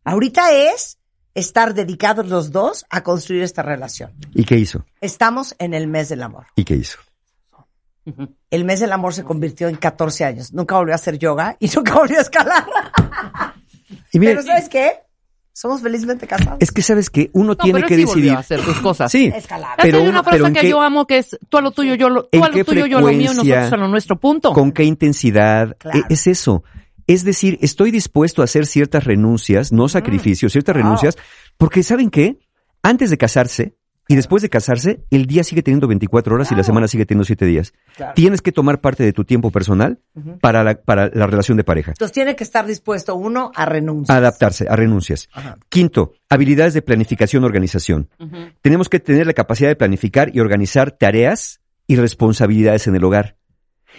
Ahorita 0.03 0.51
es 0.51 0.97
estar 1.33 1.73
dedicados 1.73 2.27
los 2.27 2.51
dos 2.51 2.85
a 2.89 3.03
construir 3.03 3.43
esta 3.43 3.63
relación. 3.63 4.13
¿Y 4.33 4.43
qué 4.43 4.57
hizo? 4.57 4.85
Estamos 5.01 5.55
en 5.59 5.73
el 5.73 5.87
mes 5.87 6.09
del 6.09 6.23
amor. 6.23 6.47
¿Y 6.55 6.63
qué 6.63 6.75
hizo? 6.75 6.99
El 8.49 8.65
mes 8.65 8.81
del 8.81 8.91
amor 8.91 9.13
se 9.13 9.23
convirtió 9.23 9.69
en 9.69 9.77
14 9.77 10.25
años. 10.25 10.53
Nunca 10.53 10.75
volvió 10.75 10.93
a 10.93 10.95
hacer 10.95 11.17
yoga 11.17 11.55
y 11.59 11.67
nunca 11.75 11.95
volvió 11.95 12.17
a 12.17 12.21
escalar. 12.21 12.65
Y 14.11 14.19
mira, 14.19 14.33
Pero 14.33 14.43
¿sabes 14.43 14.69
qué? 14.69 14.99
Somos 15.55 15.81
felizmente 15.81 16.25
casados. 16.25 16.57
es 16.59 16.71
que 16.71 16.81
sabes 16.81 17.09
que 17.11 17.29
uno 17.33 17.49
No, 17.49 17.55
tiene 17.55 17.79
pero 17.79 17.87
que 17.87 17.95
sí 17.95 18.01
decidir. 18.05 18.31
a 18.31 18.39
hacer 18.39 18.59
tus 18.61 18.79
cosas. 18.79 19.11
Sí, 19.11 19.31
Escalar. 19.33 19.77
pero, 19.81 19.99
hay 19.99 20.07
una 20.07 20.23
frase 20.23 20.37
pero 20.37 20.47
¿en 20.47 20.53
que 20.53 20.61
qué- 20.61 20.69
yo 20.69 20.81
amo 20.81 21.05
que 21.05 21.19
es 21.19 21.37
tú 21.47 21.57
a 21.57 21.61
lo 21.61 21.71
tuyo, 21.71 21.93
yo 21.95 22.09
lo, 22.09 22.23
tú 22.23 22.29
¿En 22.31 22.43
a 22.43 22.49
lo 22.49 22.65
tuyo, 22.65 22.85
yo 22.87 22.97
a 22.97 23.01
lo 23.01 23.07
mío 23.07 23.33
nosotros 23.33 23.71
a 23.73 23.77
lo 23.77 23.87
nuestro 23.87 24.19
punto. 24.19 24.51
con 24.53 24.71
qué 24.71 24.83
intensidad. 24.83 25.77
Claro. 25.77 25.99
E- 25.99 26.03
Es 26.13 26.25
eso. 26.27 26.63
Es 27.05 27.23
decir, 27.23 27.59
estoy 27.61 27.91
dispuesto 27.91 28.41
a 28.41 28.45
hacer 28.45 28.65
ciertas 28.65 29.03
renuncias, 29.03 29.71
no 29.71 29.87
sacrificios, 29.89 30.51
ciertas 30.53 30.73
Wow. 30.73 30.83
renuncias, 30.83 31.17
porque 31.57 31.83
¿saben 31.83 32.09
qué? 32.09 32.39
Antes 32.81 33.09
de 33.11 33.17
casarse 33.17 33.75
y 34.07 34.15
después 34.15 34.41
de 34.41 34.49
casarse, 34.49 35.05
el 35.11 35.27
día 35.27 35.43
sigue 35.43 35.63
teniendo 35.63 35.87
24 35.87 36.35
horas 36.35 36.51
y 36.51 36.55
la 36.55 36.63
semana 36.63 36.87
sigue 36.87 37.05
teniendo 37.05 37.23
7 37.23 37.45
días. 37.45 37.73
Claro. 37.95 38.13
Tienes 38.15 38.41
que 38.41 38.51
tomar 38.51 38.81
parte 38.81 39.03
de 39.03 39.13
tu 39.13 39.23
tiempo 39.23 39.49
personal 39.49 39.99
para, 40.41 40.63
la, 40.63 40.75
para 40.75 41.09
la 41.13 41.25
relación 41.25 41.57
de 41.57 41.63
pareja. 41.63 41.91
Entonces 41.91 42.13
tiene 42.13 42.35
que 42.35 42.43
estar 42.43 42.65
dispuesto 42.65 43.15
uno 43.15 43.51
a 43.55 43.65
renunciar. 43.65 44.17
Adaptarse 44.17 44.67
a 44.69 44.75
renuncias. 44.75 45.29
Ajá. 45.31 45.57
Quinto, 45.69 46.13
habilidades 46.29 46.73
de 46.73 46.81
planificación 46.81 47.43
organización. 47.43 48.09
Tenemos 48.61 48.89
que 48.89 48.99
tener 48.99 49.25
la 49.25 49.33
capacidad 49.33 49.69
de 49.69 49.75
planificar 49.75 50.35
y 50.35 50.41
organizar 50.41 50.91
tareas 50.91 51.61
y 51.87 51.95
responsabilidades 51.95 52.87
en 52.87 52.95
el 52.95 53.03
hogar. 53.03 53.37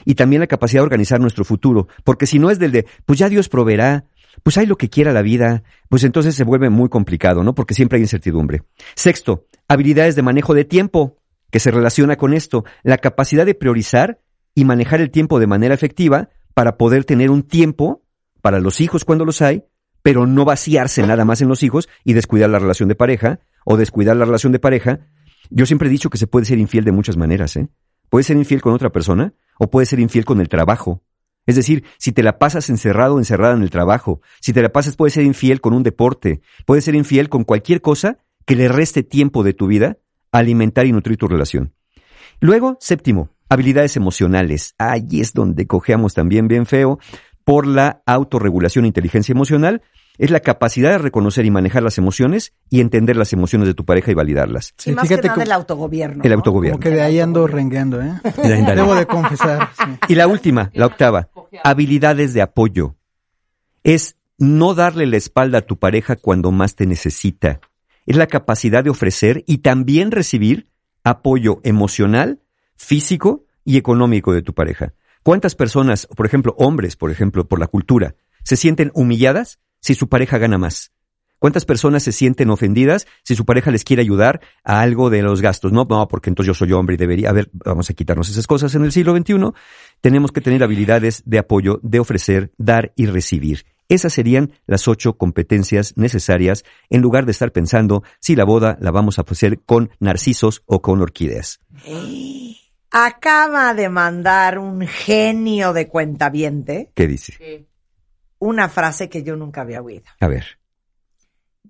Y 0.05 0.17
también 0.17 0.41
la 0.41 0.47
capacidad 0.47 0.81
de 0.81 0.87
organizar 0.87 1.21
nuestro 1.21 1.45
futuro. 1.45 1.89
Porque 2.03 2.27
si 2.27 2.39
no 2.39 2.51
es 2.51 2.59
del 2.59 2.73
de, 2.73 2.87
pues 3.07 3.19
ya 3.19 3.29
Dios 3.29 3.49
proveerá, 3.49 4.07
pues 4.43 4.59
hay 4.59 4.67
lo 4.67 4.77
que 4.77 4.89
quiera 4.91 5.13
la 5.13 5.23
vida, 5.23 5.63
pues 5.89 6.05
entonces 6.05 6.35
se 6.35 6.45
vuelve 6.45 6.71
muy 6.71 6.89
complicado, 6.89 7.45
¿no? 7.45 7.55
Porque 7.55 7.75
siempre 7.75 7.97
hay 7.97 8.03
incertidumbre. 8.03 8.63
Sexto, 8.95 9.47
habilidades 9.69 10.17
de 10.17 10.23
manejo 10.23 10.55
de 10.55 10.65
tiempo, 10.65 11.19
que 11.51 11.61
se 11.61 11.71
relaciona 11.71 12.17
con 12.17 12.35
esto. 12.35 12.65
La 12.83 12.99
capacidad 12.99 13.47
de 13.47 13.55
priorizar 13.55 14.21
y 14.55 14.65
manejar 14.65 15.01
el 15.01 15.11
tiempo 15.11 15.39
de 15.39 15.47
manera 15.47 15.75
efectiva 15.75 16.31
para 16.53 16.77
poder 16.77 17.05
tener 17.05 17.31
un 17.31 17.43
tiempo 17.43 18.03
para 18.41 18.61
los 18.61 18.81
hijos 18.81 19.05
cuando 19.05 19.25
los 19.25 19.41
hay, 19.41 19.65
pero 20.03 20.27
no 20.27 20.45
vaciarse 20.45 21.07
nada 21.07 21.25
más 21.25 21.41
en 21.41 21.49
los 21.49 21.63
hijos 21.63 21.89
y 22.05 22.13
descuidar 22.13 22.51
la 22.51 22.59
relación 22.59 22.89
de 22.89 22.95
pareja 22.95 23.41
o 23.65 23.77
descuidar 23.77 24.17
la 24.17 24.25
relación 24.25 24.53
de 24.53 24.59
pareja. 24.59 25.01
Yo 25.49 25.65
siempre 25.65 25.89
he 25.89 25.91
dicho 25.91 26.11
que 26.11 26.19
se 26.19 26.27
puede 26.27 26.45
ser 26.45 26.59
infiel 26.59 26.85
de 26.85 26.93
muchas 26.93 27.17
maneras, 27.17 27.57
¿eh? 27.57 27.69
Puedes 28.11 28.27
ser 28.27 28.37
infiel 28.37 28.61
con 28.61 28.75
otra 28.75 28.91
persona 28.91 29.35
o 29.59 29.71
puedes 29.71 29.89
ser 29.89 30.01
infiel 30.01 30.25
con 30.25 30.41
el 30.41 30.49
trabajo. 30.49 31.03
Es 31.47 31.57
decir, 31.57 31.85
si 31.99 32.13
te 32.13 32.23
la 32.23 32.39
pasas 32.39 32.71
encerrado 32.71 33.17
o 33.17 33.19
encerrada 33.19 33.55
en 33.55 33.63
el 33.63 33.71
trabajo, 33.71 34.21
si 34.41 34.53
te 34.53 34.63
la 34.63 34.71
pasas 34.71 34.97
puedes 34.97 35.15
ser 35.15 35.25
infiel 35.25 35.61
con 35.61 35.75
un 35.75 35.83
deporte, 35.83 36.41
puedes 36.65 36.85
ser 36.85 36.95
infiel 36.95 37.29
con 37.29 37.45
cualquier 37.45 37.81
cosa 37.81 38.19
que 38.47 38.57
le 38.57 38.69
reste 38.69 39.03
tiempo 39.03 39.43
de 39.43 39.55
tu 39.55 39.67
vida 39.67 39.99
a 40.33 40.39
alimentar 40.39 40.87
y 40.87 40.93
nutrir 40.93 41.17
tu 41.17 41.29
relación. 41.29 41.75
Luego, 42.41 42.77
séptimo, 42.81 43.31
habilidades 43.49 43.97
emocionales. 43.97 44.75
Ahí 44.79 45.21
es 45.21 45.33
donde 45.33 45.67
cojeamos 45.67 46.15
también 46.15 46.49
bien 46.49 46.67
feo 46.67 46.99
por 47.45 47.67
la 47.67 48.03
autorregulación 48.07 48.85
e 48.85 48.89
inteligencia 48.89 49.33
emocional. 49.33 49.83
Es 50.17 50.31
la 50.31 50.41
capacidad 50.41 50.91
de 50.91 50.99
reconocer 50.99 51.45
y 51.45 51.51
manejar 51.51 51.83
las 51.83 51.99
emociones 51.99 52.53
y 52.71 52.81
entender 52.81 53.17
las 53.17 53.33
emociones 53.33 53.67
de 53.67 53.75
tu 53.75 53.85
pareja 53.85 54.13
y 54.13 54.15
validarlas. 54.15 54.67
Sí, 54.79 54.91
Sí, 54.91 54.93
más 54.93 55.09
que 55.09 55.17
nada 55.17 55.35
que- 55.35 55.43
el 55.43 55.51
autogobierno. 55.53 56.23
El 56.23 56.31
¿no? 56.31 56.37
autogobierno. 56.37 56.79
Como 56.79 56.83
que 56.83 56.91
de 56.95 57.03
ahí 57.03 57.19
ando 57.19 57.47
rengueando, 57.49 58.01
¿eh? 58.01 58.13
Debo 58.43 58.95
de 58.95 59.07
confesar. 59.07 59.71
sí. 59.77 59.85
Y 60.09 60.15
la 60.15 60.29
última, 60.29 60.71
la 60.75 60.87
octava, 60.87 61.31
habilidades 61.65 62.33
de 62.33 62.43
apoyo. 62.43 62.95
Es 63.83 64.17
no 64.39 64.75
darle 64.75 65.07
la 65.07 65.17
espalda 65.17 65.59
a 65.59 65.63
tu 65.63 65.79
pareja 65.79 66.17
cuando 66.17 66.51
más 66.53 66.75
te 66.77 66.87
necesita. 66.87 67.61
Es 68.07 68.17
la 68.17 68.27
capacidad 68.27 68.85
de 68.85 68.91
ofrecer 68.91 69.43
y 69.47 69.59
también 69.59 70.11
recibir 70.11 70.69
apoyo 71.03 71.61
emocional, 71.65 72.41
físico 72.77 73.45
y 73.65 73.79
económico 73.79 74.33
de 74.33 74.43
tu 74.43 74.55
pareja. 74.55 74.93
¿Cuántas 75.23 75.55
personas, 75.55 76.07
por 76.07 76.27
ejemplo, 76.27 76.55
hombres, 76.59 76.97
por 76.97 77.11
ejemplo, 77.11 77.47
por 77.49 77.59
la 77.59 77.67
cultura, 77.67 78.15
se 78.43 78.57
sienten 78.57 78.91
humilladas 78.95 79.59
si 79.85 79.95
su 79.95 80.09
pareja 80.09 80.39
gana 80.39 80.57
más? 80.57 80.93
¿Cuántas 81.39 81.67
personas 81.67 82.03
se 82.03 82.13
sienten 82.13 82.49
ofendidas 82.49 83.07
si 83.23 83.35
su 83.35 83.45
pareja 83.45 83.71
les 83.71 83.85
quiere 83.85 84.01
ayudar 84.01 84.41
a 84.65 84.81
algo 84.81 85.11
de 85.11 85.21
los 85.21 85.43
gastos? 85.43 85.73
No, 85.73 85.85
no, 85.85 86.09
porque 86.09 86.31
entonces 86.31 86.47
yo 86.47 86.55
soy 86.55 86.73
hombre 86.73 86.95
y 86.95 86.97
debería. 86.97 87.29
A 87.29 87.35
ver, 87.35 87.51
vamos 87.53 87.91
a 87.91 87.93
quitarnos 87.93 88.31
esas 88.31 88.47
cosas 88.47 88.75
en 88.75 88.85
el 88.85 88.93
siglo 88.93 89.15
XXI. 89.15 89.53
Tenemos 90.01 90.33
que 90.33 90.41
tener 90.41 90.63
habilidades 90.63 91.23
de 91.27 91.39
apoyo, 91.39 91.81
de 91.83 92.01
ofrecer, 92.01 92.51
dar 92.57 92.95
y 92.97 93.05
recibir. 93.05 93.67
Esas 93.91 94.15
serían 94.15 94.53
las 94.67 94.89
ocho 94.89 95.19
competencias 95.19 95.93
necesarias 95.99 96.65
en 96.89 97.03
lugar 97.03 97.27
de 97.27 97.33
estar 97.33 97.53
pensando 97.53 98.05
si 98.21 98.37
la 98.37 98.47
boda 98.47 98.79
la 98.81 98.91
vamos 98.91 99.19
a 99.19 99.25
hacer 99.29 99.61
con 99.67 99.91
narcisos 100.01 100.63
o 100.65 100.81
con 100.81 101.03
orquídeas. 101.03 101.61
Acaba 102.91 103.75
de 103.75 103.91
mandar 103.91 104.59
un 104.59 104.87
genio 104.87 105.73
de 105.73 105.89
cuentaviente 105.89 106.93
¿Qué 106.95 107.09
dice? 107.09 107.67
Una 108.45 108.69
frase 108.69 109.09
que 109.09 109.23
yo 109.23 109.37
nunca 109.37 109.63
había 109.63 109.81
oído. 109.81 110.05
A 110.21 110.29
ver. 110.29 110.45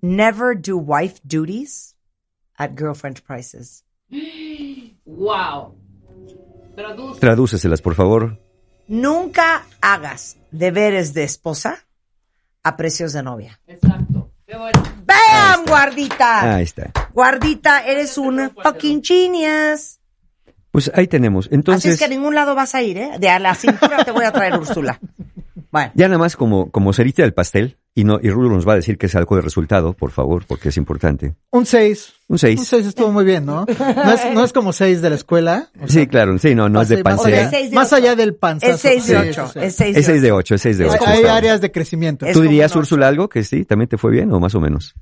Never 0.01 0.59
do 0.59 0.77
wife 0.77 1.21
duties 1.23 1.95
at 2.57 2.71
girlfriend 2.77 3.21
prices. 3.21 3.85
Wow. 5.05 5.75
Traduce. 6.75 7.19
Tradúceselas, 7.21 7.81
por 7.81 7.95
favor. 7.95 8.37
Nunca 8.87 9.65
hagas 9.81 10.37
deberes 10.51 11.13
de 11.13 11.23
esposa 11.23 11.85
a 12.61 12.75
precios 12.75 13.13
de 13.13 13.23
novia. 13.23 13.59
Exacto. 13.67 14.31
Qué 14.45 14.57
bueno. 14.57 14.83
¡Bam, 15.05 15.65
guardita! 15.65 16.55
Ahí 16.55 16.63
está. 16.63 16.91
Guardita, 17.13 17.85
eres 17.85 18.17
un 18.17 18.51
fucking 18.61 19.01
genius. 19.01 19.99
Pues 20.71 20.91
ahí 20.93 21.07
tenemos. 21.07 21.45
Así 21.45 21.55
Entonces, 21.55 21.93
es 21.93 21.99
que 21.99 22.05
a 22.05 22.09
ningún 22.09 22.35
lado 22.35 22.53
vas 22.53 22.75
a 22.75 22.81
ir, 22.81 22.97
¿eh? 22.97 23.11
De 23.17 23.29
a 23.29 23.39
la 23.39 23.55
cintura 23.55 24.03
te 24.03 24.11
voy 24.11 24.25
a 24.25 24.33
traer 24.33 24.57
Úrsula. 24.59 24.99
Bueno, 25.75 25.91
ya 25.93 26.07
nada 26.07 26.19
más 26.19 26.37
como, 26.37 26.71
como 26.71 26.93
cerita 26.93 27.21
del 27.23 27.33
pastel, 27.33 27.75
y 27.93 28.05
no, 28.05 28.17
y 28.21 28.29
Rulo 28.29 28.49
nos 28.49 28.65
va 28.65 28.71
a 28.73 28.75
decir 28.77 28.97
que 28.97 29.07
es 29.07 29.15
algo 29.15 29.35
de 29.35 29.41
resultado, 29.41 29.91
por 29.91 30.11
favor, 30.11 30.45
porque 30.47 30.69
es 30.69 30.77
importante. 30.77 31.35
Un 31.51 31.65
6. 31.65 32.13
Un 32.29 32.33
Un 32.35 32.39
6. 32.39 32.65
6 32.65 32.85
estuvo 32.87 33.11
muy 33.11 33.25
bien, 33.25 33.45
¿no? 33.45 33.65
No 33.67 34.11
es, 34.13 34.33
no 34.33 34.43
es 34.45 34.53
como 34.53 34.71
6 34.71 35.01
de 35.01 35.09
la 35.09 35.15
escuela. 35.17 35.67
o 35.75 35.87
sea, 35.87 36.01
Sí, 36.03 36.07
claro, 36.07 36.37
sí, 36.39 36.55
no, 36.55 36.69
no 36.69 36.81
es 36.81 36.87
de 36.87 37.03
pancera. 37.03 37.49
de 37.49 37.69
Más 37.71 37.91
allá 37.91 38.15
del 38.15 38.35
panzazo. 38.35 38.73
es 38.73 38.79
6 38.81 39.07
de 39.07 39.13
Sí, 39.21 39.29
8. 39.39 39.47
sí. 39.53 39.59
Es 39.61 39.75
6 39.75 39.93
de 39.95 39.99
Es 39.99 40.05
6 40.05 40.21
de 40.21 40.31
8. 40.31 40.37
8, 40.39 40.55
es 40.55 40.61
6 40.61 40.77
de 40.77 40.87
Es 40.87 40.93
8. 40.93 41.03
Hay 41.07 41.21
como- 41.23 41.33
áreas 41.33 41.59
de 41.59 41.71
crecimiento. 41.71 42.25
¿Tú 42.31 42.41
dirías. 42.41 42.73
Úrsula, 42.75 43.07
algo 43.09 43.27
que 43.27 43.43
sí, 43.43 43.65
también 43.65 43.89
te 43.89 43.97
fue 43.97 44.11
bien 44.11 44.31
o 44.31 44.39
más 44.39 44.55
o 44.55 44.61
menos? 44.61 44.95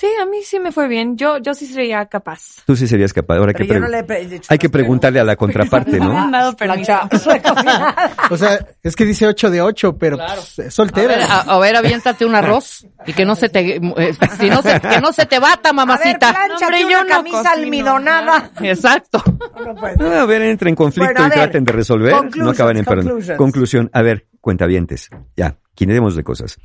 Sí, 0.00 0.06
a 0.18 0.24
mí 0.24 0.38
sí 0.42 0.58
me 0.58 0.72
fue 0.72 0.88
bien. 0.88 1.18
Yo, 1.18 1.36
yo 1.36 1.52
sí 1.52 1.66
sería 1.66 2.06
capaz. 2.06 2.40
Tú 2.64 2.74
sí 2.74 2.88
serías 2.88 3.12
capaz. 3.12 3.36
Ahora 3.36 3.52
que, 3.52 3.66
yo 3.66 3.78
no 3.78 3.86
le 3.86 3.98
he 3.98 4.26
dicho 4.26 4.46
hay 4.48 4.56
que 4.56 4.70
preguntarle 4.70 5.20
a 5.20 5.24
la 5.24 5.36
contraparte, 5.36 5.98
No 5.98 6.06
me 6.08 6.14
¿no? 6.14 6.18
han 6.22 6.30
dado 6.30 6.56
permiso. 6.56 6.94
O 8.30 8.36
sea, 8.38 8.58
es 8.82 8.96
que 8.96 9.04
dice 9.04 9.26
8 9.26 9.50
de 9.50 9.60
8, 9.60 9.98
pero 9.98 10.16
Claro. 10.16 10.40
pues, 10.40 10.52
es 10.52 10.58
A 10.58 10.62
ver, 10.64 10.72
soltera. 10.72 11.26
a, 11.26 11.40
a 11.40 11.58
ver, 11.58 11.76
aviéntate 11.76 12.24
un 12.24 12.34
arroz 12.34 12.86
y 13.06 13.12
que 13.12 13.26
no 13.26 13.34
se 13.36 13.50
te, 13.50 13.76
eh, 13.76 14.14
si 14.40 14.48
no 14.48 14.62
se, 14.62 14.80
que 14.80 15.00
no 15.02 15.12
se 15.12 15.26
te 15.26 15.38
bata, 15.38 15.68
A 15.68 15.72
ver, 15.72 15.74
mamacita. 15.74 16.34
Hombre, 16.62 16.84
una 16.86 17.02
no 17.02 17.06
camisa 17.06 17.36
cocino. 17.42 17.50
almidonada. 17.62 18.50
Exacto. 18.62 19.22
No 19.66 19.74
puede 19.74 19.96
ser. 19.98 20.06
Ah, 20.06 20.22
A 20.22 20.26
ver, 20.26 20.42
entren 20.42 20.70
en 20.70 20.76
conflicto 20.76 21.12
Bueno, 21.12 21.26
y 21.26 21.28
ver, 21.30 21.38
traten 21.50 21.64
de 21.64 21.72
resolver. 21.72 22.14
no 22.36 22.48
acaban 22.50 22.78
en 22.78 22.84
perdón. 22.86 23.20
Conclusión. 23.36 23.90
A 23.92 24.00
ver, 24.00 24.26
cuentavientes. 24.40 25.10
Ya, 25.36 25.56
quinemos 25.74 26.16
de 26.16 26.24
cosas. 26.24 26.58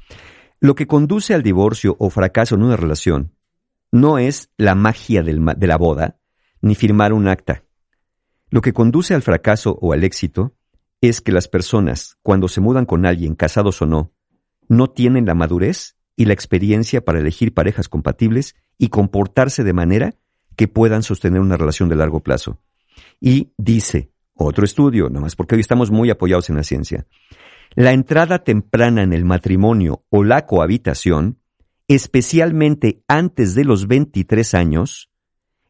Lo 0.59 0.75
que 0.75 0.87
conduce 0.87 1.33
al 1.33 1.43
divorcio 1.43 1.95
o 1.99 2.09
fracaso 2.09 2.55
en 2.55 2.63
una 2.63 2.77
relación 2.77 3.33
no 3.91 4.17
es 4.17 4.49
la 4.57 4.75
magia 4.75 5.23
de 5.23 5.67
la 5.67 5.77
boda 5.77 6.17
ni 6.61 6.75
firmar 6.75 7.13
un 7.13 7.27
acta. 7.27 7.63
Lo 8.49 8.61
que 8.61 8.73
conduce 8.73 9.13
al 9.13 9.21
fracaso 9.21 9.77
o 9.81 9.93
al 9.93 10.03
éxito 10.03 10.55
es 11.01 11.21
que 11.21 11.31
las 11.31 11.47
personas, 11.47 12.17
cuando 12.23 12.47
se 12.47 12.61
mudan 12.61 12.85
con 12.85 13.05
alguien, 13.05 13.35
casados 13.35 13.81
o 13.81 13.85
no, 13.85 14.13
no 14.67 14.89
tienen 14.89 15.25
la 15.25 15.35
madurez 15.35 15.95
y 16.15 16.25
la 16.25 16.33
experiencia 16.33 17.03
para 17.03 17.19
elegir 17.19 17.53
parejas 17.53 17.89
compatibles 17.89 18.55
y 18.77 18.89
comportarse 18.89 19.63
de 19.63 19.73
manera 19.73 20.15
que 20.55 20.67
puedan 20.67 21.03
sostener 21.03 21.41
una 21.41 21.57
relación 21.57 21.89
de 21.89 21.95
largo 21.95 22.21
plazo. 22.21 22.61
Y 23.19 23.53
dice 23.57 24.11
otro 24.33 24.65
estudio, 24.65 25.09
nomás 25.09 25.35
porque 25.35 25.55
hoy 25.55 25.61
estamos 25.61 25.91
muy 25.91 26.09
apoyados 26.09 26.49
en 26.49 26.55
la 26.55 26.63
ciencia, 26.63 27.05
la 27.75 27.91
entrada 27.91 28.43
temprana 28.43 29.03
en 29.03 29.11
el 29.13 29.25
matrimonio 29.25 30.05
o 30.09 30.23
la 30.23 30.45
cohabitación, 30.45 31.39
especialmente 31.87 33.03
antes 33.07 33.53
de 33.53 33.65
los 33.65 33.87
23 33.87 34.53
años, 34.53 35.11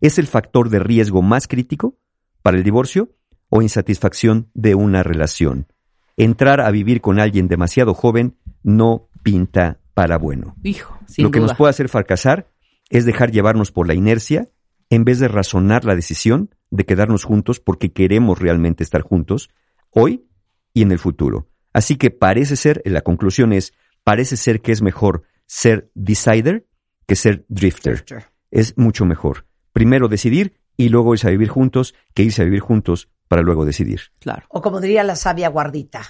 es 0.01 0.19
el 0.19 0.27
factor 0.27 0.69
de 0.69 0.79
riesgo 0.79 1.23
más 1.23 1.47
crítico 1.47 1.97
para 2.43 2.57
el 2.57 2.63
divorcio 2.63 3.15
o 3.49 3.61
insatisfacción 3.61 4.49
de 4.53 4.75
una 4.75 5.01
relación. 5.01 5.67
Entrar 6.15 6.61
a 6.61 6.69
vivir 6.69 7.01
con 7.01 7.19
alguien 7.19 7.47
demasiado 7.47 7.93
joven 7.93 8.37
no 8.61 9.09
pinta 9.23 9.79
para 9.95 10.17
bueno. 10.17 10.55
Hijo, 10.63 10.99
Lo 11.17 11.31
que 11.31 11.39
duda. 11.39 11.47
nos 11.47 11.57
puede 11.57 11.71
hacer 11.71 11.89
fracasar 11.89 12.51
es 12.89 13.05
dejar 13.05 13.31
llevarnos 13.31 13.71
por 13.71 13.87
la 13.87 13.95
inercia 13.95 14.49
en 14.91 15.05
vez 15.05 15.19
de 15.19 15.27
razonar 15.27 15.85
la 15.85 15.95
decisión 15.95 16.53
de 16.69 16.85
quedarnos 16.85 17.23
juntos 17.23 17.59
porque 17.59 17.91
queremos 17.91 18.39
realmente 18.39 18.83
estar 18.83 19.01
juntos 19.01 19.49
hoy 19.89 20.27
y 20.73 20.83
en 20.83 20.91
el 20.91 20.99
futuro. 20.99 21.47
Así 21.75 21.97
que 21.97 22.09
parece 22.09 22.55
ser, 22.55 22.81
la 22.85 23.01
conclusión 23.01 23.51
es, 23.51 23.73
parece 24.05 24.37
ser 24.37 24.61
que 24.61 24.71
es 24.71 24.81
mejor 24.81 25.23
ser 25.45 25.91
decider 25.93 26.65
que 27.05 27.17
ser 27.17 27.43
drifter. 27.49 28.05
Es 28.49 28.77
mucho 28.77 29.03
mejor. 29.03 29.45
Primero 29.73 30.07
decidir 30.07 30.61
y 30.77 30.87
luego 30.87 31.13
irse 31.13 31.27
a 31.27 31.31
vivir 31.31 31.49
juntos 31.49 31.93
que 32.13 32.23
irse 32.23 32.41
a 32.41 32.45
vivir 32.45 32.61
juntos 32.61 33.09
para 33.27 33.41
luego 33.41 33.65
decidir. 33.65 33.99
Claro. 34.21 34.45
O 34.47 34.61
como 34.61 34.79
diría 34.79 35.03
la 35.03 35.17
sabia 35.17 35.49
guardita, 35.49 36.01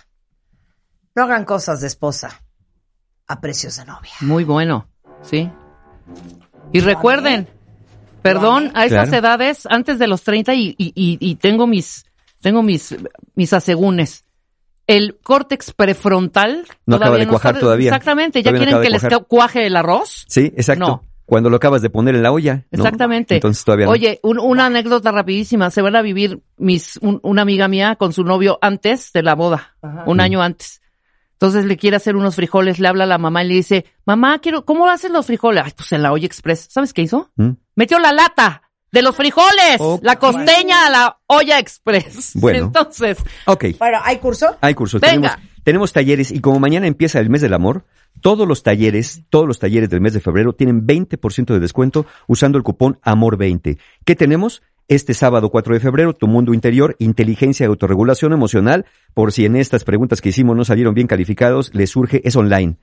no 1.16 1.24
hagan 1.24 1.46
cosas 1.46 1.82
de 1.82 1.88
esposa 1.88 2.44
a 3.26 3.42
precios 3.42 3.78
de 3.78 3.86
novia. 3.86 4.12
Muy 4.22 4.44
bueno, 4.44 4.88
sí. 5.24 5.50
Y 6.74 6.80
recuerden, 6.82 7.48
perdón, 8.22 8.72
a 8.76 8.86
esas 8.86 9.10
Claro. 9.10 9.18
edades, 9.28 9.66
antes 9.68 9.98
de 9.98 10.06
los 10.06 10.22
30 10.22 10.54
y, 10.54 10.76
y- 10.78 10.94
y- 10.96 11.18
y 11.20 11.36
tengo 11.38 11.66
mis, 11.66 12.06
tengo 12.40 12.62
mis, 12.62 12.96
mis 13.34 13.52
asegúnes. 13.52 14.25
El 14.88 15.18
córtex 15.24 15.74
prefrontal 15.74 16.66
No 16.86 16.98
acaba 16.98 17.18
de 17.18 17.28
cuajar 17.28 17.56
está- 17.56 17.62
todavía. 17.62 17.90
Exactamente, 17.90 18.44
ya 18.44 18.52
Todavía 18.52 18.68
quieren 18.80 18.84
que 18.84 19.08
les 19.08 19.20
cuaje 19.28 19.66
el 19.66 19.76
arroz. 19.76 20.26
Sí, 20.28 20.52
exacto. 20.56 20.86
No. 20.88 21.04
Cuando 21.26 21.50
lo 21.50 21.56
acabas 21.56 21.82
de 21.82 21.90
poner 21.90 22.14
en 22.14 22.22
la 22.22 22.32
olla. 22.32 22.66
¿no? 22.70 22.84
Exactamente. 22.84 23.36
Entonces 23.36 23.66
todavía 23.66 23.88
no. 23.88 23.92
Oye, 23.94 24.20
un- 24.22 24.38
una 24.40 24.68
anécdota 24.68 25.12
rapidísima. 25.12 25.72
Se 25.72 25.82
van 25.82 25.96
a 25.96 26.04
vivir 26.04 26.40
mis, 26.58 26.98
un- 27.02 27.20
una 27.24 27.42
amiga 27.42 27.68
mía 27.68 27.96
con 27.96 28.14
su 28.14 28.24
novio 28.24 28.60
antes 28.62 29.12
de 29.12 29.24
la 29.24 29.34
boda, 29.34 29.76
un 30.06 30.20
año 30.20 30.44
antes. 30.44 30.82
Entonces 31.34 31.66
le 31.66 31.78
quiere 31.78 31.98
hacer 31.98 32.16
unos 32.16 32.36
frijoles, 32.36 32.80
le 32.80 32.88
habla 32.88 33.04
a 33.06 33.08
la 33.08 33.18
mamá 33.18 33.44
y 33.44 33.48
le 33.48 33.54
dice, 33.56 33.86
mamá, 34.06 34.38
quiero, 34.40 34.66
¿cómo 34.66 34.88
hacen 34.88 35.14
los 35.14 35.26
frijoles? 35.26 35.64
Ay, 35.66 35.74
pues 35.76 35.92
en 35.94 36.04
la 36.04 36.12
olla 36.14 36.26
express. 36.28 36.68
¿Sabes 36.70 36.94
qué 36.94 37.02
hizo? 37.02 37.32
¿Mm? 37.36 37.50
Metió 37.76 37.98
la 38.00 38.14
lata 38.14 38.62
de 38.96 39.02
los 39.02 39.16
frijoles, 39.16 39.78
Oh, 39.80 40.00
la 40.02 40.16
costeña 40.16 40.88
a 40.88 40.90
la 40.90 41.18
olla 41.28 41.60
express. 41.60 42.32
Bueno. 42.36 42.66
Entonces, 42.68 43.18
Ok. 43.46 43.66
Bueno, 43.78 44.00
¿hay 44.04 44.18
curso? 44.18 44.56
Hay 44.62 44.74
cursos, 44.74 45.02
Venga. 45.02 45.36
tenemos, 45.36 45.64
tenemos 45.64 45.94
talleres 45.94 46.32
y 46.32 46.40
como 46.40 46.60
mañana 46.60 46.88
empieza 46.88 47.20
el 47.20 47.30
mes 47.30 47.42
del 47.42 47.54
amor, 47.54 47.84
todos 48.22 48.48
los 48.48 48.64
talleres, 48.64 49.22
todos 49.30 49.46
los 49.48 49.60
talleres 49.60 49.90
del 49.90 50.00
mes 50.00 50.14
de 50.14 50.22
febrero 50.22 50.54
tienen 50.54 50.88
20% 50.88 51.54
de 51.54 51.60
descuento 51.60 52.06
usando 52.28 52.58
el 52.58 52.64
cupón 52.64 52.98
AMOR20. 53.04 53.78
¿Qué 54.06 54.16
tenemos? 54.16 54.62
Este 54.88 55.14
sábado 55.14 55.50
4 55.50 55.74
de 55.74 55.80
febrero, 55.80 56.14
Tu 56.14 56.28
Mundo 56.28 56.54
Interior, 56.54 56.96
Inteligencia 57.00 57.66
y 57.66 57.68
Autorregulación 57.68 58.32
Emocional, 58.34 58.86
por 59.14 59.32
si 59.34 59.44
en 59.46 59.56
estas 59.56 59.84
preguntas 59.84 60.22
que 60.22 60.30
hicimos 60.30 60.56
no 60.56 60.64
salieron 60.64 60.94
bien 60.94 61.08
calificados, 61.08 61.72
les 61.74 61.90
surge, 61.90 62.22
es 62.24 62.36
online. 62.36 62.78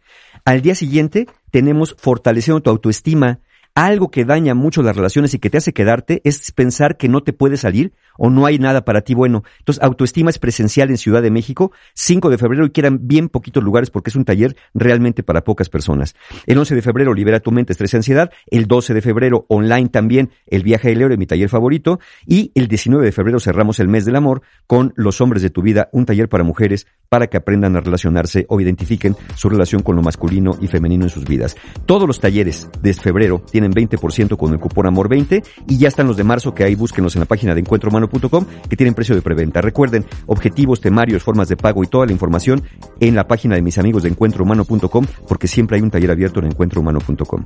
Al 0.45 0.61
día 0.63 0.75
siguiente 0.75 1.27
tenemos 1.51 1.95
Fortaleciendo 1.99 2.61
tu 2.61 2.71
autoestima. 2.71 3.39
Algo 3.75 4.11
que 4.11 4.27
daña 4.27 4.55
mucho 4.55 4.83
las 4.83 4.97
relaciones 4.97 5.33
y 5.33 5.39
que 5.39 5.49
te 5.49 5.57
hace 5.57 5.73
quedarte 5.73 6.21
es 6.25 6.53
pensar 6.53 6.99
que 6.99 7.09
no 7.09 7.23
te 7.23 7.33
puedes 7.33 7.61
salir 7.61 7.95
o 8.19 8.29
no 8.29 8.45
hay 8.45 8.59
nada 8.59 8.85
para 8.85 9.01
ti 9.01 9.15
bueno. 9.15 9.45
Entonces, 9.61 9.83
autoestima 9.83 10.29
es 10.29 10.39
presencial 10.39 10.91
en 10.91 10.99
Ciudad 10.99 11.23
de 11.23 11.31
México, 11.31 11.73
5 11.95 12.29
de 12.29 12.37
febrero 12.37 12.67
y 12.67 12.71
quedan 12.71 13.09
bien 13.09 13.31
poquitos 13.31 13.65
lugares 13.65 13.91
porque 13.91 14.11
es 14.11 14.17
un 14.17 14.27
taller 14.27 14.57
realmente 14.75 15.23
para 15.23 15.45
pocas 15.45 15.71
personas. 15.71 16.15
El 16.47 16.59
11 16.59 16.75
de 16.75 16.83
febrero, 16.83 17.15
libera 17.15 17.41
tu 17.41 17.51
mente, 17.51 17.73
estrés 17.73 17.95
y 17.95 17.97
ansiedad. 17.97 18.31
El 18.51 18.67
12 18.67 18.93
de 18.93 19.01
febrero, 19.01 19.47
online 19.49 19.89
también, 19.89 20.31
el 20.49 20.63
viaje 20.63 20.91
del 20.91 21.01
héroe, 21.01 21.17
mi 21.17 21.27
taller 21.27 21.49
favorito. 21.49 21.99
Y 22.27 22.53
el 22.55 22.69
19 22.69 23.07
de 23.07 23.13
febrero 23.13 23.41
cerramos 23.41 23.81
el 23.81 23.89
mes 23.89 24.05
del 24.05 24.17
amor 24.17 24.43
con 24.67 24.93
Los 24.97 25.23
hombres 25.23 25.43
de 25.43 25.49
tu 25.49 25.63
vida, 25.63 25.89
un 25.93 26.05
taller 26.05 26.29
para 26.29 26.45
mujeres 26.45 26.87
para 27.13 27.27
que 27.27 27.37
aprendan 27.37 27.77
a 27.77 27.81
relacionarse 27.81 28.47
o 28.49 28.59
identifiquen 28.59 29.15
su 29.37 29.51
relación 29.51 29.83
con 29.83 29.97
lo 29.97 30.01
masculino 30.01 30.57
y 30.63 30.67
femenino 30.67 31.05
en 31.05 31.11
sus 31.11 31.27
vidas. 31.27 31.57
Todos 31.85 32.09
los 32.09 32.21
talleres 32.21 32.71
de 32.81 32.95
febrero 32.95 33.43
tienen 33.51 33.71
20% 33.71 34.39
con 34.39 34.55
el 34.55 34.59
cupón 34.59 34.87
AMOR20 34.87 35.45
y 35.69 35.77
ya 35.77 35.89
están 35.89 36.07
los 36.07 36.17
de 36.17 36.25
marzo 36.25 36.55
que 36.55 36.65
ahí 36.65 36.75
búsquenlos 36.75 37.15
en 37.15 37.21
la 37.21 37.27
página 37.27 37.53
de 37.53 37.61
encuentrohumano.com 37.61 38.47
que 38.67 38.77
tienen 38.79 38.95
precio 38.95 39.15
de 39.15 39.21
preventa. 39.21 39.61
Recuerden, 39.61 40.07
objetivos, 40.25 40.81
temarios, 40.81 41.23
formas 41.23 41.51
de 41.51 41.59
pago 41.59 41.85
y 41.85 41.87
toda 41.87 42.07
la 42.07 42.13
información 42.13 42.63
en 42.99 43.15
la 43.15 43.29
página 43.29 43.57
de 43.57 43.63
mis 43.63 43.77
amigos 43.77 44.05
de 44.05 44.09
encuentrohumano.com 44.09 45.05
porque 45.29 45.49
siempre 45.49 45.77
hay 45.77 45.83
un 45.83 45.91
taller 45.91 46.13
abierto 46.13 46.41
en 46.41 46.47
encuentrohumano.com. 46.47 47.45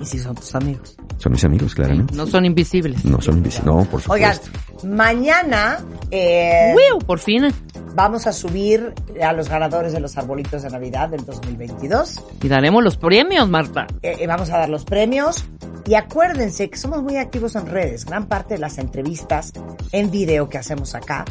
Y 0.00 0.04
si 0.04 0.18
son 0.18 0.34
tus 0.34 0.54
amigos. 0.54 0.96
Son 1.18 1.32
mis 1.32 1.44
amigos, 1.44 1.74
claramente. 1.74 2.14
no 2.14 2.26
son 2.26 2.44
invisibles. 2.44 3.04
No 3.04 3.20
son 3.20 3.38
invisibles. 3.38 3.66
No, 3.66 3.84
por 3.84 4.02
supuesto. 4.02 4.12
Oigan, 4.12 4.96
mañana 4.96 5.78
eh, 6.10 6.74
¡Wiu! 6.74 6.98
Por 6.98 7.18
fin. 7.18 7.46
vamos 7.94 8.26
a 8.26 8.32
subir 8.32 8.94
a 9.22 9.32
los 9.32 9.48
ganadores 9.48 9.92
de 9.92 10.00
los 10.00 10.16
arbolitos 10.16 10.62
de 10.62 10.70
Navidad 10.70 11.08
del 11.08 11.24
2022. 11.24 12.22
Y 12.42 12.48
daremos 12.48 12.84
los 12.84 12.96
premios, 12.96 13.48
Marta. 13.48 13.86
Eh, 14.02 14.16
eh, 14.20 14.26
vamos 14.26 14.50
a 14.50 14.58
dar 14.58 14.68
los 14.68 14.84
premios. 14.84 15.44
Y 15.86 15.94
acuérdense 15.94 16.68
que 16.68 16.76
somos 16.76 17.02
muy 17.02 17.16
activos 17.16 17.54
en 17.54 17.66
redes. 17.66 18.04
Gran 18.04 18.26
parte 18.26 18.54
de 18.54 18.60
las 18.60 18.78
entrevistas 18.78 19.52
en 19.92 20.10
video 20.10 20.48
que 20.48 20.58
hacemos 20.58 20.94
acá 20.96 21.24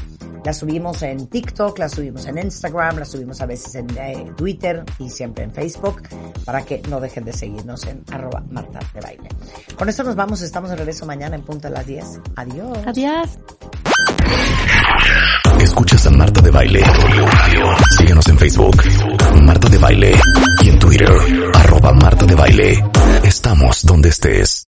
las 0.46 0.60
subimos 0.60 1.02
en 1.02 1.26
TikTok, 1.26 1.80
las 1.80 1.94
subimos 1.94 2.28
en 2.28 2.38
Instagram, 2.38 3.00
las 3.00 3.10
subimos 3.10 3.42
a 3.42 3.48
veces 3.48 3.74
en 3.74 3.88
eh, 3.98 4.32
Twitter 4.38 4.84
y 5.00 5.10
siempre 5.10 5.44
en 5.44 5.52
Facebook 5.52 6.04
para 6.46 6.62
que 6.62 6.84
no 6.88 7.02
dejen 7.02 7.26
de 7.26 7.34
seguirnos 7.34 7.84
en 7.88 8.04
arroba 8.12 8.44
Marta 8.50 8.80
de 8.94 9.02
Baile. 9.02 9.30
Con 9.78 9.90
esto 9.90 10.04
nos 10.04 10.16
vamos. 10.16 10.42
Estamos 10.42 10.70
de 10.70 10.76
regreso 10.76 11.06
mañana 11.06 11.36
en 11.36 11.44
punto 11.44 11.68
a 11.68 11.72
las 11.72 11.86
10. 11.86 12.06
Adiós. 12.36 12.78
Adiós. 12.86 13.30
Escuchas 15.60 16.06
a 16.06 16.12
Marta 16.12 16.42
de 16.42 16.52
Baile. 16.52 16.84
Síguenos 17.98 18.28
en 18.28 18.38
Facebook, 18.38 18.76
Marta 19.42 19.70
de 19.70 19.78
Baile. 19.78 20.16
Y 20.64 20.70
en 20.70 20.80
Twitter, 20.80 21.10
arroba 21.54 21.94
Marta 21.94 22.26
de 22.26 22.36
Baile. 22.36 22.84
Estamos 23.24 23.84
donde 23.84 24.10
estés. 24.10 24.64